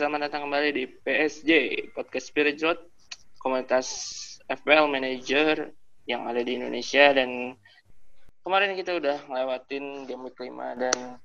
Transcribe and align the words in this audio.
selamat 0.00 0.32
datang 0.32 0.48
kembali 0.48 0.72
di 0.72 0.88
PSJ 0.88 1.50
Podcast 1.92 2.32
Spirit 2.32 2.56
Road, 2.64 2.80
komunitas 3.36 3.84
FPL 4.48 4.88
Manager 4.88 5.76
yang 6.08 6.24
ada 6.24 6.40
di 6.40 6.56
Indonesia 6.56 7.12
dan 7.12 7.52
kemarin 8.40 8.72
kita 8.80 8.96
udah 8.96 9.20
ngelewatin 9.28 10.08
game 10.08 10.24
week 10.24 10.40
5 10.40 10.56
dan 10.80 11.20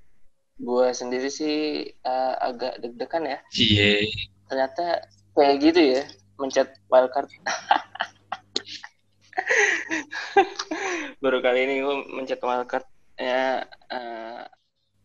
gue 0.60 0.88
sendiri 0.92 1.32
sih 1.32 1.88
uh, 2.04 2.36
agak 2.44 2.84
deg-degan 2.84 3.24
ya. 3.24 3.40
Cie. 3.48 4.12
Ternyata 4.52 5.08
kayak 5.40 5.56
gitu 5.64 5.96
ya, 5.96 6.04
mencet 6.36 6.76
wildcard. 6.92 7.32
Baru 11.24 11.40
kali 11.40 11.64
ini 11.64 11.80
gue 11.80 11.96
mencet 12.12 12.44
wildcard 12.44 12.84
ya 13.16 13.64
uh, 13.88 14.44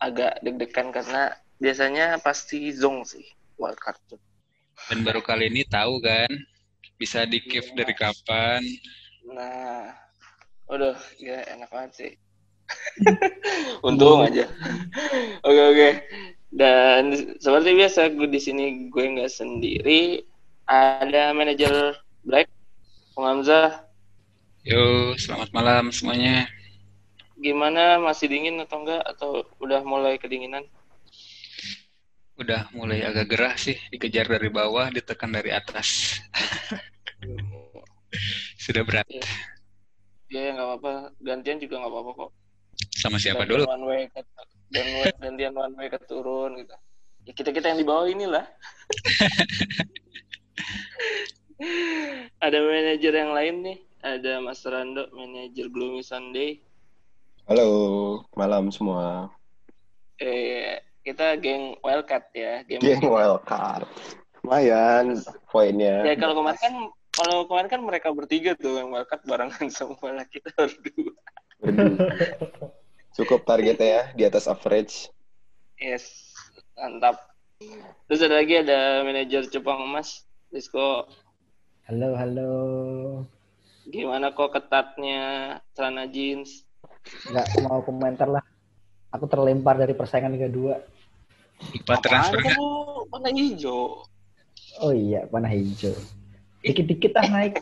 agak 0.02 0.42
deg-degan 0.42 0.90
karena 0.90 1.38
biasanya 1.62 2.18
pasti 2.18 2.74
zong 2.74 3.06
sih 3.06 3.38
wildcard 3.60 4.00
tuh. 4.08 4.20
Dan 4.88 5.04
baru 5.04 5.20
kali 5.20 5.52
ini 5.52 5.68
tahu 5.68 6.00
kan 6.00 6.32
bisa 6.96 7.28
di 7.28 7.44
give 7.44 7.68
dari 7.76 7.92
kapan. 7.92 8.64
Nah, 9.28 9.92
udah 10.72 10.96
ya 11.20 11.44
enak 11.52 11.68
banget 11.68 11.92
sih. 11.92 12.12
Untung 13.86 14.24
aja. 14.24 14.48
Oke 15.44 15.62
oke. 15.76 15.88
Dan 16.50 17.36
seperti 17.38 17.76
biasa 17.78 18.10
gue 18.16 18.26
di 18.26 18.40
sini 18.40 18.64
gue 18.88 19.04
nggak 19.04 19.30
sendiri. 19.30 20.24
Ada 20.70 21.34
manajer 21.34 21.98
Black, 22.22 22.46
Bung 23.14 23.26
Hamzah. 23.26 23.86
Yo, 24.62 25.16
selamat 25.16 25.50
malam 25.50 25.90
semuanya. 25.90 26.46
Gimana 27.40 27.96
masih 27.96 28.28
dingin 28.28 28.60
atau 28.60 28.84
enggak 28.84 29.02
atau 29.08 29.42
udah 29.58 29.80
mulai 29.82 30.20
kedinginan? 30.20 30.68
Udah 32.40 32.72
mulai 32.72 33.04
agak 33.04 33.36
gerah 33.36 33.52
sih 33.60 33.76
dikejar 33.92 34.24
dari 34.24 34.48
bawah 34.48 34.88
ditekan 34.88 35.28
dari 35.28 35.52
atas. 35.52 36.16
Sudah 38.64 38.80
berat. 38.80 39.04
Ya 40.32 40.48
ya 40.48 40.56
nggak 40.56 40.68
apa-apa. 40.72 41.12
Gantian 41.20 41.60
juga 41.60 41.84
nggak 41.84 41.92
apa-apa 41.92 42.10
kok. 42.16 42.30
Sama 42.96 43.20
siapa 43.20 43.44
gantian 43.44 43.68
dulu? 43.68 43.68
one 43.68 43.84
way 43.84 44.02
ke, 44.08 44.24
dan 44.72 44.86
gantian 45.20 45.52
one 45.52 45.76
way 45.76 45.92
ke 45.92 46.00
turun 46.08 46.56
gitu. 46.64 46.72
Ya 47.28 47.32
kita 47.36 47.52
kita 47.52 47.76
yang 47.76 47.84
di 47.84 47.86
bawah 47.86 48.08
inilah. 48.08 48.48
Ada 52.40 52.56
manajer 52.56 53.12
yang 53.12 53.36
lain 53.36 53.54
nih. 53.68 53.78
Ada 54.00 54.40
Mas 54.40 54.64
Rando 54.64 55.12
manajer 55.12 55.68
Gloomy 55.68 56.00
Sunday. 56.00 56.56
Halo 57.44 58.24
malam 58.32 58.72
semua. 58.72 59.28
Eh 60.16 60.80
kita 61.00 61.36
geng 61.40 61.80
wildcat 61.80 62.28
ya 62.36 62.60
game 62.68 62.82
geng 62.84 63.08
wildcat 63.08 63.88
lumayan 64.40 65.20
poinnya. 65.52 66.04
Ya 66.04 66.16
kalau 66.16 66.40
kemarin 66.40 66.60
kan 66.60 66.74
kalau 67.12 67.36
kemarin 67.44 67.68
kan 67.68 67.80
mereka 67.84 68.08
bertiga 68.12 68.56
tuh 68.56 68.80
yang 68.80 68.88
wildcat 68.92 69.20
barengan 69.28 69.68
semua 69.76 70.10
lah 70.16 70.26
kita 70.26 70.48
berdua. 70.56 71.14
Cukup 73.16 73.44
targetnya 73.44 73.88
ya 73.88 74.02
di 74.16 74.22
atas 74.24 74.48
average. 74.48 75.12
Yes 75.76 76.32
mantap. 76.76 77.20
Terus 78.08 78.24
ada 78.24 78.40
lagi 78.40 78.56
ada 78.56 79.04
manajer 79.04 79.44
Jepang 79.52 79.84
Emas 79.84 80.24
Disco 80.48 81.04
halo 81.84 82.16
halo. 82.16 82.52
Gimana 83.90 84.32
kok 84.32 84.56
ketatnya 84.56 85.58
celana 85.76 86.08
jeans? 86.08 86.64
Nggak 87.28 87.46
mau 87.66 87.82
komentar 87.84 88.28
lah. 88.30 88.44
Aku 89.10 89.26
terlempar 89.26 89.74
dari 89.74 89.90
persaingan 89.92 90.30
Liga 90.30 90.46
2. 90.46 90.89
Lupa 91.60 91.94
transfer 92.00 92.40
kamu 92.40 92.68
warna 93.12 93.30
hijau. 93.36 94.02
Oh 94.80 94.92
iya, 94.96 95.28
warna 95.28 95.48
hijau. 95.52 95.92
Dikit-dikit 96.64 97.12
ah 97.20 97.28
naik. 97.28 97.60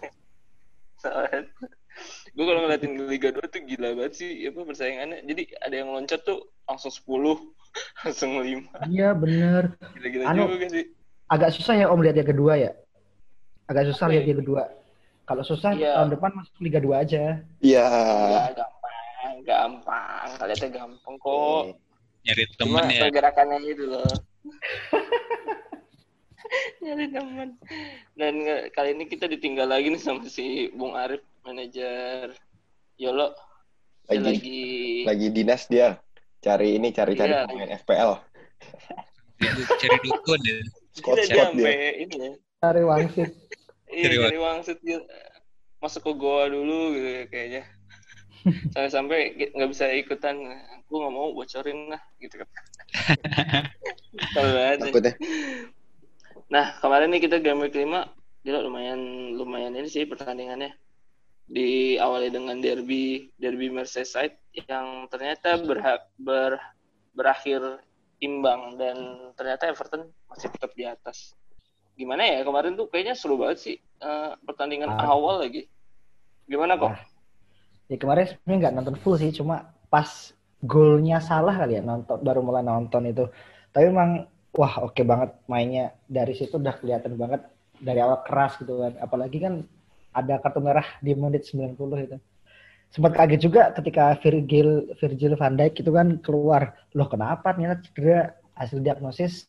gue 2.38 2.44
kalau 2.46 2.62
ngeliatin 2.62 2.94
Liga 3.10 3.34
2 3.34 3.50
tuh 3.50 3.60
gila 3.66 3.98
banget 3.98 4.14
sih 4.14 4.46
apa 4.46 4.62
persaingannya. 4.62 5.26
Jadi 5.26 5.42
ada 5.58 5.74
yang 5.74 5.90
loncat 5.90 6.22
tuh 6.22 6.46
langsung 6.70 6.94
10, 6.94 7.42
langsung 8.06 8.30
5. 8.38 8.86
Iya, 8.86 9.10
bener. 9.18 9.74
Gila-gila 9.98 10.22
anu, 10.30 10.46
juga 10.54 10.66
sih. 10.70 10.84
Agak 11.28 11.50
susah 11.58 11.74
ya 11.74 11.86
Om 11.90 12.00
lihat 12.06 12.14
Liga 12.14 12.30
kedua 12.30 12.54
ya. 12.54 12.70
Agak 13.66 13.90
susah 13.90 14.06
lihat 14.06 14.24
Liga 14.30 14.38
kedua. 14.38 14.62
Kalau 15.26 15.42
susah 15.44 15.76
ya. 15.76 15.98
tahun 15.98 16.14
depan 16.14 16.30
masuk 16.38 16.56
Liga 16.62 16.78
2 16.80 17.02
aja. 17.02 17.24
Iya. 17.60 17.84
Ya, 17.84 18.42
gampang, 18.54 19.36
gampang. 19.42 20.28
Kalian 20.38 20.70
gampang 20.70 21.14
kok. 21.18 21.87
Nyari 22.26 22.44
temen 22.58 22.82
Cuma 22.82 22.90
ya. 22.90 23.02
pergerakannya 23.06 23.58
gitu 23.64 23.84
loh. 23.88 24.04
Nyari 26.84 27.06
temen. 27.12 27.48
Dan 28.16 28.34
kali 28.72 28.90
ini 28.96 29.04
kita 29.06 29.28
ditinggal 29.28 29.68
lagi 29.68 29.92
nih 29.92 30.00
sama 30.00 30.24
si 30.26 30.72
Bung 30.72 30.96
Arif, 30.96 31.20
manajer 31.44 32.32
Yolo. 32.96 33.36
Lagi, 34.08 34.24
lagi 34.24 34.60
lagi 35.04 35.26
dinas 35.30 35.68
dia. 35.68 36.00
Cari 36.38 36.78
ini, 36.78 36.94
cari-cari 36.94 37.34
Iya. 37.34 37.46
pemain 37.50 37.70
FPL. 37.82 38.12
Cari 39.82 39.96
dukun 40.06 40.38
ya. 40.42 40.56
Squad 40.94 41.18
Gila, 41.26 41.50
dia 41.54 41.92
ini 41.98 42.16
ya. 42.16 42.32
Cari 42.62 42.82
wangsit. 42.86 43.30
Iya, 43.88 44.20
dari 44.28 44.36
wangsit 44.36 44.76
dia 44.84 45.00
masuk 45.80 46.04
ke 46.04 46.12
goa 46.20 46.44
dulu 46.52 46.92
gitu 46.92 47.24
kayaknya. 47.32 47.64
Sampai-sampai 48.68 49.32
nggak 49.56 49.70
bisa 49.72 49.88
ikutan. 49.96 50.36
Aku 50.88 51.04
nggak 51.04 51.12
mau 51.12 51.36
bocorin 51.36 51.92
lah 51.92 52.00
gitu 52.16 52.40
kan. 52.40 52.48
Takutnya. 54.80 55.12
Nah, 56.48 56.80
kemarin 56.80 57.12
nih 57.12 57.28
kita 57.28 57.44
game 57.44 57.60
week 57.60 57.76
5 57.76 57.84
gila 58.40 58.64
lumayan 58.64 59.00
lumayan 59.36 59.76
ini 59.76 59.84
sih 59.84 60.08
pertandingannya. 60.08 60.72
Diawali 61.48 62.32
dengan 62.32 62.56
derby 62.56 63.28
derby 63.36 63.68
Merseyside 63.68 64.36
yang 64.64 65.12
ternyata 65.12 65.60
berhak 65.60 66.08
ber, 66.16 66.56
berakhir 67.12 67.84
imbang 68.24 68.80
dan 68.80 68.96
ternyata 69.36 69.68
Everton 69.68 70.08
masih 70.24 70.48
tetap 70.48 70.72
di 70.72 70.88
atas. 70.88 71.36
Gimana 72.00 72.24
ya 72.24 72.40
kemarin 72.48 72.80
tuh 72.80 72.88
kayaknya 72.88 73.12
seru 73.12 73.36
banget 73.36 73.58
sih 73.60 73.76
eh, 73.76 74.32
pertandingan 74.44 74.88
Ah. 74.88 75.12
awal 75.12 75.44
lagi. 75.44 75.68
Gimana 76.48 76.80
kok? 76.80 76.96
Ya 77.92 77.96
kemarin 78.00 78.24
sebenarnya 78.24 78.56
nggak 78.64 78.74
nonton 78.80 78.96
full 79.00 79.16
sih, 79.16 79.32
cuma 79.32 79.68
pas 79.88 80.32
golnya 80.62 81.22
salah 81.22 81.54
kali 81.54 81.78
ya 81.78 81.82
nonton 81.84 82.18
baru 82.22 82.40
mulai 82.42 82.64
nonton 82.66 83.06
itu. 83.06 83.26
Tapi 83.70 83.84
emang 83.90 84.26
wah 84.54 84.74
oke 84.82 85.02
banget 85.06 85.30
mainnya 85.46 85.94
dari 86.08 86.34
situ 86.34 86.58
udah 86.58 86.74
kelihatan 86.80 87.14
banget 87.14 87.46
dari 87.78 88.00
awal 88.02 88.22
keras 88.26 88.58
gitu 88.58 88.82
kan. 88.82 88.98
Apalagi 88.98 89.38
kan 89.38 89.54
ada 90.14 90.40
kartu 90.42 90.58
merah 90.58 90.86
di 90.98 91.14
menit 91.14 91.46
90 91.46 91.78
itu. 91.78 92.18
Sempat 92.88 93.12
kaget 93.12 93.40
juga 93.44 93.62
ketika 93.76 94.16
Virgil 94.18 94.96
Virgil 94.96 95.32
van 95.36 95.54
Dijk 95.54 95.84
itu 95.84 95.90
kan 95.92 96.18
keluar. 96.24 96.74
Loh 96.96 97.06
kenapa 97.06 97.52
ternyata 97.52 97.84
cedera 97.84 98.32
hasil 98.56 98.80
diagnosis 98.80 99.46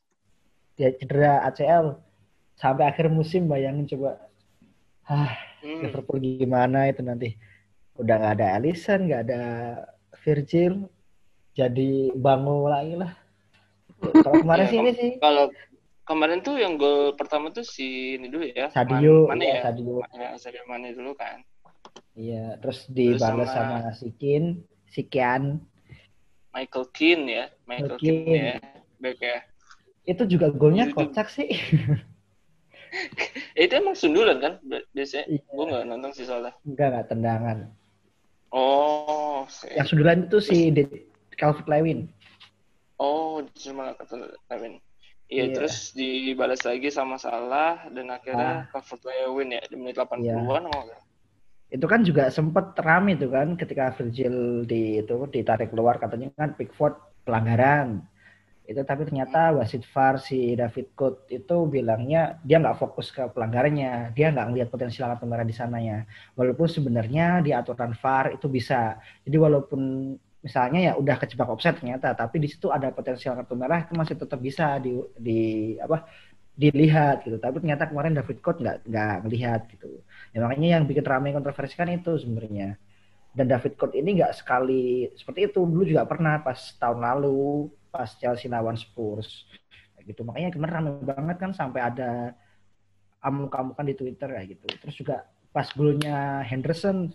dia 0.77 0.93
cedera 0.95 1.43
ACL 1.47 1.97
sampai 2.59 2.91
akhir 2.91 3.07
musim 3.07 3.47
bayangin 3.47 3.87
coba. 3.87 4.19
Ah, 5.09 5.49
Hmm. 5.59 5.83
Liverpool 5.83 6.23
gimana 6.23 6.87
itu 6.87 7.03
nanti 7.03 7.35
udah 7.99 8.15
nggak 8.15 8.33
ada 8.39 8.47
Alisson 8.55 9.11
nggak 9.11 9.21
ada 9.27 9.41
Virgil 10.23 10.87
jadi 11.51 11.89
bangun 12.13 12.65
lagi 12.65 12.95
lah 12.95 13.11
kalau 13.99 14.37
kemarin 14.43 14.63
Iya, 14.63 14.71
sih 14.71 14.77
ini 14.77 14.91
sih 14.93 15.11
Kalau 15.17 15.45
kemarin 16.03 16.39
tuh 16.39 16.55
yang 16.55 16.73
gol 16.75 17.13
pertama 17.13 17.49
tuh 17.49 17.61
si 17.61 18.15
ini 18.15 18.27
dulu 18.27 18.47
ya. 18.47 18.67
Sadio 18.69 19.27
Man- 19.27 19.37
Mane 19.37 19.45
iya, 19.45 19.53
ya? 19.53 19.61
Sadio 19.63 19.93
Ya, 20.11 20.29
Sadio 20.35 20.63
Mane 20.65 20.87
dulu 20.91 21.11
kan. 21.13 21.43
iya 22.13 22.57
terus 22.57 22.87
dibalas 22.87 23.47
sama- 23.47 23.85
sama, 23.85 23.91
Sikin 23.93 24.65
Sikian 24.87 25.61
Michael 26.49 26.89
Keane 26.89 27.25
ya, 27.29 27.45
Michael 27.63 27.95
Keane 27.95 28.23
Keane. 28.25 28.41
ya, 28.41 28.57
back 28.97 29.17
ya. 29.19 29.37
itu 30.03 30.23
juga 30.25 30.49
golnya 30.49 30.89
Itu- 30.89 30.97
kocak 30.97 31.29
sih 31.29 31.45
itu 33.55 33.69
emang 33.71 33.93
sundulan 33.93 34.41
kan 34.41 34.53
Bi- 34.61 34.81
biasanya? 34.91 35.29
Iya. 35.29 35.41
Gue 35.45 35.65
nggak 35.67 35.83
nonton 35.85 36.11
sih 36.11 36.25
soalnya. 36.25 36.53
enggak 36.63 36.87
nggak 36.89 37.07
tendangan 37.07 37.57
Oh, 38.49 39.45
yang 39.69 39.85
sundulan 39.85 40.25
itu 40.25 40.41
si 40.41 40.73
De- 40.73 41.05
Calvin 41.39 41.67
Lewin. 41.71 41.99
Oh 42.99 43.39
cuma 43.55 43.95
kata 43.95 44.35
Kevin. 44.51 44.83
Iya, 45.29 45.45
Iya. 45.45 45.55
terus 45.55 45.93
dibalas 45.93 46.65
lagi 46.65 46.89
sama 46.89 47.15
Salah 47.21 47.87
dan 47.93 48.11
akhirnya 48.11 48.67
Calvert 48.73 49.01
Lewin 49.07 49.55
ya 49.55 49.61
di 49.69 49.77
menit 49.77 49.95
80-an 50.01 50.65
oh, 50.67 50.83
itu 51.69 51.85
kan 51.85 52.01
juga 52.01 52.33
sempet 52.33 52.73
rame 52.81 53.13
tuh 53.13 53.29
kan 53.29 53.53
ketika 53.53 53.93
Virgil 53.93 54.65
di 54.65 55.05
itu 55.05 55.15
ditarik 55.29 55.69
keluar 55.69 56.01
katanya 56.01 56.33
kan 56.33 56.57
Pickford 56.57 56.97
pelanggaran. 57.29 58.01
Itu 58.65 58.81
tapi 58.85 59.05
ternyata 59.05 59.53
wasit 59.53 59.85
VAR 59.85 60.17
si 60.21 60.53
David 60.57 60.93
Cook 60.97 61.29
itu 61.29 61.57
bilangnya 61.69 62.41
dia 62.41 62.57
nggak 62.57 62.77
fokus 62.77 63.13
ke 63.13 63.25
pelanggarannya 63.33 64.13
dia 64.17 64.33
nggak 64.33 64.45
ngelihat 64.49 64.69
potensial 64.73 65.13
kartu 65.13 65.29
merah 65.29 65.45
di 65.45 65.53
sananya. 65.53 66.09
Walaupun 66.33 66.65
sebenarnya 66.65 67.45
di 67.45 67.53
aturan 67.53 67.93
VAR 67.93 68.33
itu 68.33 68.49
bisa. 68.49 68.97
Jadi 69.21 69.37
walaupun 69.37 69.81
misalnya 70.39 70.79
ya 70.79 70.93
udah 70.95 71.15
kejebak 71.19 71.51
offset 71.51 71.75
ternyata 71.83 72.15
tapi 72.15 72.39
di 72.39 72.47
situ 72.47 72.71
ada 72.71 72.95
potensial 72.95 73.35
kartu 73.35 73.59
merah 73.59 73.83
itu 73.83 73.91
masih 73.91 74.15
tetap 74.15 74.39
bisa 74.39 74.79
di 74.79 74.95
di 75.19 75.39
apa 75.83 76.07
dilihat 76.59 77.23
gitu. 77.23 77.39
Tapi 77.39 77.63
ternyata 77.63 77.87
kemarin 77.87 78.19
David 78.19 78.43
Coat 78.43 78.59
nggak 78.59 78.77
nggak 78.91 79.15
ngelihat 79.23 79.61
gitu. 79.71 80.03
Ya 80.35 80.43
makanya 80.43 80.79
yang 80.79 80.83
bikin 80.83 81.07
ramai 81.07 81.31
kontroversi 81.31 81.79
kan 81.79 81.87
itu 81.87 82.19
sebenarnya. 82.19 82.75
Dan 83.31 83.47
David 83.47 83.79
Coat 83.79 83.95
ini 83.95 84.19
nggak 84.19 84.35
sekali 84.35 85.07
seperti 85.15 85.47
itu 85.47 85.63
dulu 85.63 85.87
juga 85.87 86.03
pernah 86.03 86.43
pas 86.43 86.59
tahun 86.75 86.99
lalu 86.99 87.71
pas 87.87 88.11
Chelsea 88.19 88.51
lawan 88.51 88.75
Spurs 88.75 89.47
gitu. 90.03 90.27
Makanya 90.27 90.51
kemarin 90.51 90.73
ramai 90.83 90.93
banget 91.07 91.37
kan 91.39 91.51
sampai 91.55 91.79
ada 91.79 92.35
amuk-amukan 93.23 93.87
di 93.87 93.95
Twitter 93.95 94.27
kayak 94.27 94.59
gitu. 94.59 94.67
Terus 94.83 94.95
juga 94.99 95.17
pas 95.55 95.67
golnya 95.71 96.43
Henderson 96.43 97.07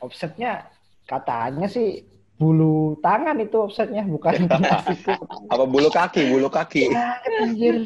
offsetnya 0.00 0.72
katanya 1.04 1.68
sih 1.68 2.00
bulu 2.40 2.96
tangan 3.04 3.36
itu 3.36 3.56
offsetnya 3.60 4.00
bukan. 4.08 4.48
Apa 5.52 5.64
bulu 5.68 5.92
kaki, 5.92 6.24
bulu 6.32 6.48
kaki. 6.48 6.88
Ya, 6.88 7.20
anjir. 7.36 7.84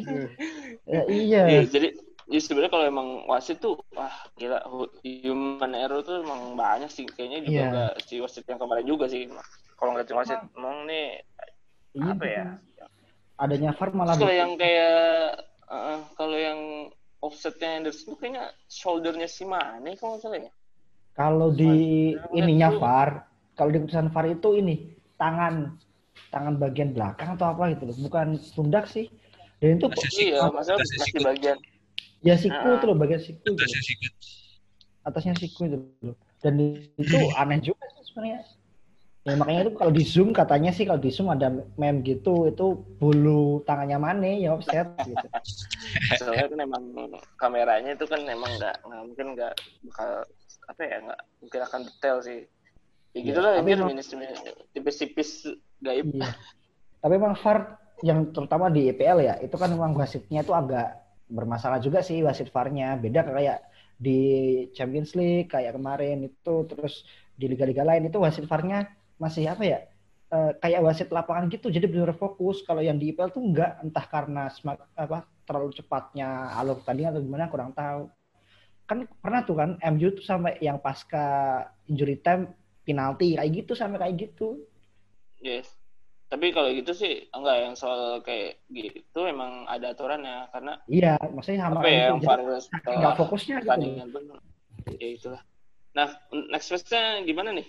Ya, 0.87 1.03
iya. 1.11 1.43
Iya, 1.51 1.61
jadi 1.67 1.89
ya 2.31 2.41
sebenarnya 2.41 2.73
kalau 2.73 2.87
emang 2.89 3.09
wasit 3.29 3.61
tuh 3.61 3.77
wah 3.93 4.15
gila 4.39 4.65
hu- 4.65 4.95
human 5.05 5.77
error 5.77 6.01
tuh 6.01 6.25
emang 6.25 6.57
banyak 6.57 6.89
sih 6.89 7.05
kayaknya 7.05 7.45
juga 7.45 7.61
Iya. 7.61 7.69
nggak 7.69 7.93
si 8.09 8.15
wasit 8.23 8.45
yang 8.49 8.57
kemarin 8.57 8.87
juga 8.89 9.05
sih 9.13 9.29
kalau 9.77 9.93
nggak 9.93 10.09
cuma 10.09 10.25
wasit 10.25 10.41
emang 10.57 10.89
nih 10.89 11.21
Iya, 11.95 12.11
apa 12.17 12.25
ya 12.27 12.45
Adanya 13.35 13.71
VAR 13.77 13.91
malah 13.93 14.15
kalau 14.17 14.33
yang 14.35 14.53
kayak 14.57 14.97
eh, 15.69 15.99
kalau 16.17 16.39
yang 16.39 16.61
offsetnya 17.21 17.93
tuh 17.93 18.17
kayaknya 18.17 18.51
shouldernya 18.73 19.29
si 19.29 19.45
Mane 19.45 19.93
kalau 20.01 20.17
nggak 20.17 20.23
salah 20.25 20.41
ya 20.41 20.53
Kalau 21.15 21.49
di 21.55 22.15
ininya 22.35 22.73
VAR, 22.75 23.11
kalau 23.55 23.71
di 23.71 23.79
keputusan 23.79 24.11
VAR 24.11 24.27
itu 24.29 24.49
ini 24.55 24.75
tangan 25.15 25.79
tangan 26.31 26.55
bagian 26.59 26.91
belakang 26.91 27.35
atau 27.35 27.51
apa 27.51 27.75
gitu 27.75 27.87
loh, 27.87 27.97
bukan 28.03 28.27
pundak 28.55 28.87
sih. 28.87 29.07
Dan 29.59 29.79
itu 29.79 29.87
Masih 29.87 30.11
siku. 30.11 30.23
iya 30.29 30.41
maksudnya 30.47 30.77
Atasnya 30.83 30.99
masih 31.01 31.21
bagian 31.23 31.57
ya 32.21 32.35
siku 32.35 32.69
Ah. 32.69 32.79
tuh 32.79 32.87
loh, 32.91 32.97
bagian 32.97 33.21
siku 33.23 33.39
itu. 33.41 33.53
Atasnya 33.55 33.83
sikut. 33.83 34.13
Atasnya 35.05 35.35
siku 35.37 35.61
itu 35.65 35.77
loh. 36.03 36.17
Dan 36.43 36.55
itu 36.99 37.17
aneh 37.41 37.59
juga 37.61 37.85
sih 37.95 38.05
sebenarnya. 38.11 38.41
Ya 39.25 39.41
makanya 39.41 39.61
itu 39.65 39.73
kalau 39.73 39.89
di 39.89 40.05
zoom 40.05 40.37
katanya 40.37 40.69
sih 40.69 40.85
kalau 40.85 41.01
di 41.01 41.09
zoom 41.09 41.33
ada 41.33 41.49
meme 41.81 42.05
gitu 42.05 42.45
itu 42.45 42.67
bulu 43.01 43.65
tangannya 43.65 43.97
mana 43.97 44.29
ya 44.37 44.53
offset 44.53 44.85
gitu. 45.01 45.27
soalnya 46.21 46.45
kan 46.53 46.61
emang 46.61 46.85
kameranya 47.41 47.97
itu 47.97 48.05
kan 48.05 48.21
emang 48.21 48.53
nggak 48.61 48.77
nggak 48.85 49.01
mungkin 49.01 49.27
nggak 49.33 49.53
bakal 49.89 50.11
apa 50.69 50.81
ya 50.85 50.97
nggak 51.09 51.21
mungkin 51.41 51.61
akan 51.65 51.81
detail 51.89 52.17
sih 52.21 52.45
ya 53.15 53.19
Iya, 53.23 53.27
gitu 53.31 53.39
lah 53.41 53.53
tapi 53.63 53.71
emang- 53.73 53.91
minus 53.95 54.09
tipis-tipis 54.75 55.31
gaib 55.79 56.05
Iya. 56.11 56.35
Tapi 56.99 57.13
emang 57.15 57.37
VAR 57.37 57.59
yang 58.03 58.33
terutama 58.33 58.73
di 58.73 58.89
EPL 58.91 59.19
ya, 59.23 59.35
itu 59.39 59.55
kan 59.61 59.69
memang 59.71 59.93
wasitnya 59.93 60.41
itu 60.41 60.57
agak 60.57 60.99
bermasalah 61.29 61.79
juga 61.79 62.01
sih 62.01 62.25
wasit 62.25 62.49
VAR-nya. 62.49 62.97
Beda 62.97 63.23
kayak 63.23 63.61
di 64.01 64.19
Champions 64.73 65.13
League 65.13 65.53
kayak 65.53 65.77
kemarin 65.77 66.25
itu 66.27 66.55
terus 66.65 67.05
di 67.37 67.45
liga-liga 67.47 67.85
lain 67.85 68.09
itu 68.09 68.17
wasit 68.19 68.49
VAR-nya 68.49 68.89
masih 69.21 69.47
apa 69.49 69.63
ya? 69.65 69.81
eh, 70.35 70.51
kayak 70.59 70.83
wasit 70.83 71.09
lapangan 71.15 71.47
gitu. 71.47 71.71
Jadi 71.71 71.87
benar 71.87 72.11
fokus. 72.17 72.65
Kalau 72.67 72.83
yang 72.83 72.99
di 72.99 73.15
EPL 73.15 73.31
tuh 73.31 73.45
enggak 73.45 73.79
entah 73.85 74.03
karena 74.09 74.51
semak, 74.51 74.83
apa 74.99 75.29
terlalu 75.47 75.71
cepatnya 75.77 76.51
alur 76.59 76.83
tanding 76.83 77.07
atau 77.07 77.23
gimana 77.23 77.47
kurang 77.47 77.71
tahu. 77.71 78.11
Kan 78.89 79.07
pernah 79.23 79.47
tuh 79.47 79.55
kan 79.55 79.71
MU 79.79 80.11
tuh 80.11 80.25
sampai 80.25 80.59
yang 80.59 80.83
pasca 80.83 81.61
injury 81.87 82.19
time 82.19 82.51
penalti 82.85 83.35
kayak 83.35 83.51
gitu 83.53 83.73
sampai 83.73 83.99
kayak 84.01 84.15
gitu. 84.29 84.61
yes 85.41 85.69
tapi 86.29 86.51
kalau 86.51 86.73
gitu 86.73 86.91
sih 86.97 87.31
enggak 87.31 87.57
yang 87.63 87.75
soal 87.79 88.19
kayak 88.25 88.59
gitu 88.73 89.29
emang 89.29 89.69
ada 89.71 89.93
aturannya 89.95 90.49
karena 90.51 90.75
Iya, 90.91 91.15
maksudnya 91.31 91.69
sama 91.69 91.79
apa 91.79 91.89
ya 91.89 92.03
yang 92.11 92.19
gitu. 92.19 92.55
Setelah 92.59 92.97
nggak 92.99 93.15
fokusnya 93.21 93.57
gitu. 93.63 94.21
ya 94.99 95.09
itulah 95.15 95.43
nah 95.95 96.11
next 96.51 96.75
match-nya 96.75 97.23
gimana 97.23 97.55
nih 97.55 97.69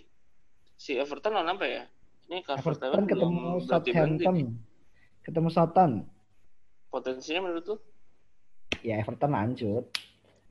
si 0.82 0.98
Everton 0.98 1.38
lawan 1.38 1.54
apa 1.54 1.66
ya 1.70 1.84
ini 2.26 2.42
Everton, 2.42 2.90
Everton 2.90 3.06
ketemu 3.06 3.44
Southampton. 3.70 4.36
Ketemu 5.22 5.50
Southampton. 5.54 5.92
potensinya 6.90 7.42
menurut 7.46 7.66
lu 7.70 7.78
Ya 8.86 9.02
Everton 9.02 9.34
lanjut. 9.34 9.86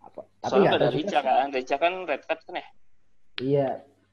Apa? 0.03 0.23
Tapi 0.43 0.51
soalnya 0.51 0.71
ada 0.79 0.89
Rica 0.91 1.19
kan 1.23 1.47
Rica 1.51 1.77
kan 1.79 1.93
red 2.07 2.23
card 2.27 2.41
kan 2.47 2.55
ya 2.59 2.69
Iya, 3.43 3.69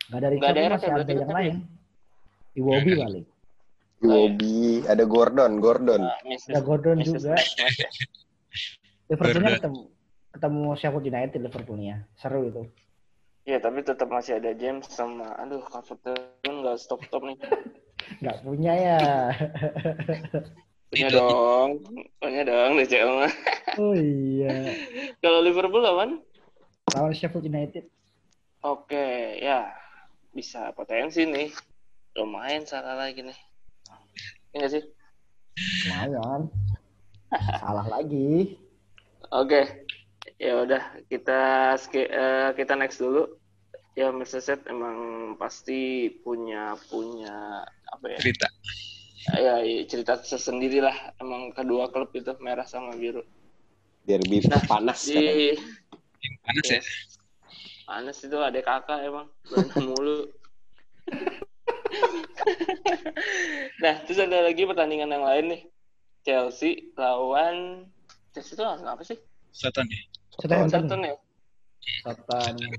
nggak 0.09 0.19
ada 0.19 0.30
Richard 0.33 0.56
ada 0.56 0.62
masih 0.62 0.88
ya, 0.88 0.89
ada 0.89 0.95
berarti 0.95 1.13
yang 1.13 1.33
lain. 1.36 1.56
Iwobi 2.51 2.92
kali. 3.00 3.21
Iwobi, 4.01 4.81
ada 4.89 5.03
Gordon, 5.06 5.51
Gordon. 5.62 6.01
Mrs. 6.25 6.51
Ada 6.51 6.62
Gordon 6.65 6.98
Mrs. 7.00 7.07
juga. 7.21 7.33
Ya. 7.38 7.89
Liverpoolnya 9.12 9.51
ketemu 9.59 9.81
ketemu 10.31 10.62
Sheffield 10.80 11.06
United 11.06 11.39
Liverpoolnya. 11.44 11.95
Seru 12.18 12.42
itu. 12.48 12.63
Iya, 13.45 13.57
tapi 13.62 13.83
tetap 13.86 14.07
masih 14.09 14.38
ada 14.38 14.51
James 14.57 14.88
sama 14.89 15.33
aduh 15.38 15.62
Everton 15.63 16.53
nggak 16.65 16.77
stop 16.81 17.03
stop 17.06 17.21
nih. 17.24 17.38
Nggak 18.21 18.38
punya 18.42 18.74
ya. 18.74 19.00
Punya 20.92 21.07
dong, 21.07 21.80
punya 22.19 22.44
dong 22.44 22.75
DCL 22.75 23.24
mah. 23.24 23.33
Oh 23.80 23.95
iya. 23.95 24.75
Kalau 25.24 25.39
Liverpool 25.39 25.80
lawan? 25.80 26.19
Lawan 26.92 27.15
Sheffield 27.15 27.48
United. 27.48 27.88
Oke, 28.59 29.39
ya 29.39 29.71
bisa 30.31 30.71
potensi 30.75 31.27
nih. 31.27 31.51
Lumayan 32.19 32.67
salah 32.67 32.95
lagi 32.95 33.23
nih. 33.23 33.39
Iya 34.51 34.55
nggak 34.59 34.71
sih? 34.71 34.83
Lumayan. 35.87 36.41
Salah 37.59 37.87
lagi. 37.87 38.59
Oke, 39.31 39.87
ya 40.35 40.59
udah 40.67 40.83
kita 41.07 41.75
eh, 41.95 42.49
kita 42.55 42.73
next 42.75 42.99
dulu. 42.99 43.39
Ya 43.95 44.07
Merseyside 44.11 44.67
emang 44.71 45.35
pasti 45.35 46.07
punya 46.23 46.79
punya 46.87 47.63
apa 47.91 48.05
ya? 48.07 48.19
Cerita. 48.19 48.47
Ya 49.27 49.61
ya, 49.63 49.83
cerita 49.87 50.19
tersendiri 50.19 50.79
lah. 50.79 50.95
Emang 51.19 51.51
kedua 51.51 51.91
klub 51.91 52.11
itu 52.15 52.31
merah 52.39 52.67
sama 52.67 52.95
biru. 52.95 53.23
Derby 54.07 54.41
Nah, 54.49 54.63
panas. 54.65 55.05
Di 55.05 55.53
Yang 56.21 56.35
panas 56.41 56.65
ya. 56.67 56.81
Panas 57.91 58.23
itu 58.23 58.39
ada 58.39 58.55
kakak 58.63 59.03
emang 59.03 59.27
berantem 59.43 59.83
mulu. 59.91 60.31
nah, 63.83 64.00
terus 64.07 64.24
ada 64.24 64.48
lagi 64.48 64.63
pertandingan 64.63 65.12
yang 65.12 65.27
lain 65.27 65.45
nih. 65.51 65.62
Chelsea 66.24 66.95
lawan 66.95 67.83
Chelsea 68.31 68.55
itu 68.55 68.63
lawan 68.63 68.88
apa 68.88 69.03
sih? 69.03 69.19
Soton 69.51 69.91
ya. 69.91 70.00
Southampton. 70.39 70.71
Southampton 70.71 71.00
ya. 71.03 71.15
Southampton. 72.07 72.69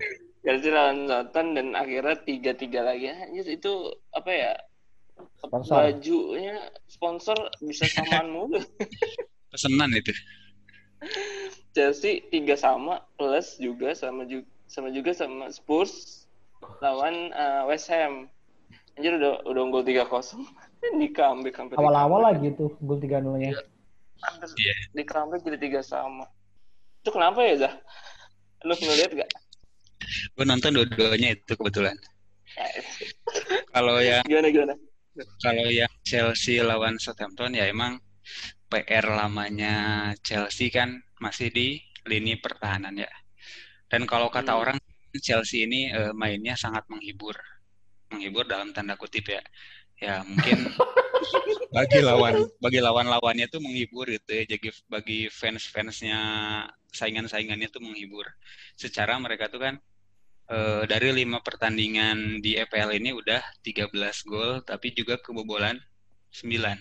Chelsea 0.49 0.71
lawan 0.73 1.05
Southampton 1.05 1.47
dan 1.61 1.67
akhirnya 1.77 2.17
tiga 2.25 2.57
tiga 2.57 2.81
lagi. 2.81 3.13
Anjir 3.13 3.53
itu 3.53 3.93
apa 4.17 4.31
ya? 4.33 4.57
Sponsor. 5.45 5.77
Bajunya 5.77 6.57
sponsor 6.89 7.37
bisa 7.61 7.85
samaan 7.85 8.33
mulu. 8.33 8.65
Pesenan 9.53 9.93
itu. 9.93 10.17
Chelsea 11.77 12.25
tiga 12.33 12.57
sama 12.57 13.05
plus 13.21 13.61
juga 13.61 13.93
sama 13.93 14.25
juga 14.25 14.49
sama 14.73 14.89
juga 14.89 15.13
sama 15.13 15.53
Spurs 15.53 16.25
lawan 16.81 17.29
eh, 17.29 17.63
West 17.69 17.93
Ham. 17.93 18.25
Anjir 18.97 19.21
udah 19.21 19.45
udah 19.45 19.61
unggul 19.61 19.85
3-0. 19.85 20.09
di 20.99 21.15
comeback 21.15 21.55
hampir 21.63 21.77
di 21.77 21.81
Awal-awal 21.81 22.21
lagi 22.35 22.49
tuh 22.59 22.73
gol 22.83 22.99
3-0-nya. 22.99 23.55
Hampir 24.23 24.49
Iya. 24.59 24.75
di 24.91 25.03
comeback 25.05 25.41
jadi 25.45 25.59
tiga 25.61 25.81
sama. 25.85 26.27
Itu 27.05 27.13
kenapa 27.13 27.43
ya, 27.43 27.55
Zah? 27.69 27.75
Lu 28.65 28.75
ngeliat 28.75 29.11
gak? 29.15 29.31
Gue 30.35 30.45
nonton 30.45 30.75
dua-duanya 30.75 31.35
itu 31.35 31.53
kebetulan. 31.55 31.95
Kalau 33.73 33.97
yang 34.03 34.23
Gimana 34.27 34.49
gimana? 34.51 34.75
kalau 35.45 35.67
yang 35.69 35.93
Chelsea 36.03 36.61
lawan 36.65 36.97
Southampton 36.97 37.53
ya 37.53 37.69
emang 37.69 38.01
PR 38.67 39.05
lamanya 39.05 39.75
Chelsea 40.25 40.73
kan 40.73 40.97
masih 41.21 41.53
di 41.53 41.79
lini 42.09 42.37
pertahanan 42.41 42.97
ya. 42.97 43.09
Dan 43.93 44.09
kalau 44.09 44.29
kata 44.33 44.57
Hmm. 44.57 44.63
orang 44.63 44.79
Chelsea 45.21 45.69
ini 45.69 45.93
eh, 45.93 46.13
mainnya 46.17 46.57
sangat 46.57 46.89
menghibur. 46.89 47.37
Menghibur 48.13 48.45
dalam 48.49 48.73
tanda 48.73 48.97
kutip 48.97 49.29
ya. 49.29 49.43
Ya 50.01 50.15
mungkin 50.25 50.57
bagi 51.77 52.01
lawan 52.03 52.35
bagi 52.65 52.81
lawan-lawannya 52.83 53.47
tuh 53.53 53.61
menghibur 53.61 54.09
gitu 54.09 54.31
ya. 54.33 54.45
Jadi 54.49 54.69
bagi 54.89 55.21
fans-fansnya 55.29 56.19
saingan-saingannya 56.93 57.69
tuh 57.69 57.83
menghibur. 57.85 58.27
Secara 58.77 59.17
mereka 59.21 59.53
tuh 59.53 59.61
kan 59.61 59.75
eh, 60.51 60.83
dari 60.89 61.09
lima 61.25 61.39
pertandingan 61.45 62.41
di 62.45 62.57
EPL 62.59 62.91
ini 62.99 63.11
udah 63.21 63.41
13 63.65 64.25
gol 64.29 64.65
tapi 64.65 64.93
juga 64.97 65.15
kebobolan 65.21 65.77
9 66.33 66.79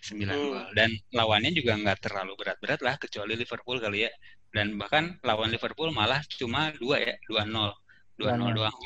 9 0.00 0.26
Hmm. 0.28 0.50
gol 0.52 0.66
dan 0.78 0.90
lawannya 1.12 1.52
juga 1.52 1.76
nggak 1.76 1.98
terlalu 2.04 2.32
berat-berat 2.40 2.80
lah 2.86 2.94
kecuali 2.96 3.36
Liverpool 3.36 3.78
kali 3.84 4.08
ya 4.08 4.12
dan 4.50 4.74
bahkan 4.80 5.18
lawan 5.22 5.50
Liverpool 5.54 5.90
malah 5.94 6.20
cuma 6.40 6.74
dua 6.76 6.96
ya 6.98 7.14
2-0 7.30 7.46
2-0 8.18 8.50
2-0. 8.50 8.58
doang 8.58 8.76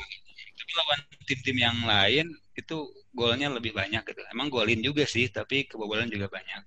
tapi 0.55 0.71
lawan 0.79 0.99
tim-tim 1.27 1.57
yang 1.57 1.77
lain 1.83 2.25
itu 2.55 2.77
golnya 3.11 3.51
lebih 3.51 3.75
banyak 3.75 4.01
gitu 4.05 4.21
emang 4.31 4.47
golin 4.47 4.79
juga 4.79 5.03
sih 5.03 5.27
tapi 5.27 5.67
kebobolan 5.67 6.07
juga 6.07 6.31
banyak 6.31 6.63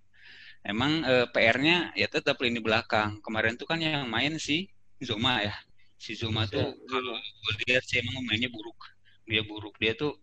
Emang 0.68 1.00
eh, 1.00 1.26
PR-nya 1.32 1.96
ya 1.96 2.06
tetap 2.12 2.36
lini 2.44 2.60
belakang. 2.60 3.24
Kemarin 3.24 3.56
tuh 3.56 3.64
kan 3.64 3.80
yang 3.80 4.04
main 4.04 4.36
si 4.36 4.68
Zuma 5.00 5.40
ya. 5.40 5.56
Si 5.96 6.12
Zuma 6.12 6.44
tuh 6.44 6.60
Ya, 6.60 6.68
kalau 6.92 7.16
gue 7.16 7.54
lihat 7.64 7.82
sih 7.88 8.04
emang 8.04 8.20
mainnya 8.28 8.52
buruk. 8.52 8.76
Dia 9.24 9.42
buruk. 9.48 9.74
Dia 9.80 9.96
tuh 9.96 10.20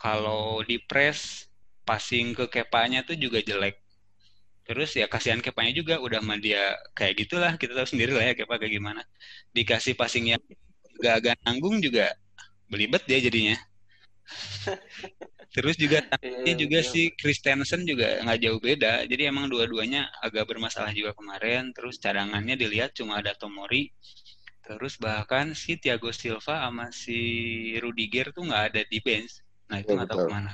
kalau 0.00 0.64
di 0.64 0.80
press 0.80 1.50
passing 1.84 2.32
ke 2.32 2.48
Kepanya 2.48 3.04
tuh 3.04 3.12
juga 3.20 3.44
jelek. 3.44 3.83
Terus 4.64 4.90
ya 5.00 5.06
kasihan 5.12 5.40
Kepanya 5.44 5.72
juga 5.80 5.94
udah 6.06 6.18
sama 6.24 6.34
dia 6.40 6.60
kayak 6.96 7.14
gitulah 7.20 7.52
kita 7.60 7.72
tahu 7.78 7.88
sendiri 7.92 8.12
lah 8.16 8.24
ya 8.28 8.34
Kepa 8.38 8.54
kayak 8.60 8.72
gimana. 8.78 9.00
Dikasih 9.56 9.94
passing 10.00 10.24
yang 10.32 10.42
agak-agak 11.00 11.36
nanggung 11.44 11.76
juga 11.84 12.02
belibet 12.72 13.02
dia 13.10 13.20
jadinya. 13.26 13.56
Terus 15.54 15.76
juga 15.78 16.02
Iya, 16.24 16.38
ini 16.42 16.52
juga 16.58 16.78
iya. 16.80 16.90
si 16.90 17.00
Christensen 17.14 17.86
juga 17.86 18.06
nggak 18.24 18.38
jauh 18.44 18.60
beda. 18.60 18.92
Jadi 19.10 19.22
emang 19.30 19.46
dua-duanya 19.52 20.10
agak 20.26 20.44
bermasalah 20.50 20.90
juga 20.98 21.14
kemarin. 21.18 21.70
Terus 21.76 21.94
cadangannya 22.02 22.54
dilihat 22.58 22.90
cuma 22.98 23.22
ada 23.22 23.32
Tomori. 23.38 23.88
Terus 24.66 24.94
bahkan 25.00 25.46
si 25.54 25.76
Thiago 25.82 26.10
Silva 26.14 26.54
sama 26.66 26.86
si 26.90 27.18
Rudiger 27.82 28.26
tuh 28.36 28.44
nggak 28.48 28.64
ada 28.74 28.80
di 28.92 28.98
bench. 29.06 29.34
Nah 29.70 29.78
itu 29.82 29.90
Iya, 29.90 29.96
nggak 29.96 30.08
tahu 30.10 30.20
betul. 30.20 30.26
ke 30.26 30.30
mana. 30.34 30.52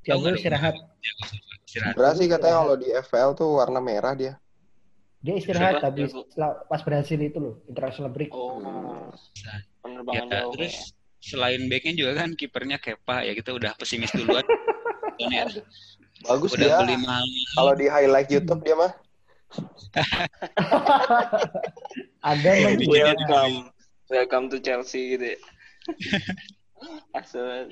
Istirahat. 0.00 0.74
Thiago 0.90 1.28
istirahat. 1.66 2.16
Sih 2.16 2.26
katanya 2.26 2.56
kalau 2.58 2.74
di 2.76 2.88
FPL 2.90 3.30
tuh 3.36 3.48
warna 3.60 3.78
merah 3.78 4.16
dia. 4.16 4.34
Dia 5.20 5.36
istirahat 5.36 5.84
tapi 5.84 6.08
pas 6.66 6.80
berhasil 6.80 7.20
itu 7.20 7.36
loh, 7.36 7.60
international 7.68 8.08
break. 8.08 8.32
Oh, 8.32 8.56
Ya, 9.36 9.60
penerbangan 9.84 10.26
jauh. 10.28 10.52
terus 10.56 10.72
ya. 10.72 10.84
selain 11.20 11.68
backnya 11.68 11.92
juga 11.94 12.12
kan 12.16 12.32
kipernya 12.32 12.80
Kepa 12.80 13.20
ya 13.22 13.36
kita 13.36 13.52
udah 13.52 13.76
pesimis 13.76 14.08
duluan. 14.12 14.44
ya. 15.20 15.44
Bagus 16.28 16.52
Udah 16.52 16.60
dia. 16.60 16.76
beli 16.84 16.96
mahal. 17.00 17.24
Kalau 17.56 17.72
di 17.76 17.86
highlight 17.88 18.28
YouTube 18.28 18.60
dia 18.60 18.76
mah. 18.76 18.92
Ada 22.20 22.50
Iya, 22.50 22.60
yang 22.62 22.76
di- 22.76 22.86
dia- 22.86 23.04
Welcome, 23.08 23.56
welcome 24.06 24.44
to 24.48 24.56
Chelsea 24.60 25.16
gitu 25.16 25.32
ya. 25.32 25.38
Asal. 27.18 27.68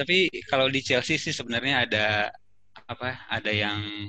Tapi 0.00 0.32
kalau 0.48 0.64
di 0.72 0.80
Chelsea 0.80 1.20
sih 1.20 1.28
sebenarnya 1.28 1.84
ada 1.84 2.06
apa? 2.88 3.20
Ada 3.28 3.52
yang 3.52 4.08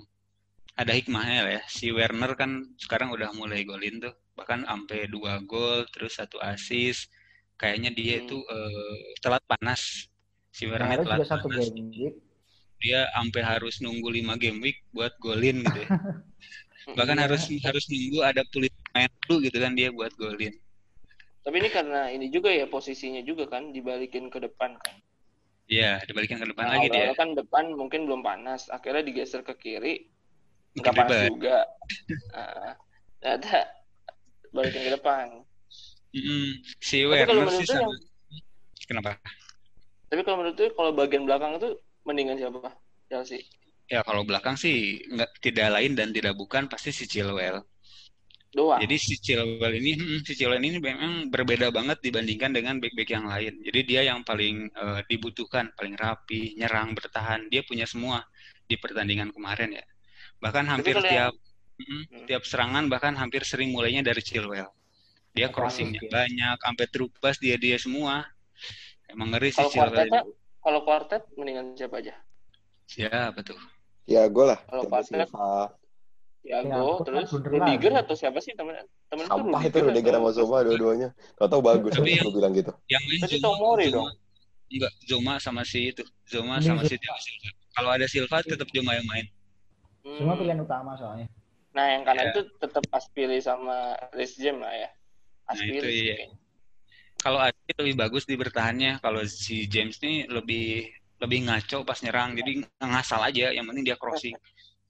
ada 0.71 0.95
hikmahnya 0.95 1.39
lah 1.43 1.53
ya. 1.59 1.63
Si 1.67 1.91
Werner 1.91 2.31
kan 2.39 2.63
sekarang 2.79 3.11
udah 3.11 3.35
mulai 3.35 3.67
golin 3.67 3.99
tuh, 3.99 4.15
bahkan 4.39 4.63
sampai 4.63 5.11
dua 5.11 5.43
gol 5.43 5.83
terus 5.91 6.15
satu 6.15 6.39
assist. 6.39 7.11
Kayaknya 7.59 7.91
dia 7.91 8.15
Hmm. 8.17 8.23
itu 8.23 8.37
eh, 8.39 8.99
telat 9.19 9.43
panas. 9.43 10.07
Si 10.47 10.63
Werner 10.63 10.95
Kemarin 10.95 11.05
telat 11.05 11.27
satu 11.27 11.47
panas. 11.51 11.67
game 11.75 11.91
week. 11.91 12.15
Dia 12.81 13.05
sampai 13.13 13.41
harus 13.45 13.77
nunggu 13.77 14.09
5 14.09 14.33
game 14.39 14.57
week 14.57 14.81
buat 14.89 15.13
golin 15.19 15.61
gitu 15.61 15.79
ya. 15.85 15.89
Bahkan 16.97 17.13
Iya. 17.19 17.23
harus 17.29 17.43
harus 17.61 17.83
nunggu 17.91 18.19
ada 18.25 18.41
pulih 18.49 18.71
main 18.95 19.11
dulu 19.27 19.43
gitu 19.45 19.57
kan 19.59 19.75
dia 19.75 19.91
buat 19.93 20.09
golin. 20.17 20.55
Tapi 21.43 21.55
ini 21.59 21.69
karena 21.69 22.09
ini 22.09 22.31
juga 22.33 22.49
ya 22.49 22.65
posisinya 22.65 23.21
juga 23.21 23.45
kan 23.45 23.69
dibalikin 23.69 24.31
ke 24.31 24.39
depan 24.39 24.79
kan. 24.79 24.95
Iya, 25.69 26.03
dibalikin 26.07 26.39
ke 26.41 26.47
depan 26.51 26.67
Nah, 26.67 26.73
lagi 26.73 26.87
dia. 26.93 27.11
kan 27.19 27.29
depan 27.39 27.65
mungkin 27.79 28.01
belum 28.07 28.21
panas, 28.27 28.61
akhirnya 28.75 29.03
digeser 29.07 29.41
ke 29.47 29.53
kiri, 29.63 29.93
nggak 30.79 30.95
panas 30.97 31.15
ribet. 31.17 31.27
juga. 31.27 31.65
Nah, 32.33 32.73
ternyata 33.21 33.57
balikin 34.55 34.83
ke 34.87 34.91
depan. 34.97 35.27
Mm-mm. 36.15 36.59
Si 36.81 36.97
Tapi 37.09 37.23
kalau 37.27 37.41
Werner 37.41 37.49
sih 37.49 37.65
sama. 37.67 37.81
yang, 37.81 37.91
Kenapa? 38.89 39.19
tapi 40.09 40.21
kalau 40.25 40.37
menurut 40.43 40.57
lu 40.61 40.69
kalau 40.77 40.91
bagian 40.99 41.23
belakang 41.27 41.51
itu 41.57 41.69
mendingan 42.07 42.37
siapa? 42.39 42.69
Chelsea. 43.09 43.39
Ya 43.93 43.99
kalau 44.07 44.23
belakang 44.29 44.55
sih 44.63 44.75
nggak 45.13 45.29
tidak 45.45 45.67
lain 45.75 45.91
dan 45.99 46.09
tidak 46.15 46.33
bukan 46.41 46.63
pasti 46.71 46.89
si 46.97 47.03
Chilwell. 47.11 47.57
Doang. 48.51 48.83
Jadi 48.83 48.95
si 48.99 49.15
Chilwell 49.15 49.79
ini, 49.79 49.95
hmm, 49.95 50.19
si 50.27 50.35
Chilwell 50.35 50.59
ini 50.59 50.75
memang 50.75 51.31
berbeda 51.31 51.71
banget 51.71 52.03
dibandingkan 52.03 52.51
dengan 52.51 52.83
back-back 52.83 53.09
yang 53.15 53.25
lain. 53.31 53.63
Jadi 53.63 53.79
dia 53.87 54.01
yang 54.03 54.27
paling 54.27 54.67
eh, 54.67 54.99
dibutuhkan, 55.07 55.71
paling 55.71 55.95
rapi, 55.95 56.59
nyerang, 56.59 56.91
bertahan. 56.91 57.47
Dia 57.47 57.63
punya 57.63 57.87
semua 57.87 58.19
di 58.67 58.75
pertandingan 58.75 59.31
kemarin 59.31 59.79
ya. 59.79 59.85
Bahkan 60.43 60.65
hampir 60.67 60.99
yang- 60.99 61.31
tiap 61.31 61.33
mm, 61.79 62.03
Hmm. 62.11 62.25
tiap 62.27 62.43
serangan 62.43 62.85
bahkan 62.91 63.15
hampir 63.15 63.41
sering 63.47 63.71
mulainya 63.71 64.03
dari 64.03 64.19
Chilwell. 64.19 64.67
Dia 65.31 65.47
Apa 65.47 65.55
crossingnya 65.63 66.03
banyak, 66.11 66.59
sampai 66.59 66.85
true 66.91 67.07
pass 67.23 67.39
dia 67.39 67.55
dia 67.55 67.79
semua. 67.79 68.27
Emang 69.07 69.31
ngeri 69.31 69.55
sih 69.55 69.63
Kalau 69.63 69.71
Chilwell. 69.71 70.11
Quartet, 70.11 70.25
kalau 70.59 70.79
quartet 70.83 71.23
mendingan 71.39 71.71
siapa 71.79 72.03
aja? 72.03 72.13
Ya 72.99 73.31
betul. 73.31 73.55
Ya 74.11 74.27
gue 74.27 74.43
lah. 74.43 74.59
Kalau 74.67 74.83
Quartet, 74.91 75.23
Silva. 75.31 75.71
Tiago, 76.41 76.65
Ya, 76.65 76.73
aku 76.73 76.93
kan 76.97 77.05
terus 77.05 77.29
Rudiger 77.37 77.93
atau 78.01 78.15
siapa 78.17 78.41
sih 78.41 78.57
temen 78.57 78.73
temen 79.07 79.25
Sampah 79.29 79.61
itu 79.61 79.77
Rudiger 79.77 80.13
sama 80.17 80.29
Zuma 80.33 80.57
dua-duanya. 80.65 81.09
Gak 81.37 81.47
tau 81.47 81.61
bagus 81.61 81.93
Tapi 81.93 82.17
yang- 82.17 82.25
gue 82.25 82.33
bilang 82.33 82.53
gitu. 82.57 82.71
Yang 82.89 83.03
lain 83.05 83.19
Zuma, 83.21 83.43
Tomori 83.45 83.85
Zuma- 83.85 83.93
dong. 83.93 84.07
Enggak, 84.71 84.93
Zuma 85.05 85.33
sama 85.37 85.61
si 85.61 85.79
itu. 85.91 86.03
Zuma 86.25 86.57
sama 86.57 86.81
Zuma. 86.81 86.89
si 86.89 86.95
Thiago 86.97 87.19
Silva. 87.19 87.49
Kalau 87.71 87.89
ada 87.91 88.05
Silva 88.09 88.37
tetap 88.41 88.67
Zuma 88.73 88.91
yang 88.97 89.05
main. 89.05 89.25
Hmm. 90.01 90.17
Semua 90.17 90.33
pilihan 90.33 90.59
utama 90.59 90.91
soalnya. 90.97 91.27
Nah, 91.71 91.85
yang 91.87 92.01
kanan 92.03 92.25
Ya. 92.25 92.31
itu 92.33 92.41
tetap 92.57 92.83
Aspili 92.89 93.37
sama 93.37 93.93
Rhys 94.11 94.33
James 94.35 94.59
lah 94.59 94.73
ya. 94.73 94.89
Nah, 94.89 95.53
itu 95.55 95.77
Aspili 95.77 95.89
iya. 96.09 96.15
Kalau 97.21 97.37
Adi 97.37 97.71
lebih 97.77 97.95
bagus 97.95 98.25
di 98.25 98.33
bertahannya. 98.33 98.97
Kalau 98.97 99.21
si 99.23 99.69
James 99.69 100.01
nih 100.01 100.25
lebih 100.25 100.89
lebih 101.21 101.45
ngaco 101.45 101.85
pas 101.85 102.01
nyerang. 102.01 102.33
Jadi 102.33 102.65
ngasal 102.81 103.21
aja. 103.21 103.53
Yang 103.53 103.65
penting 103.69 103.85
dia 103.85 103.95
crossing. 103.95 104.33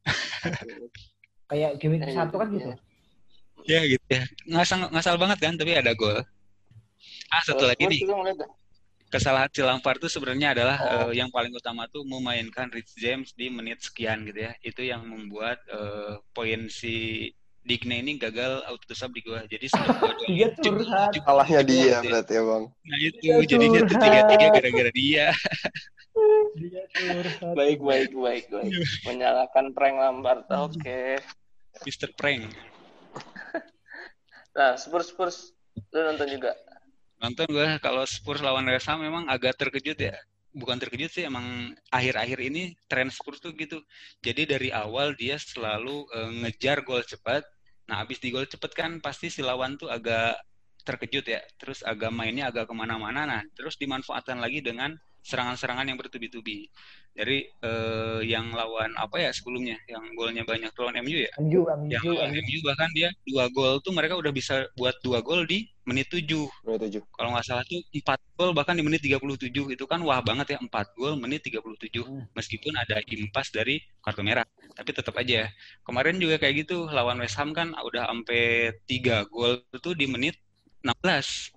Kayak 1.51 1.71
game 1.83 1.99
week 1.99 2.07
Ya, 2.07 2.15
satu 2.23 2.35
kan 2.39 2.47
gitu, 2.55 2.71
ya 3.67 3.79
gitu 3.83 4.05
ya. 4.07 4.23
Ngasal 4.47 4.87
ngasal 4.89 5.15
banget 5.19 5.37
kan. 5.43 5.53
Tapi 5.59 5.71
ada 5.75 5.91
gol. 5.91 6.23
Ah 7.27 7.41
satu 7.43 7.67
lagi 7.67 7.83
nih. 7.91 8.07
Kesalahan 9.11 9.51
si 9.51 9.59
Lampard 9.59 9.99
tuh 9.99 10.07
sebenarnya 10.07 10.55
adalah 10.55 10.77
Oh. 10.79 11.11
eh, 11.11 11.19
yang 11.19 11.27
paling 11.27 11.51
utama 11.51 11.83
tuh 11.91 12.07
memainkan 12.07 12.71
Rich 12.71 12.95
James 12.95 13.35
di 13.35 13.51
menit 13.51 13.83
sekian 13.83 14.23
gitu 14.23 14.47
ya. 14.47 14.55
Itu 14.63 14.87
yang 14.87 15.03
membuat 15.03 15.59
eh, 15.67 16.15
poin 16.31 16.71
si 16.71 17.27
Digne 17.61 18.01
ini 18.01 18.17
gagal 18.17 18.63
auto 18.65 18.95
sub 18.95 19.11
di 19.11 19.21
gua. 19.21 19.43
Jadi 19.45 19.67
Dia 20.31 20.47
curhat. 20.55 21.13
Salahnya 21.19 21.61
dia 21.61 21.75
gitu 21.77 21.91
ya. 21.91 21.99
berarti 22.01 22.33
ya 22.33 22.43
bang. 22.47 22.63
Nah 22.71 22.97
itu 23.03 23.19
Dia 23.21 23.45
jadinya 23.45 23.79
tuh 23.85 23.97
tiga-tiga 23.99 24.47
gara-gara 24.49 24.91
dia. 24.95 25.27
Dia 26.57 26.81
curhat. 26.95 27.53
Baik, 27.53 27.79
baik, 27.83 28.11
baik, 28.15 28.45
baik. 28.49 28.73
Menyalahkan 29.11 29.65
prank 29.75 29.97
Lampard. 29.99 30.41
Oke. 30.49 31.19
Mr. 31.85 32.09
Prank. 32.15 32.51
Nah, 34.51 34.75
Spurs 34.75 35.07
Spurs 35.15 35.55
lu 35.95 35.99
nonton 36.03 36.27
juga. 36.27 36.51
Nonton 37.23 37.47
gue 37.47 37.67
kalau 37.79 38.03
Spurs 38.03 38.43
lawan 38.43 38.67
West 38.67 38.89
Ham 38.91 38.99
memang 38.99 39.23
agak 39.31 39.55
terkejut 39.55 39.95
ya. 39.95 40.15
Bukan 40.51 40.75
terkejut 40.75 41.07
sih, 41.07 41.23
emang 41.23 41.71
akhir-akhir 41.87 42.39
ini 42.43 42.75
tren 42.91 43.07
Spurs 43.07 43.39
tuh 43.39 43.55
gitu. 43.55 43.79
Jadi 44.19 44.43
dari 44.43 44.69
awal 44.75 45.15
dia 45.15 45.39
selalu 45.39 46.03
eh, 46.11 46.31
ngejar 46.43 46.83
gol 46.83 46.99
cepat. 47.07 47.47
Nah, 47.87 48.03
habis 48.03 48.19
di 48.19 48.35
gol 48.35 48.43
cepat 48.43 48.75
kan 48.75 48.91
pasti 48.99 49.31
si 49.31 49.39
lawan 49.39 49.79
tuh 49.79 49.87
agak 49.87 50.35
terkejut 50.83 51.23
ya. 51.31 51.39
Terus 51.55 51.79
agak 51.87 52.11
mainnya 52.11 52.51
agak 52.51 52.67
ke 52.67 52.75
mana-mana. 52.75 53.23
Nah, 53.23 53.41
terus 53.55 53.79
dimanfaatkan 53.79 54.43
lagi 54.43 54.59
dengan 54.59 54.91
serangan-serangan 55.21 55.85
yang 55.85 55.97
bertubi-tubi. 55.97 56.67
Dari 57.11 57.43
eh, 57.43 58.19
yang 58.23 58.55
lawan 58.55 58.95
apa 58.95 59.19
ya 59.19 59.35
sebelumnya, 59.35 59.75
yang 59.83 59.99
golnya 60.15 60.47
banyak 60.47 60.71
lawan 60.79 60.95
MU 61.03 61.17
ya. 61.19 61.31
MU, 61.43 61.67
Yang 61.91 62.03
MU, 62.07 62.11
lawan 62.15 62.31
MU 62.33 62.57
bahkan 62.63 62.89
dia 62.95 63.09
dua 63.27 63.51
gol 63.51 63.83
tuh 63.83 63.91
mereka 63.91 64.15
udah 64.15 64.31
bisa 64.31 64.63
buat 64.79 64.95
dua 65.03 65.19
gol 65.19 65.43
di 65.43 65.67
menit 65.81 66.07
7 66.07 66.23
Menit 66.63 66.79
tujuh. 66.87 67.03
kalau 67.11 67.33
nggak 67.33 67.41
salah 67.43 67.65
tuh 67.65 67.81
4 67.91 68.15
gol 68.37 68.53
bahkan 68.53 68.77
di 68.77 68.85
menit 68.85 69.01
37 69.01 69.49
itu 69.73 69.83
kan 69.89 69.97
wah 70.05 70.21
banget 70.21 70.55
ya 70.55 70.57
4 70.61 70.69
gol 70.93 71.17
menit 71.17 71.41
37 71.43 72.05
Hmm. 72.05 72.23
meskipun 72.31 72.69
ada 72.77 73.01
impas 73.09 73.49
dari 73.49 73.81
kartu 73.99 74.21
merah 74.21 74.45
tapi 74.71 74.93
tetap 74.93 75.17
aja 75.17 75.49
kemarin 75.81 76.21
juga 76.21 76.37
kayak 76.37 76.63
gitu 76.63 76.85
lawan 76.87 77.17
West 77.19 77.33
Ham 77.35 77.51
kan 77.51 77.73
udah 77.75 78.07
sampai 78.07 78.71
3 78.85 79.25
gol 79.27 79.57
itu 79.73 79.89
di 79.97 80.05
menit 80.05 80.37
16 80.85 81.49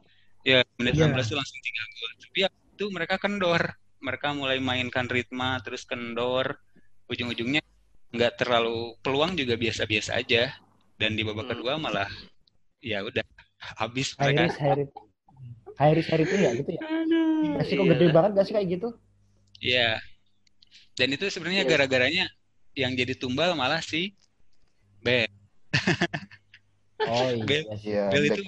ya 0.43 0.65
menit 0.81 0.97
Iya. 0.97 1.13
16 1.13 1.31
tuh 1.31 1.37
langsung 1.39 1.61
3 1.61 1.95
gol 1.95 2.11
tapi 2.19 2.39
ya 2.43 2.49
itu 2.75 2.91
mereka 2.91 3.17
kendor 3.17 3.63
mereka 4.03 4.35
mulai 4.35 4.59
mainkan 4.59 5.07
ritma 5.07 5.63
terus 5.63 5.87
kendor 5.87 6.59
ujung-ujungnya 7.07 7.63
nggak 8.11 8.35
terlalu 8.35 8.99
peluang 8.99 9.39
juga 9.39 9.55
biasa-biasa 9.55 10.19
aja 10.19 10.51
dan 10.99 11.15
di 11.15 11.23
babak 11.23 11.47
Hmm. 11.47 11.53
kedua 11.55 11.73
malah 11.79 12.11
ya 12.83 13.01
udah 13.01 13.23
habis 13.79 14.13
mereka 14.19 14.51
Hairis, 14.51 14.59
Hairis. 14.59 14.91
Hairis, 15.75 16.07
Hairis 16.11 16.29
itu 16.29 16.37
ya 16.37 16.51
gitu 16.55 16.71
ya. 16.71 16.81
Resiko 17.59 17.83
gede 17.89 18.07
banget 18.11 18.31
gak 18.37 18.47
sih 18.47 18.55
kayak 18.55 18.69
gitu? 18.79 18.89
Iya. 19.59 19.99
Dan 20.95 21.09
itu 21.11 21.25
sebenarnya 21.27 21.63
Iya. 21.65 21.71
gara-garanya 21.71 22.25
yang 22.75 22.95
jadi 22.95 23.15
tumbal 23.15 23.55
malah 23.55 23.79
si 23.81 24.15
Bell. 25.01 25.27
Oh 27.05 27.31
Bel- 27.43 27.67
iya. 27.75 27.77
Iya. 27.83 28.05
Bell 28.09 28.25
back 28.25 28.39
itu 28.39 28.43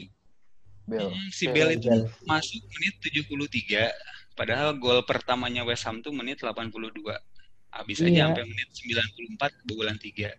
Bell. 0.86 1.08
mm, 1.10 1.26
si 1.34 1.44
Bell, 1.46 1.54
Bell 1.54 1.70
itu 1.76 1.88
Bell. 1.90 2.02
masuk 2.24 2.62
menit 2.62 2.94
73. 3.02 3.90
Padahal 4.36 4.76
gol 4.76 5.00
pertamanya 5.08 5.64
West 5.64 5.88
Ham 5.88 6.04
tuh 6.04 6.12
menit 6.12 6.44
82. 6.44 7.16
habis 7.76 8.00
Iya. 8.00 8.08
aja 8.08 8.20
sampai 8.32 8.44
menit 8.48 8.68
94 8.72 9.52
kebobolan 9.60 9.98
3 10.00 10.32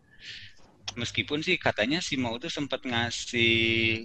meskipun 0.97 1.45
sih 1.45 1.61
katanya 1.61 2.01
si 2.01 2.17
Mau 2.17 2.33
tuh 2.41 2.49
sempat 2.49 2.81
ngasih 2.81 3.53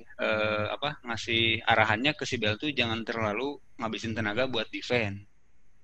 eh, 0.04 0.64
apa 0.68 1.00
ngasih 1.00 1.64
arahannya 1.64 2.12
ke 2.12 2.28
si 2.28 2.36
Bell 2.36 2.60
tuh 2.60 2.68
jangan 2.76 3.00
terlalu 3.08 3.56
ngabisin 3.80 4.12
tenaga 4.12 4.44
buat 4.44 4.68
defend 4.68 5.24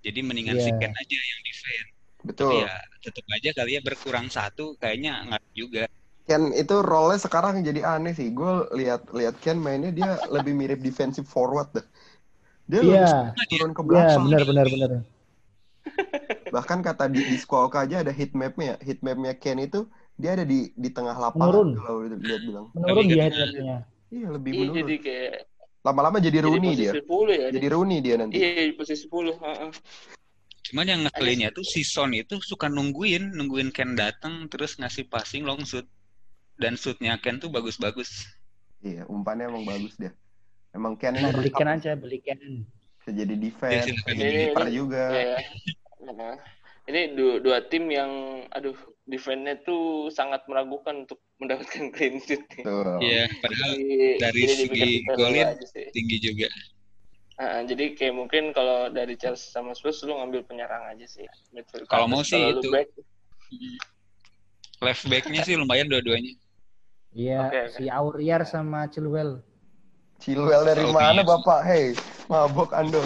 jadi 0.05 0.21
mendingan 0.21 0.61
si 0.61 0.69
Iya. 0.69 0.77
Ken 0.77 0.93
aja 0.93 1.17
yang 1.17 1.41
defend 1.41 1.87
tapi 1.88 2.27
Betul. 2.29 2.53
ya 2.61 2.73
tetap 3.00 3.25
aja 3.33 3.50
kali 3.57 3.71
ya 3.79 3.81
berkurang 3.81 4.27
satu 4.29 4.77
kayaknya 4.77 5.12
nggak 5.33 5.45
juga 5.57 5.85
Ken 6.29 6.53
itu 6.53 6.85
role-nya 6.85 7.25
sekarang 7.25 7.65
jadi 7.65 7.97
aneh 7.97 8.12
sih. 8.12 8.29
Gue 8.37 8.69
lihat 8.77 9.09
lihat 9.17 9.41
Ken 9.41 9.57
mainnya 9.57 9.88
dia 9.88 10.21
lebih 10.29 10.53
mirip 10.53 10.85
defensive 10.85 11.25
forward 11.25 11.73
dah. 11.73 11.87
Dia 12.69 12.81
lebih 12.85 13.01
Iya, 13.01 13.15
turun 13.49 13.73
ke 13.73 13.81
iya 13.83 13.89
belakang. 13.89 14.23
benar 14.29 14.43
benar 14.45 14.67
benar. 14.69 14.91
Bahkan 16.55 16.79
kata 16.85 17.05
di, 17.09 17.21
di 17.25 17.37
Squawk 17.41 17.73
aja 17.77 18.05
ada 18.05 18.13
heat 18.13 18.33
map-nya. 18.37 18.77
Heat 18.85 19.01
map-nya 19.01 19.33
Ken 19.41 19.57
itu 19.59 19.89
dia 20.21 20.37
ada 20.37 20.45
di 20.45 20.69
di 20.77 20.89
tengah 20.93 21.17
lapangan 21.17 21.65
Menurun. 21.65 21.71
kalau 21.81 22.01
lihat 22.05 22.43
bilang. 22.45 22.67
Menurun 22.77 23.05
dia 23.09 23.17
kan- 23.17 23.25
headlamp-nya. 23.33 23.77
Iya, 24.09 24.27
lebih 24.33 24.51
Iya 24.53 24.61
menurun. 24.61 24.77
jadi 24.85 24.95
kayak 25.01 25.33
Lama-lama 25.79 26.19
jadi 26.21 26.39
Rooney 26.45 26.75
posisi 26.75 26.83
dia. 26.85 26.93
10 27.01 27.33
ya. 27.33 27.49
Jadi 27.55 27.67
Rooney 27.73 27.99
dia 28.05 28.15
nanti. 28.21 28.35
Iya, 28.37 28.51
di 28.69 28.75
posisi 28.77 29.01
10. 29.09 29.33
heeh. 29.41 29.71
Cuman 30.69 30.85
yang 30.85 31.01
ngekelinnya 31.09 31.49
tuh 31.55 31.65
si 31.65 31.81
Son 31.81 32.13
itu 32.13 32.37
suka 32.45 32.69
nungguin, 32.69 33.33
nungguin 33.33 33.73
Ken 33.73 33.97
datang 33.97 34.45
terus 34.53 34.77
ngasih 34.77 35.09
passing 35.09 35.49
long 35.49 35.65
shoot. 35.65 35.89
Dan 36.59 36.77
shootnya 36.77 37.17
Ken 37.23 37.41
tuh 37.41 37.49
bagus-bagus. 37.49 38.27
Iya, 38.85 39.07
umpannya 39.09 39.49
emang 39.49 39.65
bagus 39.65 39.95
dia. 39.97 40.13
Emang 40.73 40.95
Ken 41.01 41.17
Nah, 41.17 41.25
ini 41.25 41.33
belikan 41.33 41.69
aja, 41.69 41.97
belikan. 41.97 42.39
bisa 43.01 43.11
jadi 43.15 43.35
Iya, 43.35 43.41
defense, 43.41 43.87
bisa 43.89 44.11
jadi 44.13 44.37
kiper 44.53 44.67
ini- 44.69 44.75
juga. 44.77 45.05
Iya. 45.11 45.39
Heeh. 45.99 46.35
Ini 46.89 47.01
dua, 47.13 47.35
dua 47.41 47.59
tim 47.69 47.85
yang 47.93 48.11
aduh 48.49 48.77
defense-nya 49.05 49.61
tuh 49.61 50.09
sangat 50.09 50.41
meragukan 50.49 51.05
untuk 51.05 51.21
mendapatkan 51.37 51.85
clean 51.95 52.17
sheet. 52.21 52.45
Iya, 53.01 53.29
padahal 53.41 53.71
Jadi, 53.77 54.17
dari 54.17 54.41
jadi 54.45 54.55
segi 54.57 54.91
golin 55.05 55.49
tinggi 55.93 56.17
juga. 56.21 56.49
Heeh, 57.39 57.61
jadi 57.69 57.85
kayak 57.95 58.15
mungkin 58.17 58.51
kalau 58.51 58.89
dari 58.91 59.15
Chelsea 59.15 59.53
sama 59.53 59.71
Spurs 59.73 60.01
lu 60.03 60.17
ngambil 60.17 60.49
penyerang 60.49 60.91
aja 60.91 61.07
sih. 61.07 61.25
Midfield. 61.53 61.87
Kalau 61.87 62.09
mau 62.09 62.25
sih 62.25 62.41
itu. 62.41 62.69
back, 62.73 62.89
Left 64.79 65.05
back-nya 65.07 65.43
sih 65.43 65.55
lumayan 65.59 65.91
dua-duanya. 65.91 66.35
Iya, 67.11 67.39
oke. 67.49 67.63
si 67.73 67.85
Aurier 67.89 68.43
sama 68.45 68.87
Chilwell. 68.87 69.43
Chilwell 70.19 70.67
dari 70.67 70.83
Oh, 70.83 70.91
mana 70.91 71.23
iya. 71.23 71.27
Bapak? 71.27 71.61
Hei, 71.63 71.95
mabok 72.27 72.71
Ando. 72.75 73.01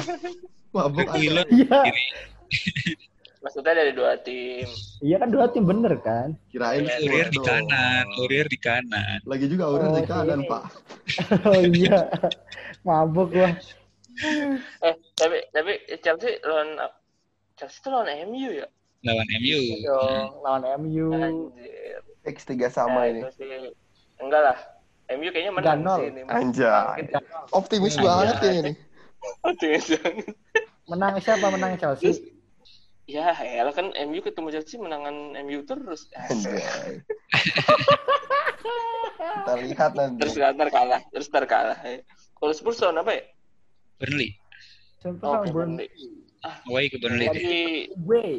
Mabok 0.72 1.08
Ando. 1.12 1.42
Iya, 1.52 1.78
kiri, 1.84 2.04
maksudnya 3.40 3.74
dari 3.74 3.92
dua 3.92 4.16
tim. 4.20 4.64
iya 5.00 5.16
kan 5.18 5.28
dua 5.28 5.48
tim 5.48 5.64
bener 5.64 5.98
kan? 6.00 6.32
Kirain 6.48 6.84
Iya, 6.84 6.96
Aurier 7.00 7.28
di 7.28 7.40
kanan. 7.40 8.04
Aurier 8.16 8.46
di 8.48 8.58
kanan. 8.58 9.18
Lagi 9.24 9.46
juga 9.46 9.68
Aurier 9.68 9.90
Oh, 9.90 9.96
di 9.96 10.04
kanan, 10.06 10.38
sini. 10.40 10.48
Pak. 10.48 10.64
Oh 11.50 11.60
iya, 11.60 11.98
mabuk 12.82 13.28
gua. 13.30 13.50
Eh, 14.80 14.94
tapi 15.14 15.36
tapi 15.50 15.72
Chelsea 16.00 16.40
lawan 16.42 16.76
Chelsea 17.56 17.80
itu 17.80 17.88
lawan 17.88 18.08
MU 18.24 18.48
ya? 18.54 18.66
Lawan 19.02 19.28
MU. 19.36 19.60
Dong, 19.82 20.28
lawan 20.40 20.62
MU. 20.78 21.06
Anjir. 21.12 22.00
X 22.22 22.46
tiga 22.46 22.70
sama 22.70 23.02
Nah, 23.02 23.10
ini. 23.10 23.20
sih. 23.34 23.74
Enggak 24.16 24.42
lah. 24.46 24.58
MU 25.18 25.28
kayaknya 25.32 25.52
menang 25.52 25.80
3-0. 25.82 25.96
sih 25.98 26.06
ini. 26.08 26.22
Anjay. 26.28 27.00
Optimis 27.52 27.94
Anjay. 27.96 28.04
banget 28.06 28.36
ya 28.40 28.52
ini. 28.60 28.72
Optimis 29.44 29.86
banget. 29.98 30.34
Menang 30.90 31.14
siapa? 31.22 31.46
Menang 31.48 31.72
Chelsea. 31.78 32.32
Ya, 33.10 33.34
elah 33.34 33.74
kan 33.74 33.90
MU 34.08 34.22
ketemu 34.22 34.48
Chelsea 34.54 34.78
menangan 34.78 35.36
MU 35.42 35.60
terus. 35.66 36.08
Anjay. 36.16 37.02
Kita 39.22 39.54
lihat 39.58 39.92
nanti. 39.94 40.18
Terus 40.22 40.34
ntar 40.38 40.68
kalah, 40.70 41.00
terus 41.10 41.26
ntar 41.30 41.44
kalah. 41.46 41.78
Kalau 42.38 42.52
Spurs 42.54 42.82
lawan 42.82 43.02
apa 43.02 43.12
ya? 43.18 43.24
Burnley. 44.02 44.34
Oh, 45.22 45.42
Burnley. 45.46 45.86
Away 46.66 46.90
ke 46.90 46.98
Burnley. 46.98 47.26
Tapi 47.30 47.54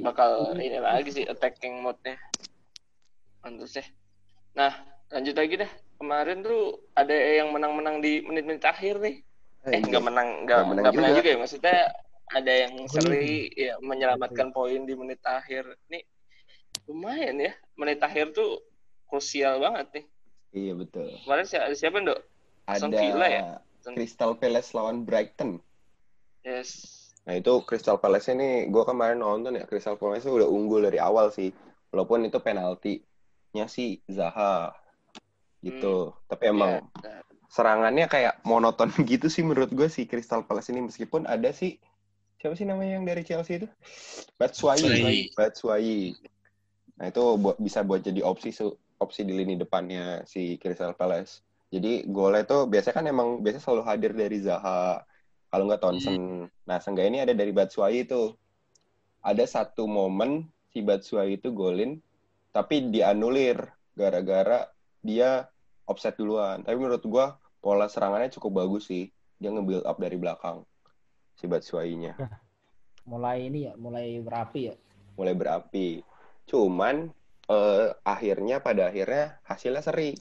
bakal 0.03 0.55
ini 0.59 0.79
lagi 0.79 1.11
sih 1.11 1.23
attacking 1.27 1.83
mode-nya. 1.83 2.19
Mantap 3.43 3.67
sih. 3.67 3.85
Nah, 4.55 4.71
lanjut 5.13 5.35
lagi 5.37 5.55
dah. 5.61 5.71
Kemarin 6.01 6.41
tuh 6.41 6.83
ada 6.97 7.13
yang 7.13 7.53
menang-menang 7.53 8.01
di 8.01 8.25
menit-menit 8.25 8.65
akhir 8.65 8.99
nih. 8.99 9.21
Eh, 9.63 9.79
nggak 9.79 10.03
menang, 10.03 10.43
nggak 10.43 10.57
Nggak 10.59 10.67
menang 10.67 10.83
nggak 10.83 10.95
menang 10.97 11.11
juga. 11.13 11.19
juga 11.21 11.29
ya. 11.29 11.37
Maksudnya 11.39 11.77
ada 12.33 12.51
yang 12.51 12.73
seri 12.89 13.29
ya 13.53 13.73
menyelamatkan 13.79 14.49
poin 14.51 14.83
di 14.83 14.93
menit 14.97 15.21
akhir. 15.23 15.69
Nih 15.87 16.03
lumayan 16.89 17.39
ya. 17.39 17.53
Menit 17.79 18.01
akhir 18.03 18.35
tuh 18.35 18.59
krusial 19.07 19.61
banget 19.61 20.01
nih. 20.01 20.05
Iya 20.53 20.73
betul. 20.75 21.07
Kemarin 21.23 21.45
si- 21.47 21.61
ada 21.61 21.75
siapa, 21.77 22.01
Dok? 22.01 22.19
Ada 22.67 22.87
Villa 22.89 23.27
ya? 23.29 23.41
Crystal 23.83 24.35
Palace 24.35 24.71
lawan 24.75 25.03
Brighton. 25.03 25.59
Yes. 26.43 26.99
Nah 27.23 27.39
itu 27.39 27.63
Crystal 27.63 27.95
Palace 27.95 28.35
ini 28.35 28.67
gue 28.67 28.83
kemarin 28.83 29.23
nonton 29.23 29.55
ya 29.55 29.63
Crystal 29.63 29.95
Palace 29.95 30.27
udah 30.27 30.47
unggul 30.47 30.83
dari 30.83 30.99
awal 30.99 31.31
sih. 31.31 31.55
Walaupun 31.91 32.27
itu 32.27 32.39
penaltinya 32.39 33.65
sih 33.67 34.03
Zaha 34.11 34.75
gitu. 35.63 36.13
Tapi 36.29 36.43
emang 36.53 36.83
Ya, 37.03 37.19
serangannya 37.51 38.05
kayak 38.09 38.41
monoton 38.47 38.89
gitu 39.11 39.27
sih 39.31 39.43
menurut 39.45 39.71
gue 39.71 39.87
si 39.91 40.05
Crystal 40.09 40.43
Palace 40.47 40.71
ini 40.73 40.81
meskipun 40.89 41.27
ada 41.27 41.49
sih 41.55 41.77
siapa 42.39 42.55
sih 42.59 42.67
namanya 42.67 42.99
yang 42.99 43.05
dari 43.07 43.23
Chelsea 43.23 43.63
itu? 43.63 43.67
Batshuayi. 44.39 45.31
Batshuayi. 45.37 46.15
Nah 46.99 47.05
itu 47.09 47.23
buat 47.41 47.57
bisa 47.57 47.81
buat 47.81 48.01
jadi 48.03 48.21
opsi 48.21 48.49
su- 48.53 48.77
opsi 48.99 49.21
di 49.27 49.33
lini 49.35 49.55
depannya 49.59 50.23
si 50.27 50.57
Crystal 50.61 50.93
Palace. 50.95 51.41
Jadi 51.73 52.05
golnya 52.05 52.43
tuh 52.45 52.69
biasanya 52.69 52.95
kan 53.01 53.05
emang 53.09 53.41
biasanya 53.41 53.63
selalu 53.65 53.83
hadir 53.89 54.11
dari 54.13 54.37
Zaha 54.43 55.01
kalau 55.49 55.63
nggak 55.69 55.81
Thompson. 55.81 56.47
Nah 56.69 56.77
seenggaknya 56.81 57.09
ini 57.11 57.21
ada 57.25 57.33
dari 57.33 57.51
Batshuayi 57.55 58.05
itu. 58.05 58.33
Ada 59.23 59.45
satu 59.47 59.87
momen 59.87 60.51
si 60.71 60.83
Batshuayi 60.83 61.39
itu 61.39 61.49
golin 61.55 61.97
tapi 62.53 62.91
dianulir 62.93 63.57
gara-gara 63.97 64.69
dia 65.01 65.47
offset 65.87 66.15
duluan. 66.15 66.63
Tapi 66.63 66.75
menurut 66.79 67.03
gua 67.05 67.37
pola 67.63 67.87
serangannya 67.87 68.31
cukup 68.33 68.65
bagus 68.65 68.91
sih. 68.91 69.07
Dia 69.39 69.51
nge-build 69.51 69.83
up 69.83 69.97
dari 69.99 70.15
belakang 70.15 70.63
si 71.35 71.45
Batshuayi-nya. 71.49 72.15
Mulai 73.11 73.51
ini 73.51 73.67
ya, 73.67 73.75
mulai 73.75 74.15
berapi 74.23 74.71
ya. 74.71 74.75
Mulai 75.19 75.35
berapi. 75.35 75.99
Cuman 76.47 77.11
eh, 77.51 77.87
akhirnya 77.99 78.63
pada 78.63 78.87
akhirnya 78.87 79.43
hasilnya 79.43 79.83
seri. 79.83 80.15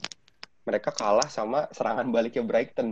Mereka 0.67 0.91
kalah 0.91 1.31
sama 1.31 1.71
serangan 1.71 2.11
baliknya 2.11 2.43
Brighton. 2.43 2.91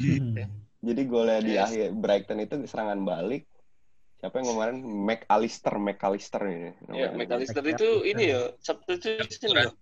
Hmm. 0.00 0.48
Jadi 0.86 1.02
golnya 1.04 1.40
di 1.44 1.60
Yes. 1.60 1.68
akhir 1.68 1.88
Brighton 1.92 2.40
itu 2.40 2.54
serangan 2.64 3.00
balik. 3.04 3.44
Siapa 4.16 4.40
yang 4.40 4.48
kemarin 4.56 4.76
McAllister, 4.80 5.76
McAllister 5.76 6.42
ini. 6.48 6.72
Ya. 6.96 7.12
McAllister 7.12 7.64
itu 7.68 8.00
ini 8.00 8.32
ya 8.32 8.48
substitution 8.64 9.28
Campuran. 9.28 9.76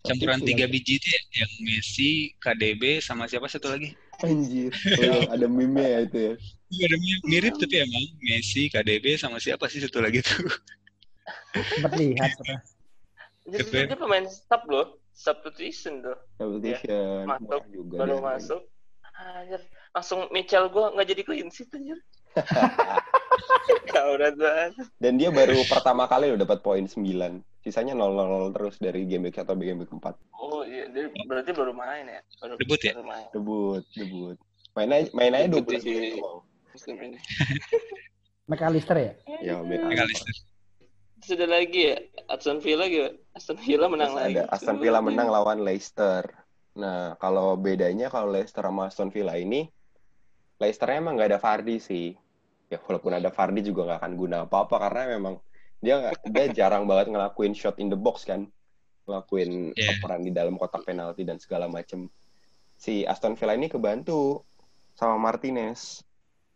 Campuran 0.00 0.40
tiga 0.40 0.64
biji 0.64 0.96
itu 0.96 1.08
ya, 1.12 1.20
yang 1.44 1.52
Messi, 1.60 2.32
KDB, 2.40 3.04
sama 3.04 3.28
siapa 3.28 3.52
satu 3.52 3.68
lagi? 3.68 3.92
Anjir. 4.24 4.72
Oh, 5.12 5.28
ada 5.28 5.44
meme 5.44 5.84
ya 5.84 5.98
itu 6.08 6.18
ya. 6.18 6.34
Iya, 6.70 6.84
ada 6.88 6.96
mirip, 6.96 7.22
mirip 7.28 7.54
tapi 7.60 7.74
emang 7.84 8.06
Messi, 8.24 8.72
KDB, 8.72 9.20
sama 9.20 9.36
siapa 9.36 9.68
sih 9.68 9.84
satu 9.84 10.00
lagi 10.00 10.24
tuh? 10.24 10.48
Sempat 11.52 11.92
lihat. 12.00 12.32
Jadi 13.50 13.64
Keren. 13.66 13.88
dia 13.92 13.98
pemain 13.98 14.26
sub 14.28 14.62
loh, 14.70 14.86
substitution 15.12 16.00
tuh. 16.00 16.16
Substitution. 16.38 17.26
Masuk, 17.26 17.44
Murah 17.44 17.64
juga 17.68 17.96
Baru 18.00 18.16
dia. 18.16 18.24
masuk. 18.24 18.60
Anjir, 19.20 19.60
langsung 19.92 20.20
Mitchell 20.32 20.66
gua 20.72 20.96
nggak 20.96 21.08
jadi 21.12 21.22
clean 21.28 21.48
sheet 21.52 21.68
anjir. 21.76 21.98
Kaurat 23.92 24.34
banget. 24.38 24.72
Dan 25.02 25.18
dia 25.18 25.28
baru 25.34 25.60
pertama 25.66 26.06
kali 26.06 26.30
loh 26.32 26.38
dapat 26.40 26.62
poin 26.62 26.86
9. 26.86 27.42
Sisanya 27.60 27.92
0-0 27.92 28.56
terus 28.56 28.80
dari 28.80 29.04
game 29.04 29.28
week 29.28 29.36
1 29.36 29.44
sampai 29.44 29.66
game 29.68 29.84
week 29.84 29.92
4. 29.92 30.16
Oh 30.32 30.64
iya, 30.64 30.88
dia 30.88 31.12
berarti 31.28 31.52
baru 31.52 31.76
main 31.76 32.08
ya. 32.08 32.20
Baru, 32.40 32.56
Debut 32.56 32.80
ya? 32.80 32.92
Baru 32.96 33.04
main. 33.04 33.26
Debut, 33.30 33.82
debut. 33.92 34.36
Main 34.72 34.88
aja, 34.90 35.08
main 35.12 35.32
aja 35.34 35.46
Debut 35.50 35.68
12 35.68 35.84
di- 35.84 35.92
menit 35.92 36.12
doang. 36.16 36.40
McAllister 38.50 38.96
ya? 38.96 39.12
Ya, 39.44 39.56
McAllister. 39.60 40.34
Sudah 41.20 41.46
lagi 41.46 41.92
ya, 41.92 41.96
Aston 42.26 42.58
Villa 42.58 42.88
gitu. 42.88 43.12
Aston 43.36 43.60
Villa 43.60 43.86
menang 43.86 44.16
Terus 44.16 44.24
lagi. 44.24 44.34
ada 44.34 44.42
Aston 44.48 44.76
Villa 44.80 45.00
menang 45.04 45.28
lawan 45.28 45.60
Leicester. 45.60 46.24
Nah, 46.80 47.14
kalau 47.20 47.60
bedanya 47.60 48.08
kalau 48.08 48.32
Leicester 48.32 48.64
sama 48.64 48.88
Aston 48.88 49.12
Villa 49.12 49.36
ini, 49.36 49.68
Leicesternya 50.56 50.96
emang 50.98 51.20
nggak 51.20 51.36
ada 51.36 51.38
Vardy 51.38 51.76
sih. 51.76 52.16
Ya, 52.72 52.80
walaupun 52.80 53.12
ada 53.12 53.28
Vardy 53.28 53.60
juga 53.60 53.84
nggak 53.84 54.00
akan 54.00 54.12
guna 54.16 54.36
apa-apa 54.48 54.76
karena 54.80 55.20
memang 55.20 55.34
dia 55.80 56.12
dia 56.28 56.46
jarang 56.52 56.84
banget 56.84 57.12
ngelakuin 57.12 57.52
shot 57.52 57.76
in 57.80 57.88
the 57.88 57.96
box 57.96 58.24
kan, 58.24 58.48
ngelakuin 59.04 59.72
Yeah. 59.74 59.96
operan 59.96 60.22
di 60.22 60.30
dalam 60.30 60.54
kotak 60.56 60.84
penalti 60.84 61.24
dan 61.24 61.40
segala 61.40 61.66
macem. 61.66 62.08
Si 62.76 63.04
Aston 63.04 63.36
Villa 63.36 63.52
ini 63.52 63.68
kebantu 63.68 64.44
sama 64.94 65.16
Martinez. 65.16 66.04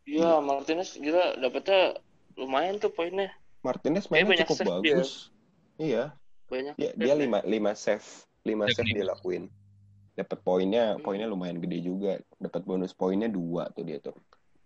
Iya, 0.05 0.41
Martinez 0.41 0.97
gila 0.97 1.37
dapetnya 1.37 1.97
lumayan 2.37 2.77
tuh 2.77 2.93
poinnya. 2.93 3.33
Martinez 3.65 4.13
mainnya 4.13 4.45
cukup 4.45 4.57
save 4.61 4.69
dia. 4.85 4.95
bagus. 5.01 5.11
Iya, 5.75 6.03
Banyak. 6.53 6.75
dia, 6.77 6.91
dia 6.93 7.15
lima 7.17 7.41
lima 7.43 7.73
save, 7.73 8.05
lima 8.45 8.69
Save 8.69 8.93
dia 8.93 9.09
lakuin. 9.09 9.49
Dapat 10.15 10.45
poinnya, 10.45 10.95
Hmm. 10.95 11.03
poinnya 11.03 11.27
lumayan 11.27 11.59
gede 11.59 11.83
juga. 11.83 12.21
Dapat 12.39 12.63
bonus 12.63 12.93
poinnya 12.93 13.27
dua 13.27 13.73
tuh 13.73 13.83
dia 13.83 13.99
tuh. 13.99 14.15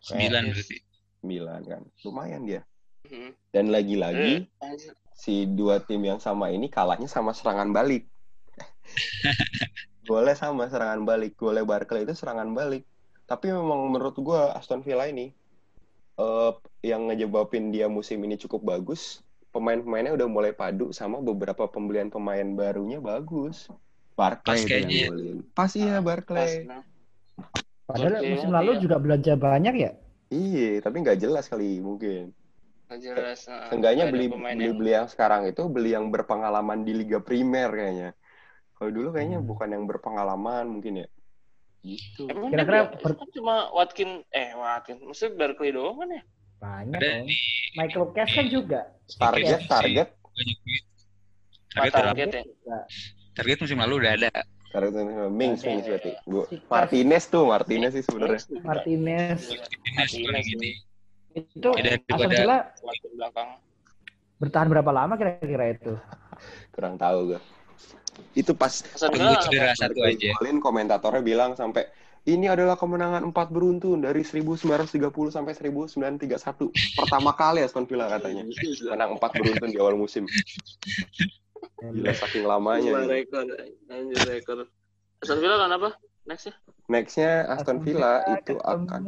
Sembilan 0.02 0.50
berarti. 0.50 0.76
Sembilan 1.22 1.60
kan. 1.64 1.82
Lumayan 2.04 2.42
dia. 2.44 2.60
Mhm. 3.06 3.30
Dan 3.54 3.70
lagi-lagi 3.70 4.48
anjir. 4.58 4.92
si 5.14 5.46
dua 5.46 5.82
tim 5.82 6.02
yang 6.02 6.22
sama 6.22 6.50
ini 6.50 6.70
kalahnya 6.70 7.06
sama 7.06 7.34
serangan 7.34 7.70
balik. 7.70 8.06
golnya 10.08 10.34
sama 10.34 10.66
serangan 10.72 11.04
balik. 11.04 11.36
Golnya 11.36 11.62
Barkley 11.62 12.08
itu 12.08 12.14
serangan 12.16 12.50
balik. 12.54 12.82
Tapi 13.28 13.52
memang 13.52 13.92
menurut 13.92 14.16
gua 14.18 14.56
Aston 14.56 14.80
Villa 14.80 15.04
ini 15.04 15.30
eh 16.18 16.52
yang 16.82 17.06
ngejebabin 17.06 17.70
dia 17.70 17.86
musim 17.86 18.18
ini 18.24 18.34
cukup 18.34 18.64
bagus. 18.64 19.22
Pemain-pemainnya 19.48 20.12
udah 20.12 20.28
mulai 20.28 20.52
padu 20.52 20.92
sama 20.92 21.22
beberapa 21.24 21.66
pembelian 21.70 22.12
pemain 22.12 22.44
barunya 22.56 23.00
bagus. 23.00 23.70
Barkley 24.18 24.60
Pas 24.60 24.66
kayaknya. 24.66 25.08
Pas 25.54 25.72
iya 25.78 26.02
Pas, 26.02 26.04
Barkley. 26.04 26.66
nah. 26.66 26.82
Padahal 27.88 28.20
musim 28.20 28.52
lalu 28.52 28.76
ya. 28.76 28.80
juga 28.84 28.96
belanja 29.00 29.32
banyak 29.38 29.74
ya. 29.78 29.90
Iya, 30.28 30.84
tapi 30.84 31.00
nggak 31.00 31.24
jelas 31.24 31.48
kali 31.48 31.80
mungkin. 31.80 32.36
Jelas. 32.88 33.44
nah. 33.44 33.68
Seenggaknya 33.68 34.08
ada 34.08 34.12
beli 34.16 34.26
beli 34.32 34.64
yang- 34.64 34.78
beli 34.80 34.90
yang 34.96 35.06
sekarang 35.06 35.44
itu 35.44 35.62
beli 35.68 35.92
yang 35.92 36.08
berpengalaman 36.08 36.82
di 36.82 36.96
Liga 36.96 37.20
Primer 37.20 37.68
kayaknya. 37.68 38.10
Kalau 38.72 38.90
dulu 38.90 39.08
kayaknya 39.12 39.38
Hmm. 39.38 39.48
bukan 39.48 39.68
yang 39.68 39.84
berpengalaman 39.84 40.64
mungkin 40.70 41.04
ya. 41.04 41.08
Gitu. 41.78 42.26
Emang 42.26 42.48
Kira-kira 42.50 42.90
dia, 42.90 42.96
per- 42.96 43.14
kan 43.14 43.28
cuma 43.30 43.70
Watkin, 43.70 44.24
eh 44.32 44.50
Watkin, 44.52 44.98
maksudnya 45.04 45.36
Barkley 45.36 45.70
doang 45.70 46.00
kan 46.00 46.08
ya? 46.10 46.22
Banyak. 46.58 46.98
Ada 46.98 47.10
di 47.22 47.38
Michael 47.76 48.06
Cash 48.10 48.32
kan 48.34 48.46
juga. 48.48 48.80
Target 49.14 49.60
si- 49.62 49.68
target 49.68 50.08
banyak 50.10 50.58
duit. 50.64 50.84
Target, 51.68 51.92
Target, 51.92 52.28
target 52.32 52.46
ya. 52.64 52.78
target 53.32 53.56
musim 53.60 53.78
lalu 53.78 53.94
udah 54.00 54.12
ada. 54.16 54.30
target 54.68 54.92
Mings 55.30 55.60
Oke. 55.62 55.68
Mings 55.70 55.86
berarti. 55.86 56.10
Bu, 56.24 56.40
Si 56.44 56.56
Cash. 56.58 56.66
Martinez 56.68 57.24
tuh 57.28 57.44
Martinez 57.46 57.92
sih 57.94 58.02
sebenarnya. 58.02 58.40
Martinez 58.60 59.40
Martinez 59.48 60.10
paling 60.18 60.44
gini. 60.44 60.70
Itu 61.34 61.68
Ya, 61.76 61.98
Villa 62.28 62.58
belakang. 63.14 63.48
bertahan 64.38 64.68
berapa 64.70 64.90
lama 64.94 65.14
kira-kira 65.18 65.74
itu? 65.74 65.92
Kurang 66.70 66.94
tahu 66.94 67.34
gue. 67.34 67.40
Itu 68.34 68.54
pas 68.54 68.70
Tunggu 68.94 69.34
cedera 69.42 69.74
satu 69.74 70.02
aja. 70.02 70.34
golin 70.38 70.58
komentatornya 70.58 71.22
bilang 71.22 71.54
sampai 71.54 71.86
ini 72.26 72.44
adalah 72.44 72.74
kemenangan 72.76 73.24
empat 73.24 73.48
beruntun 73.48 74.04
dari 74.04 74.20
1930 74.20 75.00
sampai 75.32 75.54
1931. 75.54 76.28
Pertama 76.98 77.30
kali 77.32 77.62
Aston 77.62 77.86
Villa 77.88 78.10
katanya. 78.10 78.44
Menang 78.90 79.16
empat 79.16 79.32
beruntun 79.38 79.70
di 79.70 79.78
awal 79.80 79.96
musim. 79.96 80.26
Gila 81.78 82.12
saking 82.12 82.44
lamanya. 82.44 82.90
Gitu. 82.90 83.06
rekor, 83.06 83.44
anjir 83.88 84.20
rekor. 84.28 84.58
Aston 85.22 85.38
Villa 85.38 85.56
kan 85.56 85.70
apa? 85.72 85.88
Next 86.28 86.44
ya? 86.44 86.54
Nextnya 86.92 87.32
Aston 87.48 87.80
Villa 87.80 88.20
itu 88.36 88.60
akan 88.60 89.02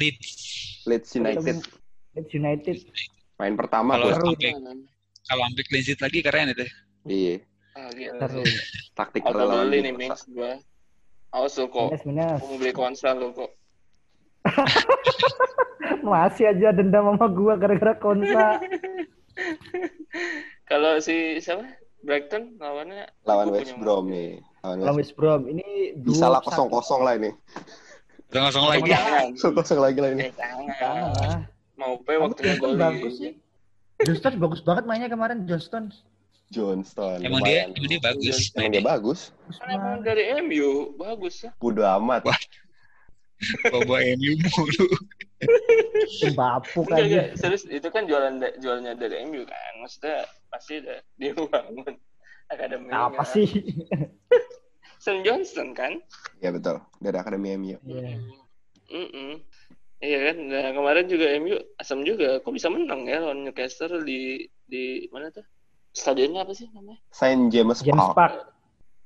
Leeds. 0.00 0.30
Leeds 0.88 1.10
United. 1.20 1.60
Leeds 2.16 2.32
United. 2.32 2.76
Main 3.36 3.60
pertama 3.60 4.00
Kalau 4.00 4.08
sampai 4.16 4.56
kalau 5.28 5.42
sampai 5.48 5.64
clean 5.68 5.84
sheet 5.84 6.00
lagi 6.00 6.18
keren 6.24 6.48
itu. 6.52 6.64
Iya. 7.04 7.34
Ah. 7.76 7.88
Seru. 7.92 8.42
Taktik 8.96 9.20
beli 9.20 9.78
nih. 9.84 9.92
Mings 9.92 10.24
gua. 10.32 10.56
Awas 11.32 11.56
lo 11.60 11.68
kok. 11.68 11.92
Mau 12.08 12.56
beli 12.56 12.72
konsol 12.72 13.16
lo 13.20 13.28
kok. 13.36 13.50
Masih 16.08 16.50
aja 16.50 16.72
dendam 16.72 17.14
sama 17.14 17.26
gua 17.28 17.60
gara-gara 17.60 17.96
konsa. 18.00 18.60
Kalau 20.72 21.00
si 21.04 21.36
siapa? 21.40 21.68
Brighton 22.02 22.58
lawannya 22.58 23.06
Lawan 23.22 23.54
West 23.54 23.78
Brom 23.78 24.10
nih. 24.10 24.42
Lawan 24.62 24.78
Lawan 24.78 24.94
West 24.94 25.10
West 25.10 25.18
Brom 25.18 25.42
ini 25.50 25.92
Bisa 25.98 26.30
lah 26.30 26.38
kosong 26.38 26.70
kosong 26.70 27.02
lah 27.02 27.18
ini. 27.18 27.34
Udah 28.30 28.48
kosong 28.48 28.64
Eh, 28.64 28.70
lagi. 28.78 28.90
Kosong 29.34 29.52
kosong 29.58 29.80
lagi 29.82 29.98
lah 29.98 30.10
ini. 30.14 30.26
Mau 31.74 31.98
pe 31.98 32.14
waktunya 32.14 32.54
Johnston 32.54 32.62
gol 32.62 32.74
bagus 32.78 33.14
sih. 33.18 33.32
Johnston 34.06 34.34
bagus 34.38 34.60
banget 34.62 34.84
mainnya 34.86 35.10
kemarin 35.10 35.44
Johnston. 35.50 35.90
Johnston. 36.52 37.24
Emang 37.24 37.42
dia, 37.42 37.66
emang 37.66 37.88
dia 37.90 37.98
bagus. 37.98 38.52
Emang 38.54 38.70
dia 38.70 38.84
bagus. 38.84 39.20
Kan 39.58 39.68
emang 39.72 40.00
dari 40.06 40.30
MU 40.44 40.94
bagus 40.94 41.42
ya. 41.42 41.50
Bodo 41.58 41.82
amat. 41.82 42.22
Bawa 43.72 43.98
MU 44.20 44.32
mulu. 44.38 44.86
Enggak. 46.22 46.62
aja. 46.94 47.20
Serius 47.34 47.66
itu 47.66 47.88
kan 47.90 48.06
jualan 48.06 48.38
jualnya 48.62 48.94
dari 48.94 49.26
MU 49.26 49.42
kan. 49.42 49.72
Maksudnya 49.82 50.22
pasti 50.52 50.78
dia 51.18 51.34
bangun 51.50 51.98
akademi. 52.52 52.88
Apa 52.90 53.22
sih? 53.24 53.48
Sam 55.02 55.26
Johnston 55.26 55.74
kan? 55.74 55.98
Ya 56.38 56.54
betul. 56.54 56.78
Dari 56.98 57.16
Akademi 57.18 57.58
MU. 57.58 57.76
Iya. 57.82 58.22
Mm-mm. 58.86 59.42
Iya 59.98 60.18
kan. 60.30 60.36
Nah 60.46 60.66
kemarin 60.70 61.06
juga 61.06 61.26
MU 61.36 61.58
asam 61.76 62.06
juga. 62.06 62.38
Kok 62.38 62.54
bisa 62.54 62.70
menang 62.70 63.06
ya 63.06 63.18
lawan 63.18 63.42
Newcastle 63.42 64.02
di 64.02 64.46
di 64.62 65.10
mana 65.10 65.30
tuh? 65.30 65.42
Stadionnya 65.90 66.46
apa 66.46 66.54
sih 66.54 66.70
namanya? 66.70 67.02
Saint 67.10 67.50
James, 67.50 67.82
James 67.82 68.00
Park. 68.00 68.16
Park. 68.16 68.34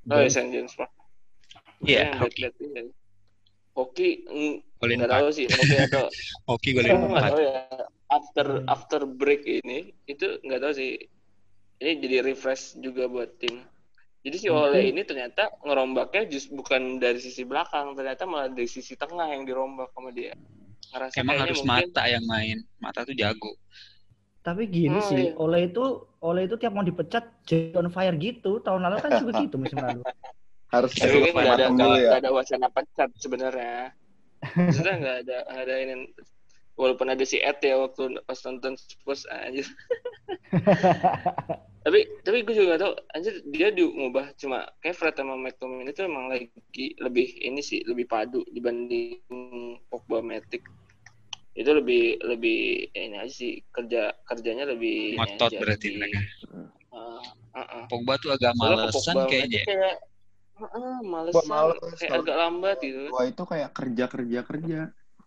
Oh, 0.07 0.23
ya, 0.23 0.31
St. 0.31 0.47
James 0.49 0.71
Park. 0.71 0.87
Iya, 1.83 2.15
ini. 2.63 2.87
Hoki 3.75 4.25
mm, 4.25 4.81
golin 4.81 4.97
nggak 5.03 5.11
tahu 5.11 5.27
sih. 5.29 5.45
Hoki 5.45 5.75
atau 5.77 6.05
Hoki 6.49 6.69
Aku 6.71 6.77
golin 6.79 6.89
nggak 6.95 7.09
empat. 7.11 7.23
tahu 7.29 7.39
ya. 7.41 7.53
After 8.07 8.47
Hmm. 8.63 8.71
after 8.71 9.01
break 9.03 9.43
ini 9.43 9.91
itu 10.07 10.39
nggak 10.41 10.61
tahu 10.63 10.73
sih. 10.73 10.95
Ini 11.77 11.91
jadi 12.01 12.17
refresh 12.25 12.81
juga 12.81 13.05
buat 13.05 13.37
tim. 13.37 13.61
Jadi 14.25 14.35
si 14.41 14.47
Mungkin. 14.49 14.75
Ole 14.75 14.91
ini 14.91 15.01
ternyata 15.05 15.47
ngerombaknya 15.61 16.27
just 16.27 16.49
bukan 16.51 16.97
dari 16.97 17.21
sisi 17.21 17.45
belakang, 17.45 17.93
ternyata 17.93 18.25
malah 18.25 18.49
dari 18.49 18.67
sisi 18.67 18.97
tengah 18.97 19.29
yang 19.29 19.45
dirombak 19.45 19.93
sama 19.93 20.09
dia. 20.11 20.33
Ngerasa 20.91 21.15
Emang 21.21 21.37
harus 21.39 21.61
mungkin 21.61 21.93
mata 21.93 22.03
yang 22.09 22.25
main. 22.25 22.57
Mata 22.81 23.05
tuh 23.05 23.13
jago. 23.13 23.55
Tapi 24.41 24.63
gini 24.71 24.95
Oh, 24.95 25.03
sih, 25.03 25.31
iya. 25.31 25.39
Ole 25.39 25.67
itu 25.67 25.83
Ole 26.23 26.47
itu 26.47 26.55
tiap 26.55 26.71
mau 26.71 26.83
dipecat 26.83 27.23
jadi 27.43 27.75
on 27.77 27.91
fire 27.91 28.15
gitu. 28.15 28.63
Tahun 28.63 28.79
lalu 28.79 28.95
kan 29.03 29.11
juga 29.19 29.43
gitu 29.43 29.55
musim 29.59 29.77
lalu. 29.79 30.01
Harus 30.73 30.91
kan 30.99 31.07
nggak 31.07 31.55
ada 31.55 31.67
dulu 31.71 31.95
nggak 31.95 32.03
ya. 32.03 32.19
ada 32.19 32.29
wacana 32.31 32.67
pecat 32.67 33.09
sebenarnya. 33.19 33.95
Maksudnya 34.43 34.95
nggak 34.99 35.17
ada 35.23 35.37
ada 35.51 35.73
ini. 35.79 36.11
Walaupun 36.77 37.07
ada 37.09 37.23
si 37.23 37.39
Ed 37.39 37.63
ya 37.63 37.79
waktu 37.79 38.19
pas 38.23 38.39
nonton 38.43 38.75
Spurs 38.75 39.23
anjir. 39.31 39.67
tapi 41.87 42.03
tapi 42.19 42.43
gue 42.43 42.51
juga 42.51 42.75
gak 42.75 42.81
tau 42.83 42.93
anjir 43.15 43.39
dia 43.47 43.71
diubah 43.71 44.35
cuma 44.35 44.67
kayak 44.83 44.95
Fred 44.99 45.15
sama 45.15 45.39
McTominay 45.39 45.95
itu 45.95 46.03
emang 46.03 46.27
lagi 46.27 46.51
lebih 46.99 47.27
ini 47.39 47.63
sih 47.63 47.79
lebih 47.87 48.11
padu 48.11 48.43
dibanding 48.51 49.23
Pogba 49.87 50.19
Matic 50.19 50.67
itu 51.57 51.69
lebih 51.73 52.21
lebih 52.21 52.91
ini 52.93 53.17
aja 53.17 53.33
sih 53.33 53.63
kerja 53.73 54.13
kerjanya 54.29 54.69
lebih 54.69 55.17
Ngotot 55.17 55.49
aja, 55.49 55.57
berarti 55.57 55.87
lebih, 55.89 55.99
mereka. 56.05 56.19
uh, 56.93 57.21
uh, 57.55 57.59
uh. 57.59 57.83
Pogba 57.89 58.13
tuh 58.21 58.35
agak 58.37 58.53
malesan 58.59 59.15
Pogba 59.17 59.31
kayaknya. 59.31 59.63
Kayak 59.65 59.95
uh, 60.61 60.99
malesan 61.01 61.33
Pogba 61.39 61.49
males, 61.49 61.79
kayak 61.97 62.13
agak 62.19 62.35
lambat 62.35 62.77
gitu 62.85 63.01
Wah 63.09 63.25
itu 63.25 63.43
kayak 63.47 63.69
kerja 63.73 64.05
kerja 64.05 64.39
kerja 64.45 64.79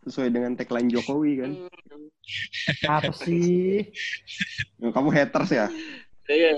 sesuai 0.07 0.29
dengan 0.33 0.53
tagline 0.57 0.89
Jokowi 0.89 1.33
kan. 1.43 1.53
Hmm. 1.57 2.09
Apa 2.87 3.13
sih? 3.13 3.85
Kamu 4.79 5.11
haters 5.11 5.51
ya? 5.51 5.67
Iya. 6.31 6.53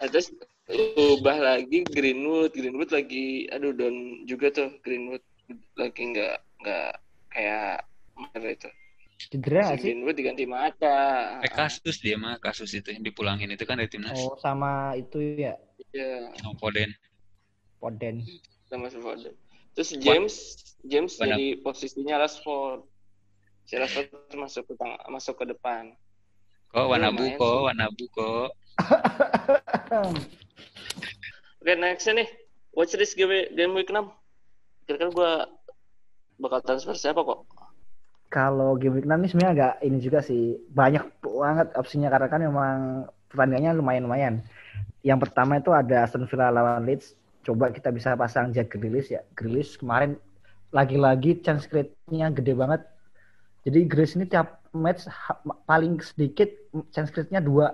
Nah, 0.00 0.08
terus 0.08 0.32
ubah 0.96 1.36
lagi 1.36 1.84
Greenwood, 1.84 2.56
Greenwood 2.56 2.88
lagi 2.92 3.44
aduh 3.52 3.72
down 3.72 4.24
juga 4.24 4.48
tuh 4.52 4.72
Greenwood 4.80 5.20
lagi 5.76 6.02
nggak 6.12 6.36
nggak 6.64 6.90
kayak 7.28 7.84
kemarin 8.16 8.52
itu. 8.56 8.68
Cedera 9.18 9.74
sih? 9.76 9.82
Greenwood 9.92 10.16
diganti 10.16 10.44
mata. 10.48 11.38
Eh 11.44 11.52
kasus 11.52 12.00
dia 12.00 12.16
mah 12.16 12.40
kasus 12.40 12.72
itu 12.72 12.88
yang 12.94 13.04
dipulangin 13.04 13.52
itu 13.52 13.66
kan 13.68 13.76
dari 13.76 13.90
timnas. 13.90 14.16
Oh 14.16 14.38
sama 14.40 14.96
itu 14.96 15.18
ya 15.36 15.54
Iya, 15.92 16.34
Sama 16.40 16.52
Foden. 16.60 16.90
Poden. 17.80 18.20
sama 18.68 18.92
Foden. 18.92 19.32
Terus 19.78 19.94
James 20.02 20.34
James 20.82 21.14
Mana? 21.22 21.38
jadi 21.38 21.62
posisinya 21.62 22.18
Rashford. 22.18 22.82
Si 23.62 23.78
Rashford 23.78 24.10
masuk 24.34 24.66
ke 24.66 24.74
tengah, 24.74 24.98
masuk 25.06 25.38
ke 25.38 25.44
depan. 25.54 25.94
Kok 26.74 26.86
Wanabu 26.90 27.30
kok, 27.38 27.46
sih. 27.46 27.62
Wanabu 27.70 28.04
kok. 28.10 28.50
Oke, 31.62 31.72
nextnya 31.78 32.26
nih. 32.26 32.28
Watch 32.74 32.98
this 32.98 33.14
game, 33.14 33.30
game 33.54 33.70
week 33.78 33.86
6. 33.86 34.02
Kira-kira 34.90 35.10
gue 35.14 35.32
bakal 36.42 36.58
transfer 36.66 36.98
siapa 36.98 37.22
kok? 37.22 37.46
Kalau 38.34 38.74
game 38.74 38.98
week 38.98 39.06
6 39.06 39.14
ini 39.14 39.28
sebenarnya 39.30 39.54
agak 39.54 39.74
ini 39.86 39.98
juga 40.02 40.26
sih 40.26 40.58
banyak 40.74 41.22
banget 41.22 41.70
opsinya 41.78 42.10
karena 42.10 42.26
kan 42.26 42.40
memang 42.42 42.76
pertandingannya 43.30 43.78
lumayan-lumayan. 43.78 44.42
Yang 45.06 45.30
pertama 45.30 45.62
itu 45.62 45.70
ada 45.70 46.02
Aston 46.02 46.26
Villa 46.26 46.50
lawan 46.50 46.82
Leeds. 46.82 47.14
Coba 47.48 47.72
kita 47.72 47.88
bisa 47.88 48.12
pasang 48.12 48.52
Jack 48.52 48.76
Grealish 48.76 49.08
ya. 49.08 49.24
Grealish 49.32 49.80
kemarin 49.80 50.20
lagi-lagi 50.68 51.40
chance 51.40 51.64
create-nya 51.64 52.28
gede 52.28 52.52
banget. 52.52 52.84
Jadi 53.64 53.88
Grealish 53.88 54.20
ini 54.20 54.28
tiap 54.28 54.60
match 54.76 55.08
paling 55.64 55.96
sedikit 56.04 56.52
chance 56.92 57.08
create-nya 57.08 57.40
dua. 57.40 57.72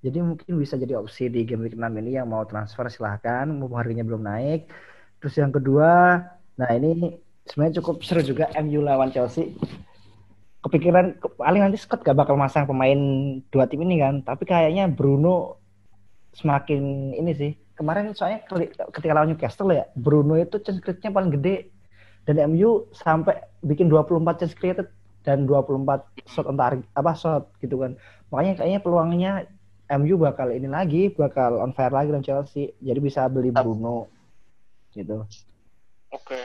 Jadi 0.00 0.24
mungkin 0.24 0.56
bisa 0.56 0.80
jadi 0.80 0.96
opsi 0.96 1.28
di 1.28 1.44
game 1.44 1.68
week 1.68 1.76
6 1.76 1.84
ini 2.00 2.16
yang 2.16 2.28
mau 2.28 2.44
transfer 2.48 2.88
silahkan, 2.88 3.44
mau 3.48 3.68
harganya 3.76 4.04
belum 4.04 4.24
naik. 4.24 4.68
Terus 5.20 5.36
yang 5.40 5.48
kedua, 5.48 6.20
nah 6.60 6.70
ini 6.72 7.20
sebenarnya 7.48 7.80
cukup 7.80 8.04
seru 8.04 8.20
juga 8.20 8.52
MU 8.56 8.84
lawan 8.84 9.08
Chelsea. 9.12 9.56
Kepikiran 10.60 11.16
ke- 11.20 11.32
paling 11.40 11.60
nanti 11.60 11.80
Scott 11.80 12.04
gak 12.04 12.16
bakal 12.16 12.36
masang 12.36 12.68
pemain 12.68 12.96
dua 13.48 13.64
tim 13.64 13.80
ini 13.84 14.00
kan, 14.00 14.20
tapi 14.20 14.44
kayaknya 14.44 14.88
Bruno 14.92 15.56
semakin 16.36 17.12
ini 17.16 17.32
sih. 17.32 17.63
Kemarin 17.74 18.14
soalnya 18.14 18.46
keli- 18.46 18.70
ketika 18.70 19.12
lawan 19.14 19.34
Newcastle 19.34 19.74
ya, 19.74 19.84
Bruno 19.98 20.38
itu 20.38 20.62
chance 20.62 20.78
create-nya 20.78 21.10
paling 21.10 21.34
gede 21.34 21.74
dan 22.24 22.38
MU 22.54 22.86
sampai 22.94 23.36
bikin 23.66 23.90
24 23.90 24.38
chance 24.38 24.54
created 24.54 24.86
dan 25.26 25.48
24 25.48 26.06
shot 26.30 26.46
on 26.46 26.54
target 26.54 26.86
apa 26.94 27.12
shot 27.18 27.50
gitu 27.58 27.82
kan. 27.82 27.98
Makanya 28.30 28.62
kayaknya 28.62 28.80
peluangnya 28.80 29.32
MU 29.90 30.16
bakal 30.16 30.48
ini 30.54 30.70
lagi, 30.70 31.12
bakal 31.12 31.58
on 31.60 31.74
fire 31.74 31.92
lagi 31.92 32.14
dan 32.14 32.22
Chelsea. 32.22 32.72
Jadi 32.78 33.00
bisa 33.02 33.26
beli 33.26 33.50
Bruno 33.50 34.08
gitu. 34.94 35.26
Oke. 36.14 36.38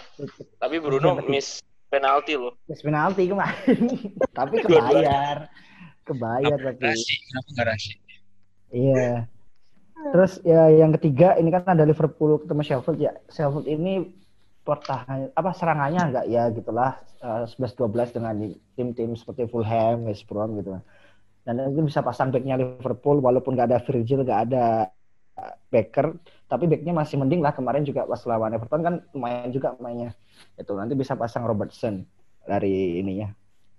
Tapi 0.57 0.75
Bruno 0.81 1.13
miss 1.29 1.61
penalti 1.93 2.33
loh. 2.35 2.57
Miss 2.65 2.81
penalti 2.81 3.29
kemarin. 3.29 3.81
tapi 4.37 4.55
kebayar. 4.65 5.45
Kebayar 6.03 6.57
tapi. 6.57 6.81
Rasi, 6.81 7.13
kenapa 7.29 7.47
nggak 7.53 7.65
Rasi? 7.69 7.93
Iya. 8.73 9.29
Terus 9.99 10.39
ya 10.47 10.71
yang 10.71 10.95
ketiga 10.95 11.35
ini 11.35 11.51
kan 11.51 11.67
ada 11.67 11.83
Liverpool 11.83 12.39
ketemu 12.39 12.61
Sheffield 12.63 12.99
ya. 13.03 13.13
Sheffield 13.27 13.67
ini 13.67 14.15
pertahanan 14.63 15.33
apa 15.35 15.51
serangannya 15.51 16.01
enggak 16.13 16.25
ya 16.31 16.47
gitulah 16.55 16.95
eh, 17.19 17.43
11-12 17.47 18.15
dengan 18.15 18.33
tim-tim 18.79 19.11
seperti 19.19 19.49
Fulham, 19.51 20.07
West 20.07 20.23
Brom 20.23 20.55
gitu. 20.63 20.79
Dan 21.43 21.55
itu 21.73 21.81
bisa 21.83 21.99
pasang 21.99 22.31
backnya 22.31 22.55
Liverpool 22.55 23.19
walaupun 23.19 23.57
nggak 23.57 23.67
ada 23.75 23.79
Virgil, 23.83 24.23
nggak 24.23 24.41
ada 24.49 24.87
eh, 25.35 25.55
Baker, 25.67 26.15
tapi 26.47 26.65
backnya 26.71 26.95
masih 26.95 27.19
mending 27.19 27.43
lah 27.43 27.51
kemarin 27.51 27.83
juga 27.83 28.07
pas 28.07 28.23
lawan 28.23 28.55
Everton 28.55 28.81
kan 28.81 28.95
lumayan 29.11 29.51
juga 29.51 29.75
mainnya. 29.83 30.15
Itu 30.55 30.79
nanti 30.79 30.95
bisa 30.95 31.19
pasang 31.19 31.43
Robertson 31.43 32.07
dari 32.47 33.03
ininya, 33.03 33.27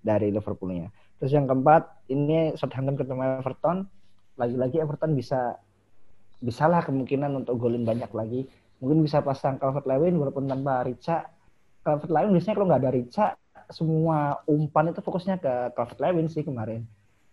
dari 0.05 0.29
Liverpoolnya. 0.29 0.93
Terus 1.17 1.33
yang 1.33 1.45
keempat 1.49 2.09
ini 2.13 2.53
Southampton 2.57 2.97
ketemu 2.97 3.41
Everton, 3.41 3.85
lagi-lagi 4.37 4.81
Everton 4.81 5.13
bisa 5.13 5.57
bisalah 6.41 6.81
kemungkinan 6.83 7.31
untuk 7.45 7.55
golin 7.61 7.85
banyak 7.85 8.09
lagi. 8.11 8.49
Mungkin 8.81 9.05
bisa 9.05 9.21
pasang 9.21 9.61
Calvert 9.61 9.85
Lewin 9.85 10.17
walaupun 10.17 10.49
tanpa 10.49 10.81
Rica. 10.83 11.29
Calvert 11.85 12.09
Lewin 12.09 12.33
biasanya 12.33 12.55
kalau 12.57 12.67
nggak 12.67 12.81
ada 12.81 12.91
Rica, 12.91 13.25
semua 13.69 14.41
umpan 14.49 14.89
itu 14.89 14.99
fokusnya 15.05 15.37
ke 15.37 15.53
Calvert 15.77 16.01
Lewin 16.01 16.27
sih 16.27 16.41
kemarin. 16.41 16.83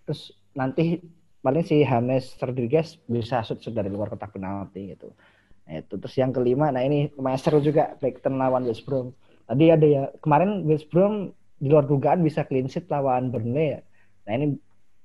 Terus 0.05 0.37
nanti 0.53 1.01
paling 1.41 1.65
si 1.65 1.81
James 1.83 2.37
Rodriguez 2.37 3.01
bisa 3.09 3.41
shoot 3.41 3.65
dari 3.73 3.89
luar 3.89 4.13
kotak 4.13 4.37
penalti 4.37 4.93
gitu. 4.93 5.17
Nah, 5.69 5.85
itu 5.85 5.95
terus 6.01 6.17
yang 6.17 6.33
kelima, 6.33 6.73
nah 6.73 6.81
ini 6.81 7.13
lumayan 7.13 7.37
seru 7.37 7.61
juga 7.61 7.93
Brighton 8.01 8.41
lawan 8.41 8.65
West 8.65 8.89
Brom. 8.89 9.13
Tadi 9.45 9.65
ada 9.69 9.85
ya 9.85 10.03
kemarin 10.25 10.65
West 10.65 10.89
Brom 10.89 11.33
di 11.61 11.69
luar 11.69 11.85
dugaan 11.85 12.25
bisa 12.25 12.49
clean 12.49 12.73
sheet 12.73 12.89
lawan 12.89 13.29
Burnley 13.29 13.77
ya. 13.77 13.81
Nah 14.25 14.33
ini 14.37 14.47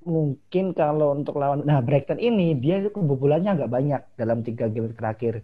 mungkin 0.05 0.75
kalau 0.75 1.15
untuk 1.17 1.39
lawan 1.41 1.63
nah 1.63 1.79
Brighton 1.79 2.19
ini 2.19 2.55
dia 2.57 2.79
itu 2.79 2.93
kebobolannya 2.93 3.57
nggak 3.57 3.71
banyak 3.71 4.01
dalam 4.19 4.45
tiga 4.45 4.69
game 4.69 4.91
terakhir. 4.93 5.43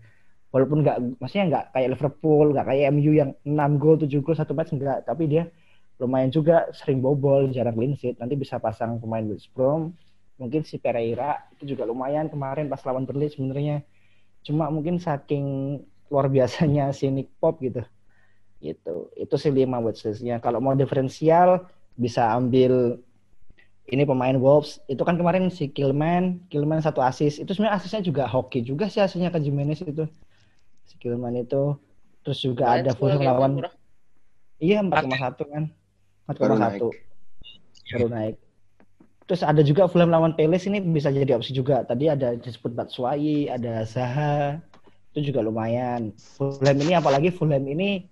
Walaupun 0.50 0.82
nggak 0.82 0.98
maksudnya 1.22 1.46
nggak 1.52 1.66
kayak 1.74 1.90
Liverpool 1.94 2.46
nggak 2.54 2.66
kayak 2.70 2.84
MU 2.96 3.12
yang 3.14 3.32
6 3.46 3.82
gol 3.82 3.96
7 4.02 4.10
gol 4.26 4.36
satu 4.38 4.54
match 4.58 4.74
enggak 4.74 5.06
tapi 5.06 5.30
dia 5.30 5.44
lumayan 6.00 6.32
juga 6.32 6.72
sering 6.72 7.04
bobol 7.04 7.52
jarang 7.52 7.76
clean 7.76 7.94
sheet. 8.00 8.16
Nanti 8.18 8.40
bisa 8.40 8.58
pasang 8.58 8.98
pemain 9.04 9.26
West 9.28 9.52
Brom. 9.52 9.92
Mungkin 10.40 10.64
si 10.64 10.80
Pereira 10.80 11.36
itu 11.54 11.76
juga 11.76 11.84
lumayan 11.84 12.32
kemarin 12.32 12.72
pas 12.72 12.80
lawan 12.88 13.04
Burnley 13.04 13.28
sebenarnya. 13.30 13.84
Cuma 14.42 14.72
mungkin 14.72 14.98
saking 14.98 15.78
luar 16.08 16.32
biasanya 16.32 16.96
si 16.96 17.12
Nick 17.12 17.30
Pop 17.38 17.60
gitu. 17.60 17.84
Gitu. 18.64 19.12
Itu 19.16 19.36
sih 19.36 19.52
lima 19.52 19.80
watchlistnya 19.84 20.40
kalau 20.40 20.64
mau 20.64 20.76
diferensial 20.76 21.68
bisa 22.00 22.32
ambil 22.32 23.04
ini 23.90 24.06
pemain 24.06 24.38
Wolves. 24.38 24.80
Itu 24.86 25.02
kan 25.04 25.18
kemarin 25.18 25.50
si 25.50 25.70
Kilman 25.70 26.46
Kilman 26.48 26.80
satu 26.82 27.02
asis 27.04 27.42
itu 27.42 27.52
sebenarnya 27.54 27.82
asisnya 27.82 28.02
juga 28.06 28.24
hoki 28.30 28.62
juga 28.62 28.88
sih 28.88 29.02
asisnya 29.02 29.34
ke 29.34 29.42
Jimenez 29.42 29.82
itu. 29.84 30.06
Si 30.86 30.96
Kilman 31.02 31.36
itu. 31.38 31.76
Terus 32.24 32.40
juga 32.44 32.70
Main 32.70 32.86
ada 32.86 32.92
Fulham 32.94 33.22
lawan 33.24 33.52
murah. 33.58 33.74
iya 34.60 34.84
4,1 34.84 35.40
kan. 35.50 35.64
4,1 36.30 36.92
baru 37.90 38.08
naik. 38.10 38.36
Terus 39.30 39.42
ada 39.46 39.62
juga 39.62 39.86
Fulham 39.86 40.10
lawan 40.10 40.34
Palace 40.34 40.66
ini 40.66 40.82
bisa 40.82 41.14
jadi 41.14 41.38
opsi 41.38 41.54
juga. 41.54 41.86
Tadi 41.86 42.10
ada 42.10 42.34
disebut 42.34 42.74
Batshuayi 42.74 43.50
ada 43.50 43.86
Zaha. 43.86 44.58
Itu 45.14 45.34
juga 45.34 45.46
lumayan. 45.46 46.14
Fulham 46.18 46.78
ini 46.82 46.94
apalagi 46.98 47.30
Fulham 47.30 47.62
ini 47.66 48.10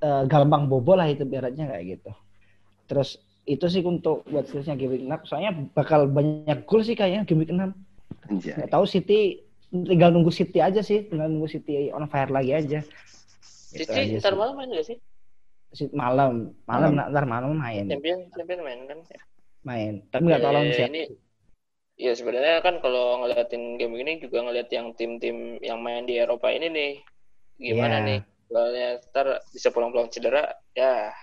eh, 0.00 0.22
gampang 0.28 0.68
bobol 0.68 1.00
lah 1.00 1.08
itu 1.08 1.24
ibaratnya 1.24 1.68
kayak 1.68 1.84
gitu. 1.96 2.12
Terus 2.88 3.20
itu 3.44 3.66
sih 3.66 3.80
untuk 3.80 4.22
buat 4.24 4.44
skillsnya 4.44 4.74
game 4.74 4.92
week 4.92 5.04
6 5.04 5.24
soalnya 5.24 5.52
bakal 5.70 6.04
banyak 6.04 6.64
gol 6.64 6.80
sih 6.80 6.92
kayaknya 6.92 7.24
game 7.24 7.40
week 7.40 7.52
6 7.52 7.72
Anjay. 8.28 8.66
tahu 8.66 8.84
City 8.84 9.40
tinggal 9.70 10.10
nunggu 10.10 10.30
City 10.30 10.58
aja 10.58 10.80
sih 10.80 11.04
tinggal 11.04 11.26
nunggu 11.26 11.46
City 11.46 11.88
on 11.90 12.04
fire 12.06 12.28
lagi 12.28 12.52
aja 12.52 12.80
Gitu 13.70 13.86
Cici 13.86 13.94
aja 13.94 14.18
ntar 14.18 14.34
sih. 14.34 14.38
malam 14.38 14.54
main 14.54 14.68
gak 14.68 14.82
sih? 14.84 14.98
Si- 15.70 15.94
malam 15.94 16.50
malam 16.66 16.90
Malam. 16.90 17.10
ntar 17.14 17.24
malam 17.24 17.50
main 17.54 17.86
Champion 17.86 18.18
champion 18.28 18.60
main 18.60 18.80
kan? 18.84 18.98
main 19.60 19.92
tapi 20.08 20.26
nggak 20.26 20.40
tahu 20.40 20.50
lawan 20.50 20.66
Eh, 20.66 20.74
siapa 20.74 20.90
ini 20.90 21.02
ya 21.94 22.12
sebenarnya 22.12 22.58
kan 22.60 22.80
kalau 22.80 23.22
ngeliatin 23.22 23.76
game 23.76 23.94
ini 23.94 24.18
juga 24.18 24.42
ngeliat 24.42 24.66
yang 24.68 24.90
tim-tim 24.94 25.36
yang 25.60 25.78
main 25.78 26.02
di 26.02 26.16
Eropa 26.16 26.50
ini 26.50 26.66
nih 26.66 26.92
gimana 27.62 27.96
Iya. 27.96 28.06
nih 28.08 28.20
soalnya 28.46 28.88
ntar 29.06 29.26
bisa 29.48 29.68
pulang-pulang 29.68 30.08
cedera 30.08 30.42
ya 30.72 31.14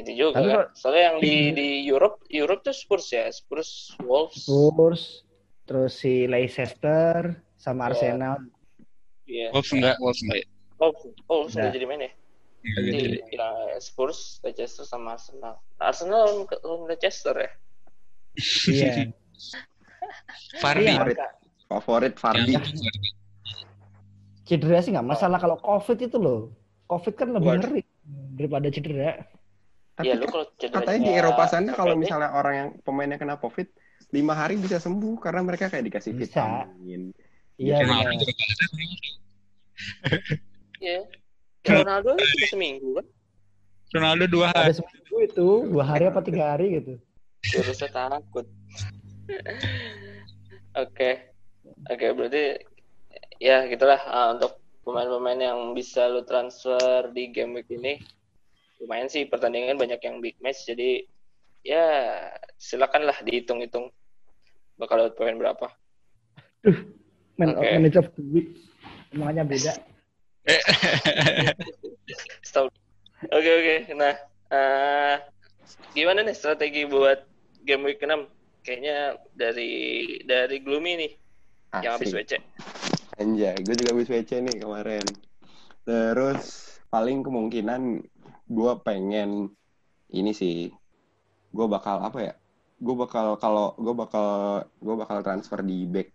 itu 0.00 0.12
juga 0.16 0.36
Tapi 0.36 0.48
kan. 0.48 0.66
soalnya 0.72 1.02
yang 1.06 1.16
di 1.18 1.34
di 1.50 1.68
Europe 1.84 2.24
Europe 2.26 2.62
tuh 2.62 2.72
Spurs 2.72 3.06
ya 3.08 3.28
Spurs 3.28 3.92
Wolves 4.00 4.42
Spurs 4.42 5.02
terus 5.64 5.94
si 5.94 6.24
Leicester 6.24 7.36
sama 7.54 7.86
Ya. 7.86 7.88
Arsenal 7.88 8.36
iya 9.24 9.48
Wolves 9.50 9.70
enggak, 9.70 9.96
Wolves 9.98 10.20
enggak. 10.20 10.44
oh 10.78 10.92
oh 11.26 11.42
sudah 11.46 11.68
Udah. 11.68 11.72
jadi 11.72 11.86
main 11.86 12.02
ya 12.02 12.12
Enggak 12.60 12.82
Jadi 12.82 12.98
jadi. 12.98 13.18
ya, 13.32 13.48
Spurs 13.78 14.20
Leicester 14.42 14.84
sama 14.84 15.14
Arsenal 15.14 15.54
Arsenal 15.78 16.20
lawan, 16.44 16.80
Leicester 16.86 17.34
ya 17.34 17.50
iya 18.66 18.92
Fardi. 20.60 20.84
iya 20.86 21.00
Favorit. 21.66 22.14
Fardi. 22.14 22.58
Cedera 24.42 24.82
sih 24.82 24.90
nggak 24.90 25.06
masalah 25.06 25.38
kalau 25.38 25.56
covid 25.56 25.98
itu 26.00 26.18
loh 26.18 26.50
covid 26.84 27.14
kan 27.14 27.30
lebih 27.30 27.50
ngeri 27.56 27.82
daripada 28.34 28.66
cedera 28.68 29.22
Tapi 30.00 30.08
Iya 30.08 30.14
lu 30.16 30.26
kan 30.26 30.32
kalau 30.32 30.46
katanya 30.80 31.00
di 31.04 31.12
Eropa 31.12 31.44
sana 31.46 31.70
kalau 31.76 31.94
misalnya 31.94 32.30
orang 32.32 32.54
yang 32.56 32.68
pemainnya 32.80 33.20
kena 33.20 33.36
COVID 33.36 33.68
lima 34.10 34.34
hari 34.34 34.58
bisa 34.58 34.80
sembuh 34.82 35.20
karena 35.22 35.44
mereka 35.44 35.70
kayak 35.70 35.86
dikasih 35.86 36.12
Bisa. 36.16 36.42
vitamin. 36.42 37.12
iya. 37.60 37.78
Iya. 40.80 41.00
Ronaldo 41.60 42.16
cuma 42.16 42.46
seminggu 42.48 42.88
kan 42.96 43.06
Ronaldo 43.90 44.24
dua 44.30 44.46
ada 44.54 44.70
hari. 44.70 44.80
seminggu 44.80 45.16
itu 45.28 45.48
dua 45.68 45.84
hari 45.84 46.04
apa 46.08 46.20
tiga 46.24 46.56
hari 46.56 46.80
gitu 46.80 46.94
virusnya 47.52 47.90
takut 47.92 48.46
oke 50.72 51.10
oke 51.90 52.06
berarti 52.16 52.44
ya 53.40 53.68
gitulah 53.68 54.00
ah, 54.08 54.32
untuk 54.36 54.56
pemain-pemain 54.84 55.40
yang 55.52 55.58
bisa 55.76 56.08
lu 56.08 56.24
transfer 56.24 57.12
di 57.12 57.28
game 57.28 57.60
week 57.60 57.68
ini 57.68 58.00
lumayan 58.80 59.12
sih 59.12 59.28
pertandingan 59.28 59.76
banyak 59.76 60.00
yang 60.00 60.24
big 60.24 60.36
match 60.40 60.64
jadi 60.64 61.04
ya 61.60 61.84
silakanlah 62.56 63.20
dihitung-hitung 63.20 63.92
bakal 64.80 64.96
dapat 64.96 65.14
poin 65.16 65.36
berapa 65.36 65.68
man 67.36 67.56
of 67.56 67.60
Oke. 67.60 67.72
manager 67.76 68.00
of 68.04 68.08
the 68.16 68.24
week 68.32 68.48
semuanya 69.12 69.44
beda 69.44 69.76
Setahu. 72.46 72.68
Oke 73.30 73.50
oke. 73.50 73.76
Nah, 73.94 74.14
eh, 74.50 75.16
gimana 75.92 76.24
nih 76.24 76.36
strategi 76.36 76.88
buat 76.88 77.24
game 77.64 77.92
week 77.92 78.00
6? 78.00 78.26
Kayaknya 78.60 79.16
dari 79.32 79.72
dari 80.24 80.56
Gloomy 80.60 80.92
nih 81.00 81.12
yang 81.80 81.96
habis 81.96 82.12
Asik. 82.12 82.28
WC. 82.28 82.32
Anjay, 83.20 83.56
gue 83.60 83.74
juga 83.76 83.90
habis 83.96 84.08
WC 84.08 84.30
nih 84.44 84.56
kemarin. 84.64 85.04
Terus 85.84 86.76
paling 86.92 87.24
kemungkinan 87.24 88.04
gue 88.50 88.72
pengen 88.82 89.54
ini 90.10 90.34
sih, 90.34 90.74
gue 91.54 91.66
bakal 91.70 92.02
apa 92.02 92.18
ya? 92.18 92.34
Gue 92.82 92.98
bakal 92.98 93.38
kalau 93.38 93.78
gue 93.78 93.94
bakal 93.94 94.28
gue 94.82 94.94
bakal 94.98 95.22
transfer 95.22 95.62
di 95.62 95.86
back. 95.86 96.10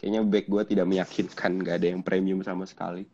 Kayaknya 0.00 0.20
back 0.24 0.46
gue 0.48 0.62
tidak 0.66 0.86
meyakinkan, 0.88 1.62
gak 1.62 1.76
ada 1.78 1.86
yang 1.92 2.00
premium 2.02 2.40
sama 2.40 2.64
sekali. 2.64 3.04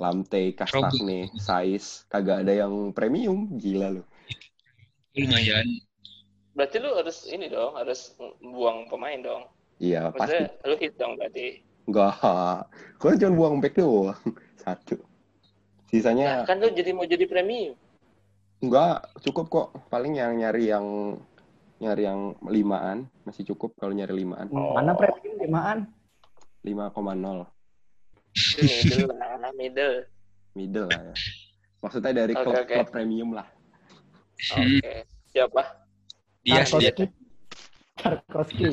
Lamte, 0.00 0.56
Kastagne, 0.56 1.28
Sais, 1.36 2.08
kagak 2.08 2.48
ada 2.48 2.64
yang 2.64 2.96
premium, 2.96 3.52
gila 3.60 4.00
lu. 4.00 4.02
Lumayan. 5.12 5.66
berarti 6.50 6.76
lu 6.82 6.90
harus 6.98 7.30
ini 7.30 7.46
dong, 7.46 7.78
harus 7.78 8.16
buang 8.42 8.88
pemain 8.90 9.20
dong. 9.20 9.42
Iya, 9.78 10.10
pasti. 10.12 10.44
Lu 10.66 10.74
hit 10.80 10.96
dong 10.96 11.14
berarti. 11.20 11.62
Enggak. 11.88 12.16
Gue 13.00 13.16
cuma 13.16 13.32
buang 13.36 13.56
back 13.60 13.74
doang. 13.76 14.18
Satu. 14.62 15.09
Sisanya 15.90 16.42
Nah, 16.42 16.46
kan 16.46 16.56
lu 16.58 16.70
jadi 16.70 16.94
mau 16.94 17.02
jadi 17.02 17.26
premium. 17.26 17.74
enggak 18.60 19.08
cukup 19.24 19.46
kok. 19.48 19.66
Paling 19.88 20.14
yang 20.14 20.36
nyari 20.36 20.68
yang 20.68 21.16
nyari 21.76 22.04
yang 22.04 22.20
limaan 22.44 23.08
masih 23.24 23.42
cukup 23.46 23.74
kalau 23.74 23.90
nyari 23.90 24.14
limaan. 24.14 24.46
Oh. 24.52 24.76
Mana 24.76 24.92
premium 24.92 25.34
limaan? 25.36 25.78
5,0 26.60 27.48
Itu 28.30 28.60
middle 28.60 29.16
lah, 29.16 29.50
middle. 29.50 29.96
middle 30.52 30.86
lah 30.86 31.02
ya. 31.02 31.14
Maksudnya 31.80 32.12
dari 32.14 32.34
Oke, 32.36 32.44
klub, 32.44 32.54
oke. 32.54 32.74
klub 32.76 32.88
premium 32.92 33.30
lah. 33.32 33.46
Oke. 34.52 35.08
Siapa? 35.26 35.62
Dia 36.44 36.62
sih 36.62 36.78
dia. 36.78 36.92
Tarkowski. 37.96 38.68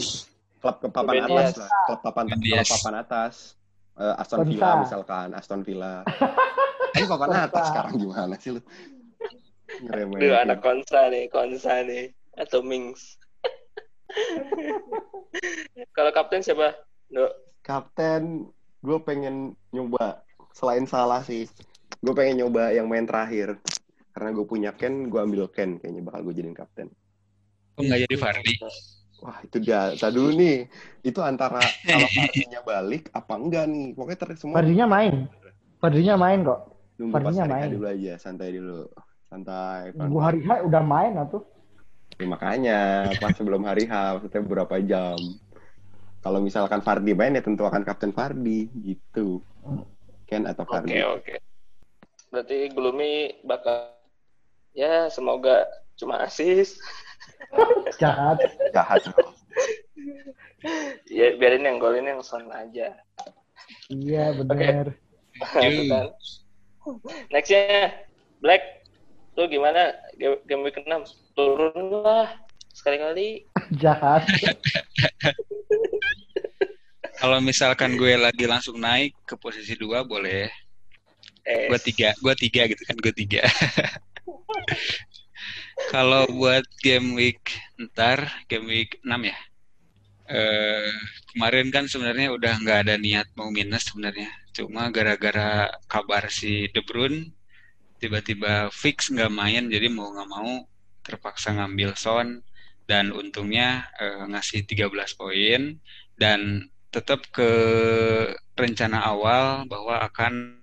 Klub 0.59 0.75
ke 0.83 0.87
papan 0.91 1.15
atas 1.23 1.55
lah. 1.57 1.69
Klub 1.87 1.99
papan 2.03 2.25
klub 2.27 2.67
papan 2.67 2.93
atas. 2.99 3.55
Eh, 3.97 4.13
Aston. 4.21 4.43
Villa 4.45 4.83
misalkan, 4.83 5.27
Aston 5.31 5.61
Villa. 5.63 6.03
Ini 6.97 7.07
papan 7.13 7.29
atas 7.45 7.65
sekarang 7.69 7.93
gimana 8.01 8.35
sih 8.41 8.51
lu? 8.57 8.61
Ngeremehin. 9.85 10.21
Duh, 10.21 10.35
anak 10.41 10.59
konsa 10.65 10.99
nih, 11.13 11.29
konsa 11.29 11.85
nih. 11.85 12.09
Atau 12.37 12.61
Mings. 12.65 13.17
Kalau 15.97 16.11
kapten 16.13 16.41
siapa? 16.41 16.73
Duh, 17.13 17.29
Kapten, 17.67 18.47
gue 18.79 18.97
pengen 19.03 19.51
nyoba 19.75 20.23
selain 20.55 20.87
salah 20.87 21.19
sih, 21.19 21.51
gue 21.99 22.13
pengen 22.15 22.47
nyoba 22.47 22.71
yang 22.71 22.87
main 22.87 23.03
terakhir. 23.03 23.59
Karena 24.15 24.33
gue 24.33 24.45
punya 24.47 24.71
Ken, 24.73 25.11
gue 25.11 25.19
ambil 25.19 25.51
Ken 25.51 25.75
kayaknya 25.77 26.01
bakal 26.07 26.31
gue 26.31 26.33
jadiin 26.39 26.55
kapten. 26.55 26.87
Kok 27.77 27.83
nggak 27.85 28.07
jadi 28.07 28.15
Fardi? 28.17 28.53
Wah 29.21 29.37
itu 29.43 29.57
dia, 29.61 29.93
tadi 29.93 30.15
dulu 30.15 30.31
nih. 30.33 30.57
Itu 31.03 31.19
antara 31.21 31.61
kalau 31.85 32.07
Fardinya 32.07 32.61
balik 32.63 33.11
apa 33.13 33.33
enggak 33.35 33.65
nih. 33.69 33.85
Pokoknya 33.93 34.17
ter 34.17 34.29
semua 34.39 34.55
Fardinya 34.57 34.87
main. 34.89 35.13
Fardinya 35.77 36.15
main 36.17 36.39
kok. 36.47 36.61
Nunggu 36.97 37.13
pas 37.13 37.21
Fardinya 37.23 37.43
hari 37.45 37.53
H 37.53 37.57
main. 37.57 37.69
dulu 37.77 37.85
aja, 37.87 38.13
santai 38.17 38.49
dulu. 38.53 38.81
Santai. 39.29 39.81
Nunggu 39.93 40.19
hari 40.19 40.39
H 40.43 40.49
udah 40.65 40.83
main 40.83 41.13
atau? 41.17 41.45
Ya, 42.17 42.25
makanya 42.25 42.79
pas 43.21 43.33
sebelum 43.37 43.61
hari 43.63 43.85
H, 43.85 44.17
maksudnya 44.17 44.41
beberapa 44.41 44.75
jam. 44.81 45.17
Kalau 46.25 46.39
misalkan 46.41 46.81
Fardi 46.81 47.13
main 47.13 47.37
ya 47.37 47.43
tentu 47.45 47.63
akan 47.63 47.85
kapten 47.85 48.11
Fardi 48.11 48.67
gitu. 48.81 49.39
Ken 50.27 50.43
atau 50.43 50.65
Oke, 50.65 50.71
Fardi. 50.73 50.99
oke. 50.99 51.35
Berarti 52.33 52.57
Gloomy 52.75 53.39
bakal 53.47 53.95
ya 54.75 55.07
semoga 55.07 55.63
cuma 55.95 56.25
asis. 56.25 56.81
Jahat. 58.01 58.41
Jahat. 58.75 59.07
Ya 61.07 61.37
biarin 61.39 61.63
yang 61.63 61.77
golin 61.79 62.09
yang 62.09 62.19
son 62.25 62.49
aja. 62.51 62.97
Iya 63.87 64.35
bener. 64.35 64.99
Gitu 65.37 65.83
kan. 65.87 66.11
Nextnya 67.33 67.93
Black, 68.39 68.85
lu 69.35 69.49
gimana 69.49 69.93
game, 70.15 70.37
game 70.45 70.61
week 70.65 70.77
6? 70.79 70.87
Turun 71.33 72.03
lah 72.03 72.29
sekali-kali. 72.73 73.45
Jahat. 73.81 74.23
Kalau 77.17 77.41
misalkan 77.41 77.97
gue 77.97 78.13
lagi 78.13 78.45
langsung 78.45 78.77
naik 78.77 79.17
ke 79.25 79.33
posisi 79.41 79.73
dua 79.73 80.05
boleh. 80.05 80.45
Eh, 81.47 81.71
Gue 81.71 81.79
tiga, 81.81 82.13
gue 82.19 82.33
tiga 82.37 82.67
gitu 82.69 82.83
kan, 82.85 82.97
gue 82.99 83.13
tiga. 83.15 83.41
Kalau 85.93 86.27
buat 86.29 86.67
game 86.83 87.15
week 87.15 87.55
ntar, 87.79 88.27
game 88.51 88.67
week 88.67 88.99
6 89.01 89.23
ya. 89.23 89.37
Eh, 90.27 90.91
kemarin 91.31 91.71
kan 91.71 91.87
sebenarnya 91.87 92.35
udah 92.35 92.53
nggak 92.59 92.79
ada 92.83 92.95
niat 92.99 93.27
mau 93.39 93.47
minus 93.47 93.87
sebenarnya. 93.87 94.27
Cuma 94.51 94.91
gara-gara 94.91 95.71
kabar 95.87 96.27
si 96.27 96.67
De 96.73 96.83
Bruyne 96.83 97.31
tiba-tiba 98.01 98.67
fix 98.69 99.07
nggak 99.13 99.31
main, 99.31 99.63
jadi 99.71 99.87
mau 99.87 100.11
nggak 100.11 100.29
mau 100.29 100.67
terpaksa 101.05 101.55
ngambil 101.55 101.95
Son 101.95 102.43
dan 102.89 103.15
untungnya 103.15 103.87
eh, 104.03 104.23
ngasih 104.31 104.67
13 104.67 105.15
poin 105.15 105.79
dan 106.19 106.67
tetap 106.91 107.23
ke 107.31 107.49
rencana 108.59 108.99
awal 109.07 109.63
bahwa 109.71 109.95
akan 110.07 110.59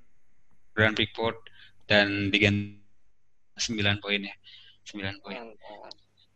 Grand 0.75 0.97
Pickford 0.99 1.39
dan 1.89 2.29
diganti 2.29 2.83
9 3.57 4.03
poin 4.03 4.21
ya. 4.21 4.35
9 4.85 5.23
poin. 5.25 5.41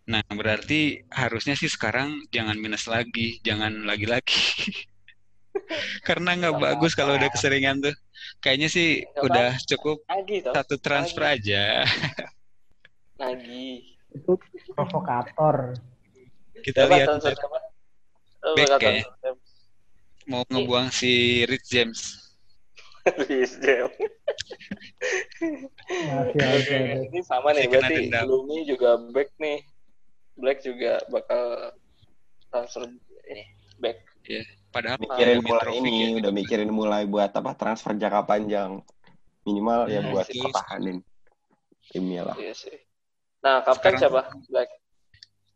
Nah, 0.09 0.25
berarti 0.33 1.05
harusnya 1.13 1.53
sih 1.53 1.69
sekarang 1.69 2.25
jangan 2.33 2.57
minus 2.57 2.89
lagi, 2.89 3.37
jangan 3.45 3.85
lagi-lagi. 3.85 4.73
Karena 6.09 6.33
nggak 6.33 6.57
bagus 6.57 6.97
kalau 6.97 7.21
udah 7.21 7.29
keseringan 7.29 7.85
tuh. 7.85 7.93
Kayaknya 8.41 8.69
sih 8.73 9.05
Nggak 9.05 9.25
udah 9.29 9.51
cukup 9.69 9.99
Lagi 10.09 10.37
toh, 10.41 10.53
satu 10.57 10.75
transfer 10.81 11.23
aja. 11.29 11.85
lagi. 13.23 13.85
Itu 14.17 14.41
provokator. 14.73 15.77
Kita 16.65 16.89
Siapa 16.89 16.95
lihat 16.97 17.09
transfer 17.21 17.37
Back 18.39 18.81
ya. 18.81 19.05
mau 20.25 20.47
ngebuang 20.49 20.89
si 20.89 21.45
Rich 21.45 21.69
James. 21.69 22.01
Luis 23.29 23.57
Jam. 23.61 23.89
Masih 25.89 26.37
Oke, 26.37 26.77
ada. 26.77 26.79
ini 27.09 27.21
sama 27.25 27.57
nih, 27.57 27.67
berarti. 27.67 28.13
Gloomy 28.13 28.69
juga 28.69 29.01
back 29.13 29.33
nih. 29.41 29.65
Black 30.39 30.63
juga 30.63 31.03
bakal 31.09 31.75
transfer 32.49 32.87
ini 33.27 33.45
back. 33.77 33.99
Padahal 34.69 35.01
mikirin 35.01 35.41
mulai 35.41 35.73
ini 35.75 35.91
ya. 35.91 36.09
udah 36.21 36.33
mikirin 36.33 36.71
mulai 36.71 37.03
buat 37.05 37.33
apa 37.33 37.57
transfer 37.57 37.97
jangka 37.97 38.23
panjang 38.23 38.79
minimal 39.43 39.89
ya 39.89 39.99
Iya 39.99 40.13
buat 40.13 40.27
sih. 40.29 40.39
pertahanin 40.39 40.99
timnya 41.89 42.23
lah 42.23 42.37
Iya 42.37 42.53
sih. 42.53 42.77
Nah, 43.41 43.65
kapten 43.65 43.97
Sekarang- 43.97 44.01
siapa? 44.01 44.23
Black. 44.47 44.69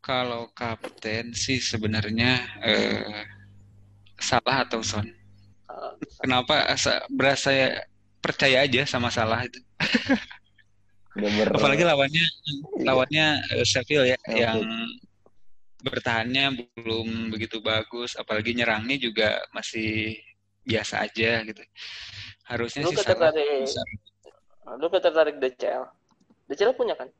Kalau 0.01 0.49
kapten 0.51 1.31
sih 1.31 1.61
sebenarnya 1.61 2.31
eh, 2.59 3.23
salah 4.17 4.67
atau 4.67 4.81
Son. 4.83 5.05
Ah, 5.69 5.93
Kenapa 6.19 6.67
asa- 6.67 7.05
berasa 7.07 7.53
ya 7.53 7.69
percaya 8.19 8.65
aja 8.65 8.83
sama 8.83 9.07
salah 9.07 9.45
itu. 9.45 9.61
udah 11.13 11.29
ber 11.29 11.47
Apalagi 11.53 11.83
lawannya 11.83 12.25
Iya. 12.73 12.83
lawannya 12.83 13.25
eh, 13.51 13.63
Sheffield 13.63 14.05
ya 14.07 14.17
Sheffield. 14.17 14.39
yang 14.39 14.59
bertahannya 15.79 16.45
belum 16.79 17.29
begitu 17.29 17.59
bagus, 17.59 18.15
apalagi 18.15 18.55
nyerangnya 18.55 18.95
juga 18.97 19.29
masih 19.51 20.15
biasa 20.63 21.03
aja 21.03 21.43
gitu. 21.43 21.59
Harusnya 22.43 22.83
Lu 22.83 22.89
sih 22.89 22.97
salah. 22.97 23.29
tertarik, 23.31 23.61
bisa. 23.61 23.81
lu 24.79 24.87
tertarik 24.89 25.35
DCL. 25.37 25.83
DCL 26.47 26.71
punya 26.73 26.95
kan? 26.95 27.11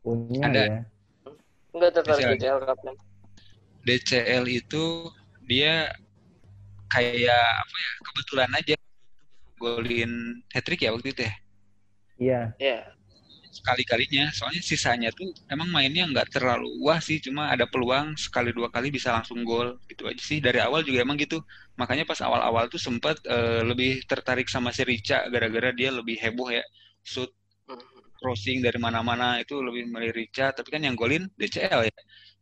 Punya 0.00 0.40
Ada. 0.44 0.62
ya. 0.62 0.78
Enggak 1.72 1.90
tertarik 1.96 2.22
DCL. 2.22 2.36
DCL 2.36 2.58
kapten. 2.62 2.94
DCL 3.82 4.44
itu 4.48 4.84
dia 5.44 5.88
kayak 6.86 7.42
apa 7.58 7.74
ya 7.74 7.90
kebetulan 8.02 8.50
aja 8.54 8.74
golin 9.56 10.12
hat 10.48 10.62
trick 10.62 10.80
ya 10.80 10.92
waktu 10.92 11.10
itu 11.10 11.20
ya 11.20 11.34
Iya. 12.14 12.40
Iya. 12.56 12.78
Sekali-kalinya. 13.58 14.24
Soalnya 14.38 14.62
sisanya 14.70 15.10
tuh 15.18 15.28
emang 15.54 15.68
mainnya 15.74 16.04
nggak 16.12 16.28
terlalu 16.34 16.68
wah 16.84 16.98
sih 17.06 17.18
cuma 17.26 17.42
ada 17.54 17.64
peluang 17.72 18.06
sekali 18.18 18.50
dua 18.58 18.68
kali 18.74 18.88
bisa 18.96 19.08
langsung 19.16 19.40
gol 19.48 19.68
gitu 19.90 20.02
aja 20.10 20.22
sih. 20.30 20.38
Dari 20.46 20.58
awal 20.66 20.80
juga 20.88 20.98
emang 21.06 21.16
gitu. 21.20 21.38
Makanya 21.80 22.04
pas 22.10 22.20
awal-awal 22.26 22.64
tuh 22.72 22.80
sempat 22.82 23.16
eh, 23.26 23.62
lebih 23.70 23.90
tertarik 24.10 24.46
sama 24.50 24.70
si 24.76 24.82
Rica 24.86 25.26
gara-gara 25.32 25.70
dia 25.78 25.90
lebih 25.94 26.16
heboh 26.22 26.48
ya 26.50 26.62
shoot 27.04 27.30
crossing 28.20 28.58
dari 28.64 28.78
mana-mana 28.80 29.38
itu 29.42 29.54
lebih 29.60 29.82
milih 29.92 30.12
Rica 30.16 30.50
tapi 30.56 30.68
kan 30.74 30.82
yang 30.86 30.96
golin 30.98 31.24
DCL 31.38 31.80
ya. 31.88 31.96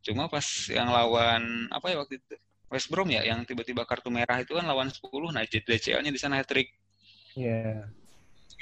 Cuma 0.07 0.27
pas 0.33 0.47
yang 0.73 0.89
lawan 0.91 1.69
apa 1.71 1.87
ya 1.93 1.97
waktu 2.03 2.19
itu 2.19 2.35
West 2.73 2.89
Brom 2.89 3.09
ya 3.13 3.21
yang 3.23 3.45
tiba-tiba 3.45 3.85
kartu 3.85 4.09
merah 4.09 4.41
itu 4.41 4.57
kan 4.57 4.65
lawan 4.65 4.89
10 4.89 5.05
nah 5.37 5.45
DCL-nya 5.45 6.09
di 6.09 6.21
sana 6.21 6.41
hat 6.41 6.49
trick 6.49 6.73
Iya. 7.37 7.89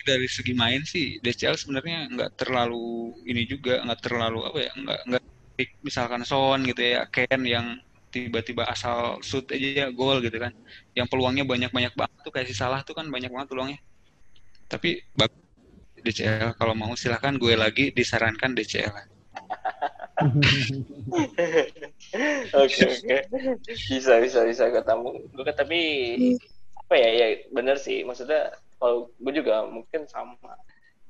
Dari 0.07 0.27
segi 0.27 0.53
main 0.57 0.83
sih 0.85 1.19
DCL 1.23 1.57
sebenarnya 1.57 1.99
nggak 2.11 2.31
terlalu 2.41 3.15
ini 3.27 3.47
juga 3.47 3.81
nggak 3.85 4.01
terlalu 4.01 4.41
apa 4.47 4.59
ya 4.61 4.73
nggak 4.77 5.01
nggak 5.09 5.23
misalkan 5.85 6.23
Son 6.25 6.65
gitu 6.65 6.81
ya 6.81 7.05
Ken 7.13 7.43
yang 7.45 7.77
tiba-tiba 8.11 8.67
asal 8.67 9.23
shoot 9.23 9.47
aja 9.55 9.87
ya 9.87 9.87
gol 9.95 10.19
gitu 10.25 10.35
kan 10.41 10.51
yang 10.99 11.07
peluangnya 11.07 11.47
banyak-banyak 11.47 11.95
banget 11.95 12.19
tuh 12.27 12.33
kayak 12.35 12.51
si 12.51 12.55
Salah 12.59 12.83
tuh 12.83 12.99
kan 12.99 13.07
banyak 13.07 13.31
banget 13.31 13.49
peluangnya 13.55 13.81
tapi 14.67 15.05
DCL 16.01 16.57
kalau 16.57 16.75
mau 16.75 16.91
silahkan 16.97 17.37
gue 17.37 17.55
lagi 17.55 17.95
disarankan 17.95 18.57
DCL 18.57 18.95
Oke 22.61 22.83
oke. 22.85 23.17
Bisa 23.65 24.21
bisa 24.21 24.41
bisa 24.45 24.65
ketemu. 24.69 25.11
Gue 25.33 25.53
tapi 25.57 25.81
apa 26.77 26.95
ya 26.99 27.11
ya 27.15 27.27
bener 27.55 27.81
sih. 27.81 28.05
Maksudnya 28.05 28.53
kalau 28.81 29.13
gue 29.13 29.33
juga 29.37 29.69
mungkin 29.69 30.09
sama. 30.09 30.57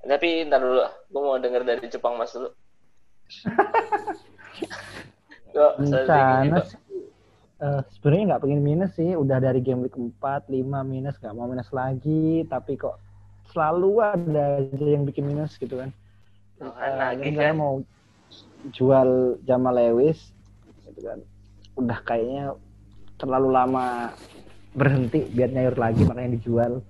Tapi 0.02 0.48
ntar 0.50 0.60
dulu, 0.60 0.82
gue 0.82 1.22
mau 1.22 1.38
denger 1.38 1.62
dari 1.62 1.86
Jepang 1.86 2.18
Mas 2.18 2.34
dulu. 2.34 2.50
Rencana 5.50 6.46
juga. 6.46 6.62
sih 6.62 6.78
eh, 7.60 7.80
sebenarnya 7.96 8.24
nggak 8.34 8.42
pengen 8.42 8.62
minus 8.64 8.92
sih, 8.96 9.12
udah 9.14 9.38
dari 9.38 9.60
game 9.60 9.84
week 9.84 9.96
4, 9.96 10.48
5 10.48 10.82
minus, 10.88 11.20
nggak 11.20 11.34
mau 11.36 11.46
minus 11.46 11.68
lagi, 11.70 12.46
tapi 12.48 12.80
kok 12.80 12.96
selalu 13.52 14.00
ada 14.00 14.64
aja 14.64 14.86
yang 14.86 15.04
bikin 15.04 15.28
minus 15.28 15.60
gitu 15.60 15.76
kan. 15.76 15.90
Oh, 16.60 16.72
kan? 16.76 17.56
mau 17.56 17.80
jual 18.72 19.40
Jamal 19.44 19.74
Lewis 19.76 20.32
gitu 20.88 21.00
kan. 21.04 21.18
Udah 21.76 21.98
kayaknya 22.04 22.56
terlalu 23.20 23.48
lama 23.52 24.12
berhenti 24.72 25.26
biar 25.32 25.50
nyayur 25.52 25.76
lagi 25.76 26.02
makanya 26.04 26.36
dijual. 26.40 26.80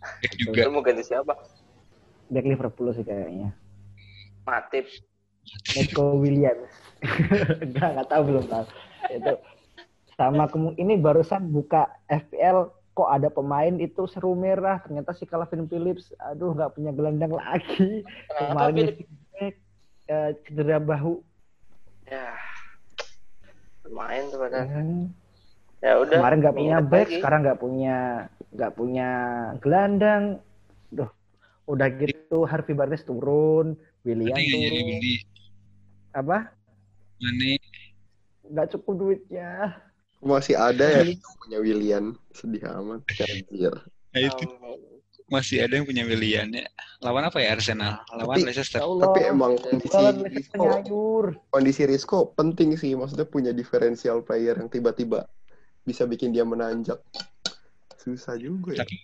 Back 0.00 0.32
juga. 0.38 0.66
Lu 0.68 0.72
mau 0.74 0.82
ganti 0.84 1.04
siapa? 1.04 1.34
Back 2.28 2.46
Liverpool 2.46 2.92
sih 2.94 3.04
kayaknya. 3.04 3.54
Matip. 4.44 4.86
Nico 5.76 6.18
Williams. 6.20 6.72
Enggak, 7.64 7.88
enggak 7.94 8.08
tahu 8.10 8.22
belum 8.26 8.44
tahu. 8.50 8.64
Itu 9.14 9.32
sama 10.18 10.50
ini 10.76 10.98
barusan 10.98 11.48
buka 11.54 11.88
FPL 12.10 12.74
kok 12.98 13.06
ada 13.06 13.30
pemain 13.30 13.70
itu 13.78 14.02
seru 14.10 14.34
merah 14.34 14.82
ternyata 14.82 15.14
si 15.14 15.22
Calvin 15.22 15.70
Phillips 15.70 16.10
aduh 16.18 16.50
nggak 16.50 16.74
punya 16.74 16.90
gelandang 16.90 17.38
lagi 17.38 18.02
kemarin 18.34 18.98
eh, 19.38 20.34
cedera 20.42 20.82
bahu 20.82 21.22
Ya. 22.08 22.32
Lumayan 23.84 24.24
tuh 24.32 24.38
padahal. 24.40 24.66
Hmm. 24.68 25.04
Ya 25.78 25.92
udah. 26.02 26.18
kemarin 26.18 26.38
nggak 26.42 26.56
punya 26.58 26.78
back 26.82 27.06
lagi. 27.06 27.16
sekarang 27.22 27.40
nggak 27.46 27.60
punya 27.62 27.96
nggak 28.50 28.72
punya 28.74 29.10
gelandang 29.60 30.40
Duh, 30.88 31.08
udah 31.66 31.88
gitu 31.94 32.44
Harvey 32.44 32.72
Barnes 32.72 33.04
turun 33.04 33.76
William 34.02 34.32
Mane 34.32 34.44
jadi 34.44 34.56
turun 34.56 34.86
beli. 34.96 35.16
apa 36.12 36.38
Mane 37.18 37.52
nggak 38.48 38.68
cukup 38.72 38.94
duitnya 38.96 39.76
Masih 40.18 40.58
ada 40.58 40.82
ya 40.82 41.06
yang 41.06 41.22
punya 41.38 41.58
William. 41.62 42.04
Sedih 42.34 42.66
amat. 42.66 43.06
Anjir. 43.06 43.70
Nah, 44.10 44.18
itu 44.18 44.50
masih 45.30 45.62
ada 45.62 45.78
yang 45.78 45.86
punya 45.86 46.02
Willian 46.02 46.50
ya. 46.50 46.66
Lawan 46.98 47.22
apa 47.22 47.38
ya 47.38 47.54
Arsenal? 47.54 48.02
Lawan 48.10 48.34
Tapi- 48.34 48.50
Leicester. 48.50 48.82
Ya 48.82 48.86
Allah 48.90 49.04
Tapi 49.06 49.20
emang 49.30 49.54
kondisi 49.62 49.94
Risco, 50.26 50.66
kondisi 51.54 51.82
Risco 51.86 52.18
penting 52.34 52.74
sih. 52.74 52.98
Maksudnya 52.98 53.30
punya 53.30 53.54
diferensial 53.54 54.26
player 54.26 54.58
yang 54.58 54.66
tiba-tiba 54.66 55.22
bisa 55.86 56.02
bikin 56.02 56.34
dia 56.34 56.42
menanjak. 56.42 56.98
Susah 58.08 58.40
juga 58.40 58.72
ya. 58.72 58.80
Tapi 58.86 58.96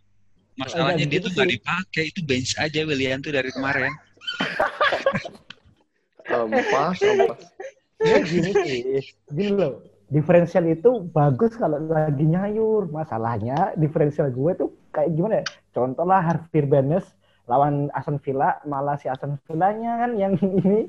masalahnya 0.57 1.05
dia 1.05 1.21
gitu 1.21 1.29
tuh 1.29 1.31
nggak 1.37 1.51
dipakai. 1.61 2.05
Itu 2.09 2.21
bench 2.25 2.57
aja 2.57 2.81
Willian 2.89 3.21
tuh 3.21 3.37
dari 3.37 3.53
kemarin. 3.53 3.93
Ampas, 6.25 6.97
ampas. 7.05 7.41
Ya 8.01 8.17
gini 8.25 8.51
sih, 8.65 8.81
gini 9.29 9.53
loh. 9.53 9.85
Diferensial 10.09 10.65
itu 10.73 11.05
bagus 11.13 11.53
kalau 11.57 11.81
lagi 11.85 12.25
nyayur. 12.25 12.89
Masalahnya 12.89 13.77
diferensial 13.77 14.33
gue 14.33 14.53
tuh 14.57 14.69
kayak 14.89 15.13
gimana 15.13 15.45
ya? 15.45 15.47
Contoh 15.77 16.05
lah 16.09 16.25
Harvey 16.25 16.65
Barnes 16.65 17.05
lawan 17.45 17.93
Aston 17.93 18.17
Villa, 18.25 18.57
malah 18.65 18.97
si 18.97 19.05
Aston 19.05 19.37
Villanya 19.45 20.01
kan 20.01 20.17
yang 20.17 20.33
ini 20.65 20.89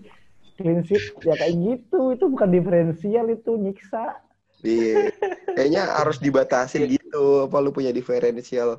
clean 0.56 0.88
sheet. 0.88 1.20
Ya 1.28 1.36
kayak 1.36 1.56
gitu. 1.60 2.16
Itu 2.16 2.32
bukan 2.32 2.50
diferensial, 2.56 3.28
itu 3.28 3.60
nyiksa. 3.60 4.24
Iya. 4.64 5.12
Kayaknya 5.52 5.84
harus 6.00 6.18
dibatasin 6.24 6.88
gitu. 6.90 7.05
Apa 7.48 7.58
lu 7.64 7.70
punya 7.78 7.92
diferensial? 7.98 8.70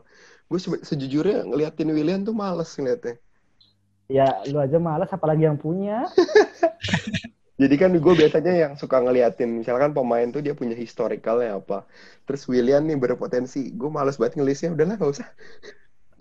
Gue 0.50 0.58
se- 0.64 0.84
sejujurnya 0.90 1.36
ngeliatin 1.48 1.88
William 1.96 2.20
tuh 2.28 2.34
males 2.42 2.68
ngeliatnya. 2.78 3.14
Ya 4.06 4.46
lu 4.46 4.58
aja 4.62 4.78
malas 4.78 5.10
apalagi 5.10 5.42
yang 5.50 5.58
punya. 5.58 6.06
Jadi 7.62 7.74
kan 7.80 7.90
gue 8.04 8.14
biasanya 8.20 8.52
yang 8.62 8.72
suka 8.76 8.96
ngeliatin, 9.00 9.48
misalkan 9.60 9.90
pemain 9.96 10.28
tuh 10.34 10.44
dia 10.44 10.52
punya 10.60 10.76
historicalnya 10.76 11.56
apa. 11.60 11.88
Terus 12.28 12.42
William 12.52 12.82
nih 12.84 12.96
berpotensi, 13.00 13.72
gue 13.72 13.88
males 13.96 14.16
banget 14.20 14.34
ngelisnya, 14.36 14.68
udahlah 14.76 14.94
gak 15.00 15.12
usah. 15.16 15.28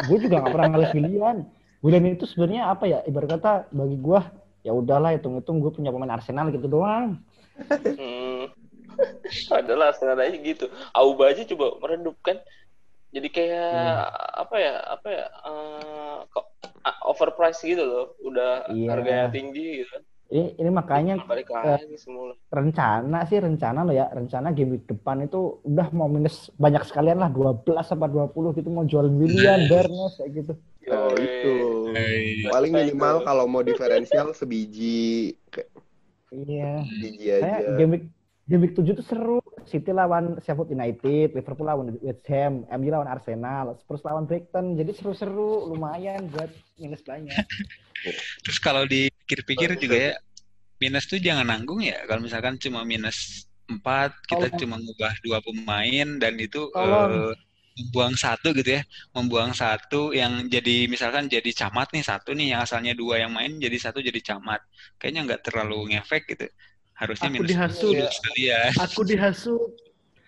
Gue 0.08 0.18
juga 0.24 0.44
gak 0.44 0.54
pernah 0.56 0.70
ngeliat 0.76 0.92
Willian. 0.96 1.38
Willian 1.84 2.06
itu 2.16 2.26
sebenarnya 2.28 2.64
apa 2.74 2.86
ya? 2.90 3.00
Ibarat 3.10 3.30
kata 3.40 3.52
bagi 3.72 3.98
gue, 4.00 4.20
ya 4.66 4.72
udahlah 4.74 5.10
hitung-hitung 5.16 5.58
gue 5.64 5.72
punya 5.76 5.90
pemain 5.94 6.14
Arsenal 6.18 6.48
gitu 6.56 6.68
doang. 6.68 7.20
Hmm. 8.96 9.60
Adalah 9.60 9.92
aja 9.94 10.36
gitu. 10.36 10.66
Auba 10.92 11.30
aja 11.30 11.44
coba 11.46 11.78
meredup 11.80 12.16
kan. 12.22 12.40
Jadi 13.10 13.28
kayak 13.30 14.12
apa 14.36 14.56
ya? 14.56 14.74
Apa 14.90 15.08
ya? 15.08 15.26
eh, 15.28 16.18
kok 16.28 16.46
ah, 16.82 16.98
overpriced 17.06 17.64
gitu 17.64 17.82
loh. 17.82 18.06
Udah 18.22 18.68
Iya. 18.68 18.88
harganya 18.90 19.28
tinggi 19.30 19.84
gitu. 19.84 19.96
Ini, 20.26 20.58
ini 20.58 20.70
makanya 20.70 21.22
Balik 21.22 21.54
lagi 21.54 21.96
semula. 21.96 22.34
rencana 22.50 23.30
sih 23.30 23.38
rencana 23.38 23.86
loh 23.86 23.94
ya 23.94 24.10
rencana 24.10 24.50
game 24.50 24.74
week 24.74 24.90
depan 24.90 25.22
itu 25.22 25.62
udah 25.62 25.94
mau 25.94 26.10
minus 26.10 26.50
banyak 26.56 26.82
sekalian 26.82 27.22
lah 27.22 27.30
12 27.30 27.62
apa 27.86 28.06
20 28.10 28.58
gitu 28.58 28.68
mau 28.68 28.82
jual 28.84 29.06
Willian, 29.06 29.70
Barnes 29.70 30.18
kayak 30.18 30.32
gitu. 30.34 30.54
Oh 30.88 31.14
itu. 31.14 31.54
Hey. 31.94 32.42
Paling 32.44 32.74
minimal 32.74 33.22
kalau 33.22 33.46
mau 33.46 33.62
diferensial 33.62 34.34
sebiji, 34.34 35.38
kayak 35.48 35.70
Iya. 36.34 36.74
biji 36.84 37.26
Saya 37.32 37.56
aja. 37.62 37.78
game 37.78 37.92
week 37.94 38.06
game 38.46 38.62
week 38.62 38.74
7 38.78 38.94
tuh 38.94 39.06
seru. 39.06 39.40
City 39.66 39.90
lawan 39.90 40.38
Sheffield 40.46 40.70
United, 40.70 41.34
Liverpool 41.34 41.66
lawan 41.66 41.98
West 41.98 42.22
Ham, 42.30 42.70
MU 42.70 42.90
lawan 42.94 43.10
Arsenal, 43.10 43.74
Spurs 43.82 44.06
lawan 44.06 44.30
Brighton. 44.30 44.78
Jadi 44.78 44.94
seru-seru 44.94 45.66
lumayan 45.74 46.30
buat 46.30 46.54
minus 46.78 47.02
banyak. 47.02 47.34
Terus 48.46 48.58
kalau 48.62 48.86
dipikir-pikir 48.86 49.74
juga 49.82 49.98
ya, 49.98 50.14
minus 50.78 51.10
tuh 51.10 51.18
jangan 51.18 51.50
nanggung 51.50 51.82
ya. 51.82 51.98
Kalau 52.06 52.22
misalkan 52.22 52.62
cuma 52.62 52.86
minus 52.86 53.50
4, 53.66 53.82
kita 54.30 54.54
Tolong. 54.54 54.60
cuma 54.62 54.76
ngubah 54.78 55.14
dua 55.26 55.38
pemain 55.42 56.08
dan 56.22 56.38
itu 56.38 56.70
Tolong. 56.70 57.34
eh, 57.34 57.34
membuang 57.82 58.14
satu 58.14 58.54
gitu 58.54 58.78
ya. 58.78 58.82
Membuang 59.18 59.58
satu 59.58 60.14
yang 60.14 60.46
jadi 60.46 60.86
misalkan 60.86 61.26
jadi 61.26 61.50
camat 61.66 61.90
nih 61.90 62.06
satu 62.06 62.38
nih 62.38 62.54
yang 62.54 62.62
asalnya 62.62 62.94
dua 62.94 63.18
yang 63.26 63.34
main 63.34 63.58
jadi 63.58 63.78
satu 63.82 63.98
jadi 63.98 64.22
camat. 64.22 64.62
Kayaknya 65.02 65.22
nggak 65.34 65.42
terlalu 65.42 65.98
ngefek 65.98 66.30
gitu. 66.30 66.46
Harusnya 66.96 67.28
Aku 67.28 67.36
minus 67.36 67.50
dihasut. 67.52 67.92
dua 67.94 68.08
sekalian. 68.10 68.72
Aku 68.88 69.02
dihasut, 69.04 69.72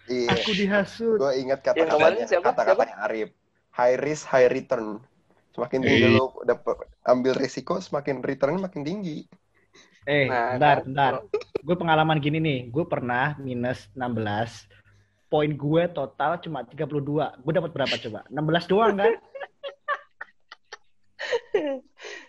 Iya. 0.07 0.29
aku 0.31 0.51
dihasut. 0.55 1.19
Gue 1.19 1.33
ingat 1.35 1.59
Yang 1.67 1.91
kemarin 1.91 2.15
kata-katanya, 2.15 2.27
siapa? 2.27 2.45
kata-katanya 2.51 2.95
Arif. 3.03 3.29
High 3.71 3.97
risk, 3.99 4.23
high 4.27 4.47
return. 4.47 4.87
Semakin 5.51 5.79
tinggi 5.83 5.99
Iya. 5.99 6.15
lu 6.15 6.25
dapet, 6.43 6.75
ambil 7.03 7.33
risiko, 7.35 7.73
semakin 7.77 8.21
return 8.21 8.55
makin 8.57 8.83
tinggi. 8.83 9.27
Eh, 10.03 10.27
Nah, 10.31 10.55
bentar, 10.55 10.75
kan. 10.79 10.83
bentar. 10.87 11.13
Gue 11.59 11.75
pengalaman 11.75 12.17
gini 12.19 12.39
nih, 12.39 12.59
gue 12.71 12.85
pernah 12.87 13.35
minus 13.37 13.91
16. 13.91 14.67
Poin 15.27 15.51
gue 15.51 15.83
total 15.91 16.39
cuma 16.39 16.63
32. 16.63 17.35
Gue 17.43 17.51
dapat 17.51 17.71
berapa 17.75 17.95
coba? 17.99 18.23
16 18.31 18.65
doang 18.65 18.95
kan? 18.95 19.11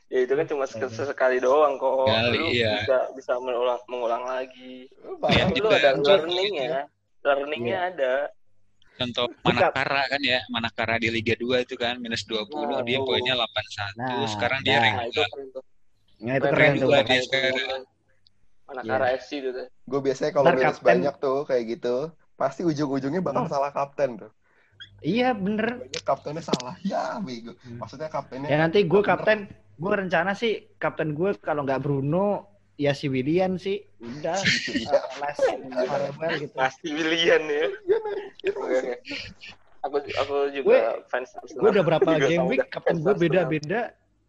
Ya 0.08 0.24
itu 0.24 0.32
kan 0.32 0.46
cuma 0.48 0.64
sek- 0.64 0.88
sesekali 0.88 1.36
doang 1.36 1.76
kok. 1.76 2.08
Sekali, 2.08 2.38
lu 2.40 2.48
iya. 2.48 2.80
bisa 2.80 2.98
bisa 3.12 3.32
mengulang 3.36 3.80
mengulang 3.92 4.24
lagi. 4.24 4.88
Iya, 5.28 5.44
Kan 5.44 5.56
lu 5.60 5.68
ada 5.68 5.88
Contoh 5.92 6.16
learning-nya. 6.24 6.88
Learning-nya 7.20 7.78
ada. 7.92 8.14
Contoh. 8.98 9.26
Manakara 9.44 10.02
kan 10.10 10.20
ya, 10.24 10.40
Manakara 10.50 10.96
di 10.98 11.12
Liga 11.12 11.36
2 11.36 11.62
itu 11.62 11.78
kan 11.78 12.00
minus 12.00 12.26
20, 12.26 12.50
Nah, 12.66 12.82
dia 12.82 12.98
oh. 12.98 13.06
poinnya 13.06 13.36
81, 13.36 13.94
Nah, 13.94 14.26
sekarang 14.26 14.60
dia 14.66 14.74
nah. 14.74 14.82
rank 14.82 14.96
Nah, 14.96 15.06
itu 15.06 15.20
keren 15.22 15.48
tuh. 15.52 15.64
Nah, 16.18 16.34
itu 16.34 16.42
Keren 16.42 16.56
keren 16.56 16.72
juga 16.82 16.98
dia 17.06 17.20
sekarang. 17.22 17.82
Manakara 18.66 19.06
FC 19.14 19.30
itu 19.38 19.50
tuh. 19.54 19.66
Gue 19.86 20.00
biasanya 20.02 20.30
kalau 20.34 20.46
minus 20.50 20.64
kapten- 20.76 20.88
banyak 20.88 21.14
tuh 21.22 21.38
kayak 21.46 21.64
gitu, 21.78 21.96
pasti 22.34 22.60
ujung-ujungnya 22.64 23.22
bakal 23.22 23.44
Hmm. 23.46 23.52
salah 23.52 23.70
kapten 23.70 24.10
tuh. 24.18 24.32
Iya, 24.98 25.30
bener. 25.30 25.86
Kaptennya 26.02 26.42
salah. 26.42 26.74
Ya, 26.82 27.22
bego. 27.22 27.54
Maksudnya 27.78 28.10
kaptennya 28.10 28.50
Ya 28.50 28.58
nanti 28.58 28.82
gue 28.82 28.98
kapten, 28.98 29.46
gue 29.78 29.92
rencana 29.94 30.34
sih 30.34 30.52
kapten 30.76 31.14
gue 31.14 31.38
kalau 31.38 31.62
nggak 31.62 31.78
Bruno, 31.78 32.44
ya 32.74 32.90
si 32.90 33.06
William 33.06 33.54
sih. 33.54 33.78
Udah, 33.98 34.38
Iya. 34.68 34.90
uh, 34.98 35.06
last 35.18 35.42
gitu. 36.36 36.52
Pasti 36.52 36.88
Willian 36.90 37.42
ya. 37.42 37.66
Iya. 38.42 38.94
Aku 39.80 39.96
aku 40.02 40.34
juga 40.50 40.66
Gue- 40.66 41.06
fans 41.06 41.30
Arsenal. 41.32 41.60
Gue 41.62 41.70
udah 41.70 41.84
berapa 41.86 42.10
game 42.20 42.46
week, 42.46 42.66
kapten 42.68 42.98
gue 42.98 43.06
Arsenal. 43.06 43.22
beda-beda. 43.22 43.82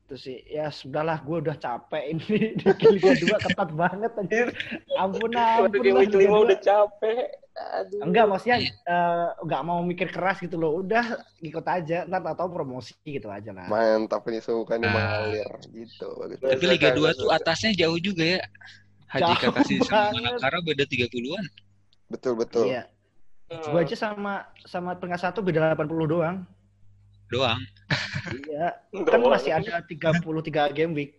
Terus 0.09 0.25
sih, 0.25 0.41
ya 0.49 0.73
sudahlah, 0.73 1.21
gue 1.21 1.37
udah 1.37 1.53
capek 1.53 2.17
ini 2.17 2.37
di 2.57 2.85
Liga 2.97 3.13
2 3.13 3.45
ketat 3.45 3.69
banget 3.77 4.09
anjir. 4.17 4.49
Ampun, 4.97 5.29
ampun 5.37 5.69
week 5.69 6.09
Liga 6.09 6.33
2. 6.33 6.45
udah 6.49 6.59
capek. 6.65 7.29
Aduh. 7.77 8.01
Enggak, 8.09 8.25
maksudnya 8.25 8.57
eh, 8.73 9.27
nggak 9.45 9.61
mau 9.61 9.85
mikir 9.85 10.09
keras 10.09 10.41
gitu 10.41 10.57
loh. 10.57 10.81
Udah 10.81 11.21
ikut 11.45 11.61
aja, 11.61 12.09
ntar 12.09 12.25
tahu 12.33 12.49
promosi 12.49 12.97
gitu 13.05 13.29
aja 13.29 13.53
lah. 13.53 13.69
mantap 13.69 14.25
ini 14.33 14.41
suka 14.41 14.81
nih 14.81 14.89
Nah. 14.89 14.97
mengalir 14.97 15.49
gitu. 15.77 16.09
Bagus. 16.17 16.41
Tapi 16.41 16.65
Liga 16.65 16.89
2 16.97 17.13
tuh 17.13 17.29
atasnya 17.29 17.77
jauh 17.77 18.01
juga 18.01 18.25
ya. 18.25 18.41
Haji 19.13 19.29
Jauh 19.29 19.37
Kakasi 19.53 19.73
sama. 19.85 20.09
Manakara 20.17 20.57
beda 20.65 20.85
30-an 20.89 21.45
Betul 22.09 22.33
betul. 22.33 22.65
Iya. 22.65 22.89
Gue 23.49 23.81
aja 23.85 23.97
sama 23.97 24.45
sama 24.65 24.97
peringkat 24.97 25.21
satu 25.29 25.45
beda 25.45 25.77
80 25.77 25.85
doang. 26.09 26.45
Doang. 27.29 27.61
Iya. 28.49 28.77
Kan 29.05 29.19
masih 29.23 29.51
ada 29.55 29.81
33 29.85 30.75
game 30.75 30.93
week. 30.93 31.11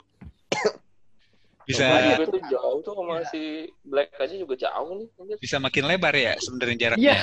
Bisa 1.71 1.87
gue 2.19 2.27
tuh 2.27 2.43
jauh 2.51 2.79
tuh 2.83 2.99
sama 2.99 3.23
si 3.31 3.71
Black 3.87 4.19
aja 4.19 4.35
juga 4.35 4.59
jauh 4.59 4.91
nih. 4.99 5.39
bisa 5.39 5.63
makin 5.63 5.87
lebar 5.87 6.15
ya 6.19 6.35
sebenarnya 6.43 6.77
jaraknya. 6.77 7.15
Iya, 7.15 7.17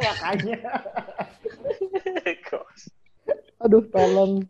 makanya. 0.08 0.58
Aduh, 3.62 3.84
tolong. 3.92 4.42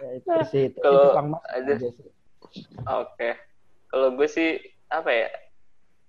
Ya, 0.00 0.08
itu 0.16 0.30
sih, 0.54 0.62
itu, 0.70 0.78
Kalau 0.80 1.18
itu. 1.66 1.88
Oke. 2.86 3.30
Kalau 3.90 4.08
gue 4.14 4.28
sih 4.30 4.62
apa 4.88 5.10
ya? 5.10 5.28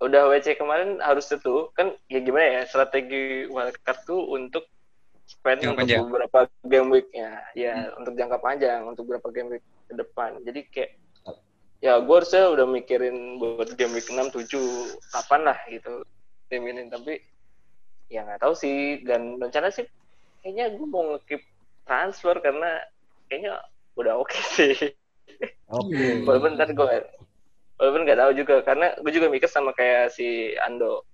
Udah 0.04 0.28
WC 0.30 0.60
kemarin 0.60 1.00
harus 1.00 1.32
itu 1.32 1.72
kan 1.74 1.96
ya 2.12 2.20
gimana 2.20 2.62
ya 2.62 2.62
strategi 2.68 3.48
wildcard 3.48 4.00
tuh 4.04 4.22
untuk 4.28 4.68
spend 5.26 5.60
Jangka 5.62 5.70
untuk 5.74 5.80
panjang. 5.82 6.04
beberapa 6.06 6.40
game 6.66 6.90
week-nya. 6.94 7.30
Ya, 7.58 7.90
untuk 7.98 8.14
jangka 8.14 8.38
panjang, 8.40 8.82
untuk 8.86 9.04
beberapa 9.10 9.30
game 9.34 9.58
week 9.58 9.66
ke 9.90 9.94
depan. 9.98 10.38
Jadi 10.46 10.62
kayak 10.70 10.92
ya 11.84 12.02
gue 12.02 12.16
harusnya 12.18 12.50
udah 12.50 12.66
mikirin 12.66 13.38
buat 13.38 13.70
game 13.78 13.94
week 13.94 14.10
6 14.10 14.18
7 14.34 14.48
kapan 15.14 15.42
lah 15.46 15.60
gitu 15.70 16.02
tim 16.50 16.66
ini 16.66 16.90
tapi 16.90 17.22
ya 18.10 18.26
nggak 18.26 18.42
tahu 18.42 18.58
sih 18.58 19.06
dan 19.06 19.38
rencana 19.38 19.70
sih 19.70 19.86
kayaknya 20.42 20.74
gue 20.74 20.88
mau 20.88 21.14
ngekip 21.14 21.46
transfer 21.86 22.42
karena 22.42 22.82
kayaknya 23.30 23.62
udah 24.00 24.18
oke 24.18 24.34
sih 24.58 24.74
Oke. 25.70 26.26
walaupun 26.26 26.58
ntar 26.58 26.74
gue 26.74 26.96
walaupun 27.78 28.02
nggak 28.08 28.20
tahu 28.24 28.32
juga 28.34 28.56
karena 28.66 28.88
gue 28.98 29.12
juga 29.14 29.28
mikir 29.30 29.50
sama 29.52 29.70
kayak 29.76 30.10
si 30.10 30.58
Ando 30.66 31.06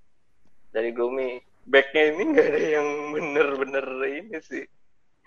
dari 0.72 0.96
Gloomy 0.96 1.42
backnya 1.64 2.04
ini 2.10 2.24
nggak 2.32 2.48
ada 2.48 2.62
yang 2.74 2.88
bener-bener 3.12 3.86
ini 4.08 4.38
sih 4.42 4.64
Ya 4.64 4.68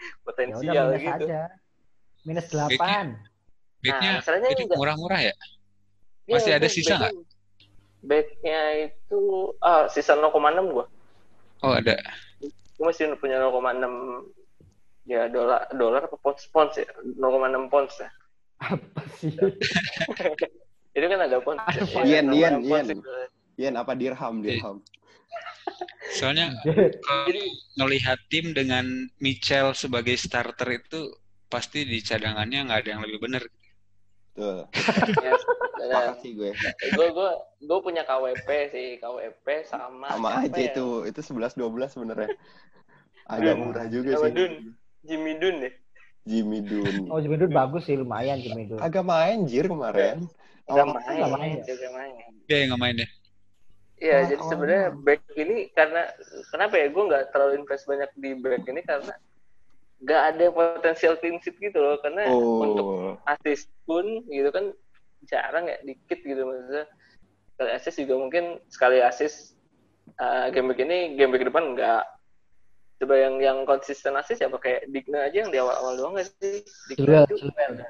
udah 0.03 0.23
potensial 0.27 0.85
minus 0.91 1.01
gitu 1.01 1.25
aja. 1.25 1.43
Minus 2.25 2.47
8. 2.51 2.75
Backnya 3.81 4.11
masalahnya 4.19 4.49
itu 4.51 4.63
enggak. 4.65 4.79
murah-murah 4.79 5.21
ya? 5.23 5.35
Iya, 6.25 6.35
Masih 6.35 6.53
ada 6.53 6.61
back- 6.63 6.75
sisa 6.75 6.95
nggak? 6.97 7.13
backnya 8.03 8.61
itu 8.85 9.21
ah 9.59 9.89
sisa 9.89 10.13
0,6 10.13 10.35
gue 10.69 10.87
Oh 11.63 11.73
ada. 11.73 11.97
gue 12.43 12.85
masih 12.85 13.17
punya 13.17 13.41
0,6 13.41 14.29
ya 15.05 15.29
dolar 15.29 15.65
dolar 15.71 16.03
apa 16.03 16.17
pounds 16.19 16.45
pounds 16.49 16.75
ya 16.75 16.85
0,6 17.01 17.25
pounds 17.67 17.95
ya 17.97 18.11
Apa 18.59 19.01
sih? 19.17 19.33
itu 20.97 21.07
kan 21.07 21.21
ada 21.23 21.39
pounds 21.41 21.65
ya. 21.71 21.81
Iya, 22.03 22.21
Yen, 22.21 22.27
0,6 22.27 22.35
yen, 22.35 22.55
yen. 22.63 22.87
itu. 22.91 23.11
Yen 23.57 23.75
apa 23.75 23.93
dirham, 23.95 24.35
dirham. 24.41 24.77
Soalnya 26.15 26.55
kalau 27.07 27.45
ngelihat 27.81 28.19
tim 28.31 28.55
dengan 28.55 28.85
Michel 29.19 29.75
sebagai 29.75 30.15
starter 30.15 30.69
itu 30.79 31.11
pasti 31.51 31.87
di 31.87 31.99
cadangannya 32.03 32.67
nggak 32.67 32.79
ada 32.85 32.91
yang 32.99 33.03
lebih 33.05 33.19
benar. 33.23 33.43
Tuh, 34.35 34.67
Ya, 35.23 35.31
nah, 35.79 36.11
makasih 36.11 36.31
gue. 36.35 36.51
gue 36.91 37.07
gue 37.15 37.31
gue 37.71 37.79
punya 37.87 38.03
KWP 38.03 38.49
sih 38.75 38.87
KWP 38.99 39.47
sama 39.63 40.11
Sama 40.11 40.43
aja 40.43 40.59
ya? 40.59 40.75
itu, 40.75 40.87
itu 41.07 41.21
11 41.23 41.55
12 41.55 41.91
sebenarnya. 41.95 42.31
Agak 43.31 43.55
murah 43.57 43.87
juga 43.87 44.11
Sama 44.19 44.27
sih. 44.27 44.35
Dun. 44.35 44.53
Jimmy 45.05 45.33
Dun 45.37 45.57
ya 45.61 45.71
Jimmy 46.25 46.59
Dun. 46.65 47.13
Oh, 47.13 47.21
Jimmy 47.21 47.37
Dun 47.37 47.53
bagus 47.53 47.85
sih, 47.85 47.95
lumayan 48.01 48.41
Jimmy 48.41 48.65
Dun. 48.67 48.81
Agak 48.81 49.05
main 49.05 49.45
jir 49.47 49.69
kemarin. 49.69 50.25
nggak 50.65 50.87
Awal- 50.89 50.97
main 50.97 51.17
nggak 51.21 51.33
main 51.37 51.55
ya? 51.61 51.65
main 51.93 52.13
Dia 52.49 52.57
yang 52.65 52.69
nggak 52.73 52.83
main 52.83 52.97
ya. 53.05 53.09
Iya, 53.95 54.27
Awal- 54.27 54.29
jadi 54.35 54.43
sebenarnya 54.51 54.87
back 55.07 55.21
ini 55.39 55.57
karena 55.71 56.03
kenapa 56.51 56.75
ya 56.77 56.87
gue 56.91 57.05
nggak 57.09 57.25
terlalu 57.31 57.53
invest 57.63 57.85
banyak 57.87 58.11
di 58.19 58.31
back 58.39 58.65
ini 58.67 58.83
karena 58.83 59.15
nggak 60.03 60.23
ada 60.35 60.45
potensial 60.51 61.15
clean 61.23 61.39
sheet 61.41 61.57
gitu 61.63 61.79
loh. 61.79 61.97
Karena 62.03 62.27
untuk 62.35 62.87
Oh, 62.87 63.15
assist 63.31 63.71
pun 63.87 64.27
gitu 64.27 64.51
kan 64.51 64.75
jarang 65.31 65.71
ya 65.71 65.79
dikit 65.87 66.21
gitu 66.21 66.43
maksudnya. 66.43 66.85
Sekali 67.55 67.71
assist 67.71 67.97
juga 68.03 68.15
mungkin 68.19 68.45
sekali 68.67 68.99
assist 68.99 69.55
uh, 70.19 70.51
game 70.51 70.75
week 70.75 70.83
ini 70.83 71.15
game 71.15 71.31
week 71.31 71.47
depan 71.47 71.73
enggak 71.73 72.03
coba 72.95 73.15
yang 73.19 73.39
yang 73.43 73.59
konsisten 73.67 74.15
assist 74.15 74.43
ya 74.43 74.51
pakai 74.51 74.87
Digna 74.91 75.27
aja 75.27 75.47
yang 75.47 75.51
di 75.51 75.59
awal-awal 75.59 75.95
doang 75.99 76.13
nggak 76.19 76.29
sih? 76.39 76.63
Digna 76.91 77.27
itu 77.27 77.39
Chilwell. 77.43 77.83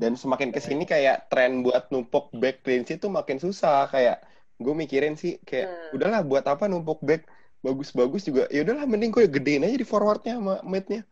dan 0.00 0.16
semakin 0.16 0.48
ke 0.48 0.58
sini 0.64 0.88
kayak 0.88 1.28
tren 1.28 1.60
buat 1.60 1.92
numpuk 1.92 2.32
back 2.38 2.64
clean 2.64 2.88
sheet 2.88 3.02
tuh 3.04 3.12
makin 3.12 3.36
susah. 3.36 3.84
Kayak 3.90 4.24
gue 4.60 4.74
mikirin 4.76 5.16
sih 5.16 5.40
kayak 5.40 5.68
Hmm. 5.72 5.96
udahlah 5.96 6.20
buat 6.20 6.44
apa 6.44 6.68
numpuk 6.68 7.00
back 7.00 7.24
bagus-bagus 7.60 8.28
juga. 8.28 8.44
Ya 8.52 8.60
udahlah 8.60 8.84
mending 8.84 9.08
gue 9.10 9.24
gedein 9.24 9.64
aja 9.64 9.74
di 9.74 9.84
forwardnya 9.84 10.36
sama 10.36 10.60
mid-nya. 10.62 11.02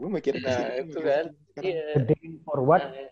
Gue 0.00 0.08
mikirin 0.08 0.40
Nah, 0.40 0.48
ke 0.48 0.52
sini. 0.52 0.72
itu 0.88 0.98
kan. 1.00 1.24
iya 1.60 1.84
Gede 2.00 2.16
forward, 2.42 2.82
Nah, 2.88 3.08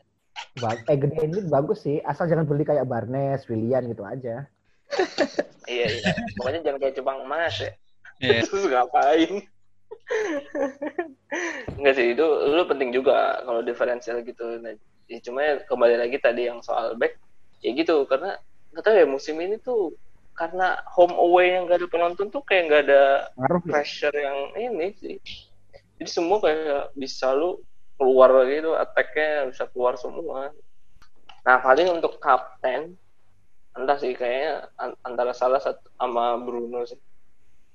bag- 0.56 0.84
eh 0.88 0.96
gede 0.96 1.16
ini 1.22 1.40
bagus 1.44 1.84
sih. 1.84 2.00
Asal 2.00 2.24
jangan 2.26 2.48
beli 2.48 2.64
kayak 2.64 2.88
Barnes, 2.88 3.44
Willian 3.46 3.84
gitu 3.86 4.00
aja. 4.02 4.48
iya 5.70 5.86
iya 5.86 6.10
pokoknya 6.34 6.66
jangan 6.66 6.78
kayak 6.82 6.94
cupang 6.98 7.22
emas 7.22 7.54
ya 7.62 7.70
Iya. 8.18 8.42
terus 8.50 8.64
ngapain 8.66 9.46
Enggak 11.78 11.94
sih, 11.94 12.06
itu 12.12 12.26
lu 12.50 12.62
penting 12.66 12.90
juga 12.90 13.38
kalau 13.46 13.62
diferensial 13.62 14.20
gitu. 14.26 14.58
Nah, 14.58 14.74
ya 15.06 15.18
cuma 15.22 15.40
ya 15.46 15.62
kembali 15.62 15.96
lagi 15.96 16.18
tadi 16.18 16.50
yang 16.50 16.58
soal 16.60 16.98
back, 16.98 17.14
ya 17.62 17.70
gitu. 17.70 18.02
Karena 18.10 18.34
nggak 18.70 18.84
tahu 18.86 18.96
ya 18.96 19.06
musim 19.06 19.36
ini 19.42 19.58
tuh 19.58 19.94
karena 20.40 20.78
home 20.96 21.12
away 21.20 21.52
yang 21.52 21.68
gak 21.68 21.84
ada 21.84 21.88
penonton 21.90 22.32
tuh 22.32 22.40
kayak 22.40 22.62
nggak 22.70 22.82
ada 22.88 23.02
Ngaruh 23.36 23.60
ya? 23.60 23.70
pressure 23.76 24.16
yang 24.16 24.38
ini 24.56 24.86
sih. 24.96 25.16
Jadi 26.00 26.08
semua 26.08 26.40
kayak 26.40 26.96
bisa 26.96 27.28
lu 27.36 27.60
keluar 28.00 28.32
gitu, 28.48 28.72
attack-nya 28.72 29.52
bisa 29.52 29.68
keluar 29.68 30.00
semua. 30.00 30.48
Nah 31.44 31.56
paling 31.60 31.92
untuk 31.92 32.16
kapten, 32.16 32.96
entah 33.76 33.98
sih 34.00 34.16
kayaknya 34.16 34.72
an- 34.80 34.96
antara 35.04 35.36
salah 35.36 35.60
satu 35.60 35.92
sama 36.00 36.40
Bruno 36.40 36.88
sih. 36.88 36.96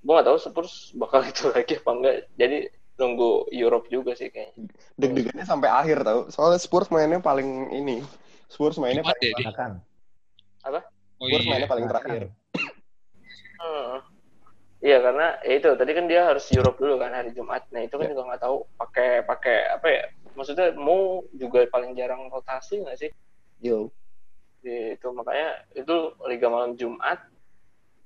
Gue 0.02 0.18
gak 0.18 0.26
tahu 0.26 0.38
Spurs 0.42 0.74
bakal 0.98 1.22
itu 1.22 1.50
lagi 1.54 1.78
apa 1.78 1.92
enggak. 1.94 2.16
Jadi 2.34 2.58
nunggu 2.98 3.54
Europe 3.54 3.86
juga 3.94 4.18
sih 4.18 4.34
kayaknya. 4.34 4.66
Deg-degannya 4.98 5.46
sampai 5.46 5.70
akhir 5.70 6.02
tau. 6.02 6.20
Soalnya 6.34 6.58
Spurs 6.58 6.90
mainnya 6.90 7.22
paling 7.22 7.70
ini. 7.78 8.02
Spurs 8.50 8.82
mainnya 8.82 9.06
Jumat 9.06 9.18
paling, 9.22 9.54
ya, 9.54 9.70
Silakan. 10.66 10.84
Oh 11.16 11.26
Spurs 11.30 11.46
iya. 11.46 11.50
mainnya 11.54 11.70
paling 11.70 11.86
terakhir. 11.88 12.22
Hmm. 13.56 13.96
Iya 14.84 14.98
karena 15.02 15.28
ya 15.42 15.54
itu 15.58 15.70
tadi 15.80 15.92
kan 15.96 16.06
dia 16.06 16.22
harus 16.28 16.46
Europe 16.52 16.78
dulu 16.78 17.00
kan 17.00 17.14
hari 17.16 17.32
Jumat. 17.32 17.64
Nah 17.72 17.82
itu 17.86 17.96
kan 17.96 18.06
Ya. 18.06 18.12
juga 18.12 18.24
nggak 18.34 18.42
tahu 18.44 18.58
pakai 18.76 19.10
pakai 19.24 19.58
apa 19.80 19.88
ya? 19.88 20.04
Maksudnya 20.36 20.76
mau 20.76 21.24
juga 21.32 21.64
paling 21.72 21.96
jarang 21.96 22.28
rotasi 22.28 22.84
nggak 22.84 22.98
sih? 23.00 23.10
Yo. 23.64 23.90
Di- 24.60 24.98
itu 25.00 25.08
makanya 25.16 25.64
itu 25.74 25.96
Liga 26.28 26.52
malam 26.52 26.76
Jumat. 26.76 27.24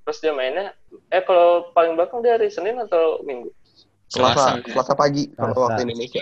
Terus 0.05 0.19
dia 0.21 0.31
mainnya 0.35 0.71
eh 1.09 1.23
kalau 1.25 1.73
paling 1.73 1.97
belakang 1.97 2.21
dia 2.21 2.37
hari 2.37 2.53
Senin 2.53 2.77
atau 2.77 3.25
Minggu? 3.25 3.49
Selasa, 4.09 4.61
Selasa. 4.61 4.69
Selasa 4.69 4.93
pagi 4.93 5.33
kalau 5.33 5.53
Selasa. 5.57 5.65
waktu 5.73 5.81
Indonesia. 5.89 6.21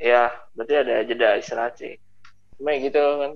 Ya 0.00 0.32
berarti 0.56 0.74
ada 0.78 0.94
jeda 1.04 1.28
istirahat 1.36 1.74
sih. 1.76 1.94
Cuma 2.56 2.72
ya 2.74 2.78
gitu 2.88 3.02
kan. 3.02 3.32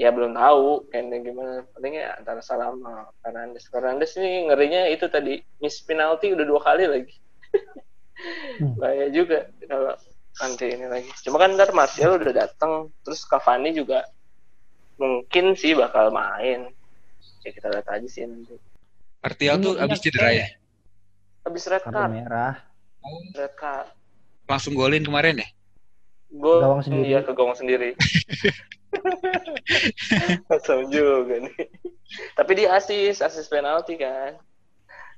Ya 0.00 0.08
belum 0.08 0.32
tahu 0.32 0.88
kayaknya 0.88 1.16
gimana. 1.20 1.54
Palingnya 1.76 2.16
antara 2.16 2.40
Salah 2.40 2.72
sama 2.72 3.12
Fernandes. 3.20 3.68
Fernandes 3.68 4.16
ini 4.16 4.48
ngerinya 4.48 4.88
itu 4.88 5.04
tadi 5.12 5.44
miss 5.60 5.84
penalti 5.84 6.32
udah 6.32 6.44
dua 6.48 6.60
kali 6.64 6.88
lagi. 6.88 7.14
Hmm. 8.60 8.80
Bahaya 8.80 9.12
juga 9.12 9.48
kalau 9.68 9.92
nanti 10.40 10.72
ini 10.72 10.86
lagi. 10.88 11.10
Cuma 11.20 11.36
kan 11.36 11.52
ntar 11.52 11.72
Martial 11.72 12.16
udah 12.16 12.32
datang, 12.32 12.88
terus 13.04 13.24
Cavani 13.24 13.76
juga 13.76 14.08
mungkin 14.96 15.52
sih 15.52 15.76
bakal 15.76 16.08
main. 16.08 16.72
Ya 17.44 17.50
kita 17.52 17.68
lihat 17.68 17.88
aja 17.88 18.08
sih 18.08 18.24
nanti. 18.24 18.56
Martial 19.20 19.56
tuh 19.60 19.76
Ini- 19.76 19.84
abis 19.84 19.98
ini- 20.00 20.04
cedera 20.08 20.30
ya. 20.32 20.46
Habis 21.44 21.64
red 21.68 21.80
Kartu 21.84 21.96
card, 21.96 22.12
merah. 22.12 22.54
red 23.36 23.52
card. 23.56 23.88
Langsung 24.44 24.72
golin 24.72 25.04
kemarin 25.04 25.40
ya. 25.40 25.48
Gol 26.30 26.62
Gawang 26.62 26.82
sendiri. 26.86 27.06
Iya 27.10 27.20
ke 27.26 27.32
gawang 27.34 27.56
sendiri. 27.58 27.90
Kosong 30.50 30.90
juga 30.90 31.42
nih. 31.42 31.56
Tapi 32.38 32.50
dia 32.54 32.74
asis, 32.74 33.18
asis 33.22 33.50
penalti 33.50 33.98
kan. 33.98 34.38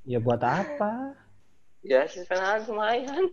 Ya 0.09 0.19
buat 0.21 0.41
apa? 0.41 1.13
Ya 1.85 2.09
asis 2.09 2.25
penalti 2.25 2.73
lumayan. 2.73 3.29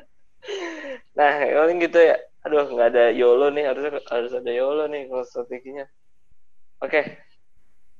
nah, 1.18 1.34
paling 1.46 1.78
gitu 1.78 1.98
ya. 1.98 2.18
Aduh, 2.42 2.66
nggak 2.72 2.90
ada 2.96 3.04
YOLO 3.14 3.54
nih. 3.54 3.70
Harusnya 3.70 4.00
harus 4.10 4.32
ada 4.34 4.50
YOLO 4.50 4.90
nih 4.90 5.06
kalau 5.06 5.24
strateginya. 5.26 5.86
Oke. 6.82 7.20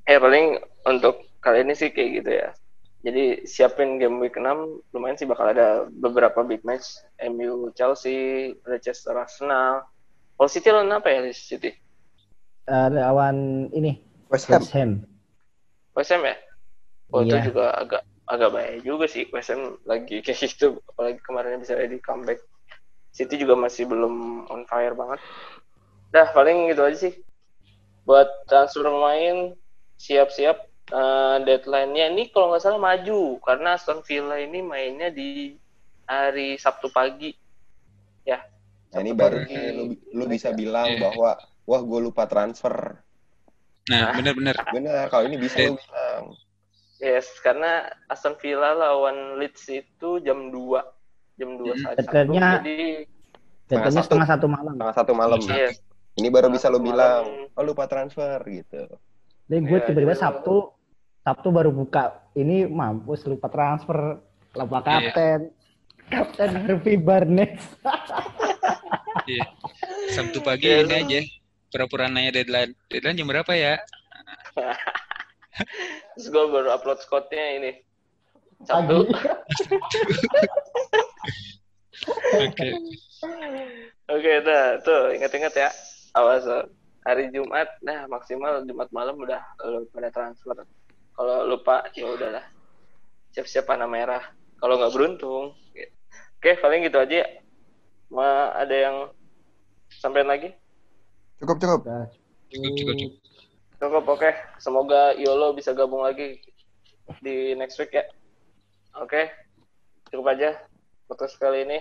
Ya 0.09 0.19
paling 0.19 0.59
untuk 0.89 1.23
kali 1.39 1.63
ini 1.63 1.79
sih 1.79 1.95
kayak 1.95 2.11
gitu 2.23 2.31
ya. 2.43 2.49
Jadi 3.01 3.49
siapin 3.49 3.97
game 3.97 4.21
week 4.21 4.37
6 4.37 4.45
lumayan 4.93 5.17
sih 5.17 5.25
bakal 5.25 5.49
ada 5.49 5.89
beberapa 5.89 6.45
big 6.45 6.61
match 6.69 7.01
MU 7.17 7.73
Chelsea, 7.73 8.53
Leicester 8.69 9.17
Arsenal. 9.17 9.89
Kalau 10.37 10.51
City 10.53 10.69
lawan 10.69 10.93
apa 10.93 11.09
ya 11.09 11.25
Leicester 11.25 11.57
City? 11.57 11.71
Eh, 12.69 12.89
lawan 12.93 13.69
ini 13.73 13.97
West 14.29 14.53
Ham. 14.53 14.61
West 14.61 14.73
Ham. 14.77 14.91
West 15.97 16.13
Ham 16.13 16.23
ya? 16.29 16.37
Oh 17.11 17.25
Iya. 17.27 17.43
itu 17.43 17.51
juga 17.51 17.75
agak 17.75 18.03
agak 18.31 18.49
bahaya 18.55 18.79
juga 18.79 19.11
sih 19.11 19.27
West 19.35 19.51
Ham 19.51 19.81
lagi 19.89 20.21
kayak 20.25 20.39
gitu 20.47 20.79
apalagi 20.95 21.19
kemarin 21.27 21.59
bisa 21.59 21.75
di 21.75 21.99
comeback 21.99 22.39
City 23.11 23.43
juga 23.43 23.59
masih 23.59 23.91
belum 23.91 24.47
on 24.47 24.63
fire 24.71 24.95
banget 24.95 25.19
dah 26.15 26.31
paling 26.31 26.71
gitu 26.71 26.83
aja 26.87 26.99
sih 27.11 27.15
buat 28.07 28.31
transfer 28.47 28.87
pemain 28.87 29.55
siap-siap 29.99 30.70
eh, 30.91 31.37
deadline-nya 31.41 32.11
ini 32.11 32.29
kalau 32.29 32.51
nggak 32.51 32.61
salah 32.61 32.79
maju 32.79 33.21
karena 33.41 33.75
Aston 33.75 34.03
Villa 34.03 34.37
ini 34.37 34.61
mainnya 34.61 35.09
di 35.09 35.55
hari 36.05 36.55
Sabtu 36.55 36.91
pagi. 36.91 37.31
Ya. 38.23 38.43
Nah, 38.91 38.99
ini 38.99 39.13
baru 39.13 39.41
pagi. 39.41 39.55
lu, 39.71 39.83
lu 40.13 40.25
bisa 40.27 40.51
bilang 40.51 40.91
Iya. 40.91 41.01
bahwa 41.01 41.31
wah 41.65 41.81
gue 41.81 42.01
lupa 42.01 42.27
transfer. 42.27 42.99
Nah, 43.87 44.13
bener-bener. 44.13 44.55
Bener, 44.77 45.07
kalau 45.07 45.25
ini 45.25 45.37
bisa 45.37 45.63
lu 45.65 45.75
bilang. 45.75 46.35
Yes, 46.99 47.33
karena 47.41 47.81
Aston 48.07 48.37
Villa 48.37 48.75
lawan 48.75 49.39
Leeds 49.39 49.65
itu 49.67 50.21
jam 50.21 50.51
2. 50.51 50.85
Jam 51.35 51.57
2 51.57 51.71
Hmm. 51.71 51.81
saat 51.81 51.95
Deadline-nya- 51.97 52.43
Sabtu. 52.53 52.61
Jadi 52.61 52.79
Deadline-nya 53.67 53.95
satu. 53.95 54.05
setengah 54.05 54.29
satu 54.29 54.47
malam. 54.47 54.75
Tengah 54.77 54.97
satu 54.97 55.13
malam. 55.15 55.39
Iya. 55.41 55.57
yes. 55.65 55.77
Ini 56.13 56.29
baru 56.29 56.51
bisa 56.51 56.67
lu 56.67 56.77
Malam. 56.77 56.85
bilang, 56.85 57.23
oh 57.49 57.63
lupa 57.63 57.87
transfer 57.87 58.37
gitu. 58.45 58.83
Jadi 59.47 59.59
gue 59.63 59.73
Iya, 59.73 59.87
tiba-tiba 59.87 60.13
iya. 60.13 60.21
Sabtu 60.21 60.75
Sabtu 61.21 61.53
baru 61.53 61.71
buka. 61.71 62.17
Ini 62.33 62.65
mampus 62.65 63.27
lupa 63.29 63.53
transfer, 63.53 64.17
lupa 64.57 64.79
Iya. 64.81 64.87
kapten. 64.87 65.41
Kapten 66.11 66.51
Harvey 66.57 66.97
Barnes. 66.97 67.61
Iya. 69.29 69.45
Sabtu 70.11 70.41
pagi 70.41 70.67
Iya, 70.67 70.87
ini 70.87 70.95
aja. 70.97 71.21
Pura-pura 71.71 72.11
nanya 72.11 72.35
deadline. 72.35 72.75
Deadline 72.91 73.17
jam 73.21 73.29
berapa 73.31 73.53
ya? 73.55 73.79
Terus 76.17 76.27
gue 76.33 76.45
baru 76.51 76.73
upload 76.75 76.99
squad-nya 77.05 77.45
ini. 77.63 77.73
Sabtu. 78.67 79.07
Oke. 82.41 82.69
Oke, 84.11 84.33
tuh, 84.43 84.63
tuh 84.83 85.03
ingat-ingat 85.15 85.55
ya. 85.55 85.69
Awas 86.19 86.43
hari 87.07 87.31
Jumat, 87.31 87.71
nah 87.87 88.11
maksimal 88.11 88.67
Jumat 88.67 88.91
malam 88.91 89.15
udah 89.15 89.39
lu 89.63 89.87
pada 89.95 90.11
transfer. 90.11 90.59
Kalau 91.21 91.45
lupa 91.45 91.85
ya 91.93 92.09
udahlah. 92.09 92.49
Siap-siap 93.37 93.69
panah 93.69 93.85
merah. 93.85 94.25
Kalau 94.57 94.81
nggak 94.81 94.97
beruntung. 94.97 95.53
gitu. 95.77 95.93
Oke, 96.41 96.57
paling 96.65 96.81
gitu 96.89 96.97
aja. 96.97 97.21
ya. 97.21 97.29
Ma 98.09 98.57
ada 98.57 98.73
yang 98.73 98.97
sampein 99.93 100.25
lagi? 100.25 100.57
Cukup, 101.37 101.61
cukup. 101.61 101.85
Cukup, 101.85 102.73
cukup, 102.73 102.95
cukup. 102.97 103.13
Cukup, 103.77 104.05
oke. 104.17 104.31
Semoga 104.57 105.13
Yolo 105.21 105.53
bisa 105.53 105.77
gabung 105.77 106.01
lagi 106.01 106.41
di 107.21 107.53
next 107.53 107.77
week 107.77 107.93
ya. 107.93 108.09
Oke, 108.97 109.29
cukup 110.09 110.33
aja 110.33 110.57
podcast 111.05 111.37
kali 111.37 111.69
ini. 111.69 111.79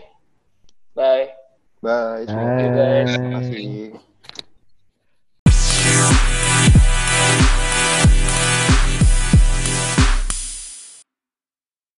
Bye. 0.92 1.32
Bye. 1.80 2.28
Bye. 2.28 3.08
Terima 3.08 3.40
kasih. 3.40 4.09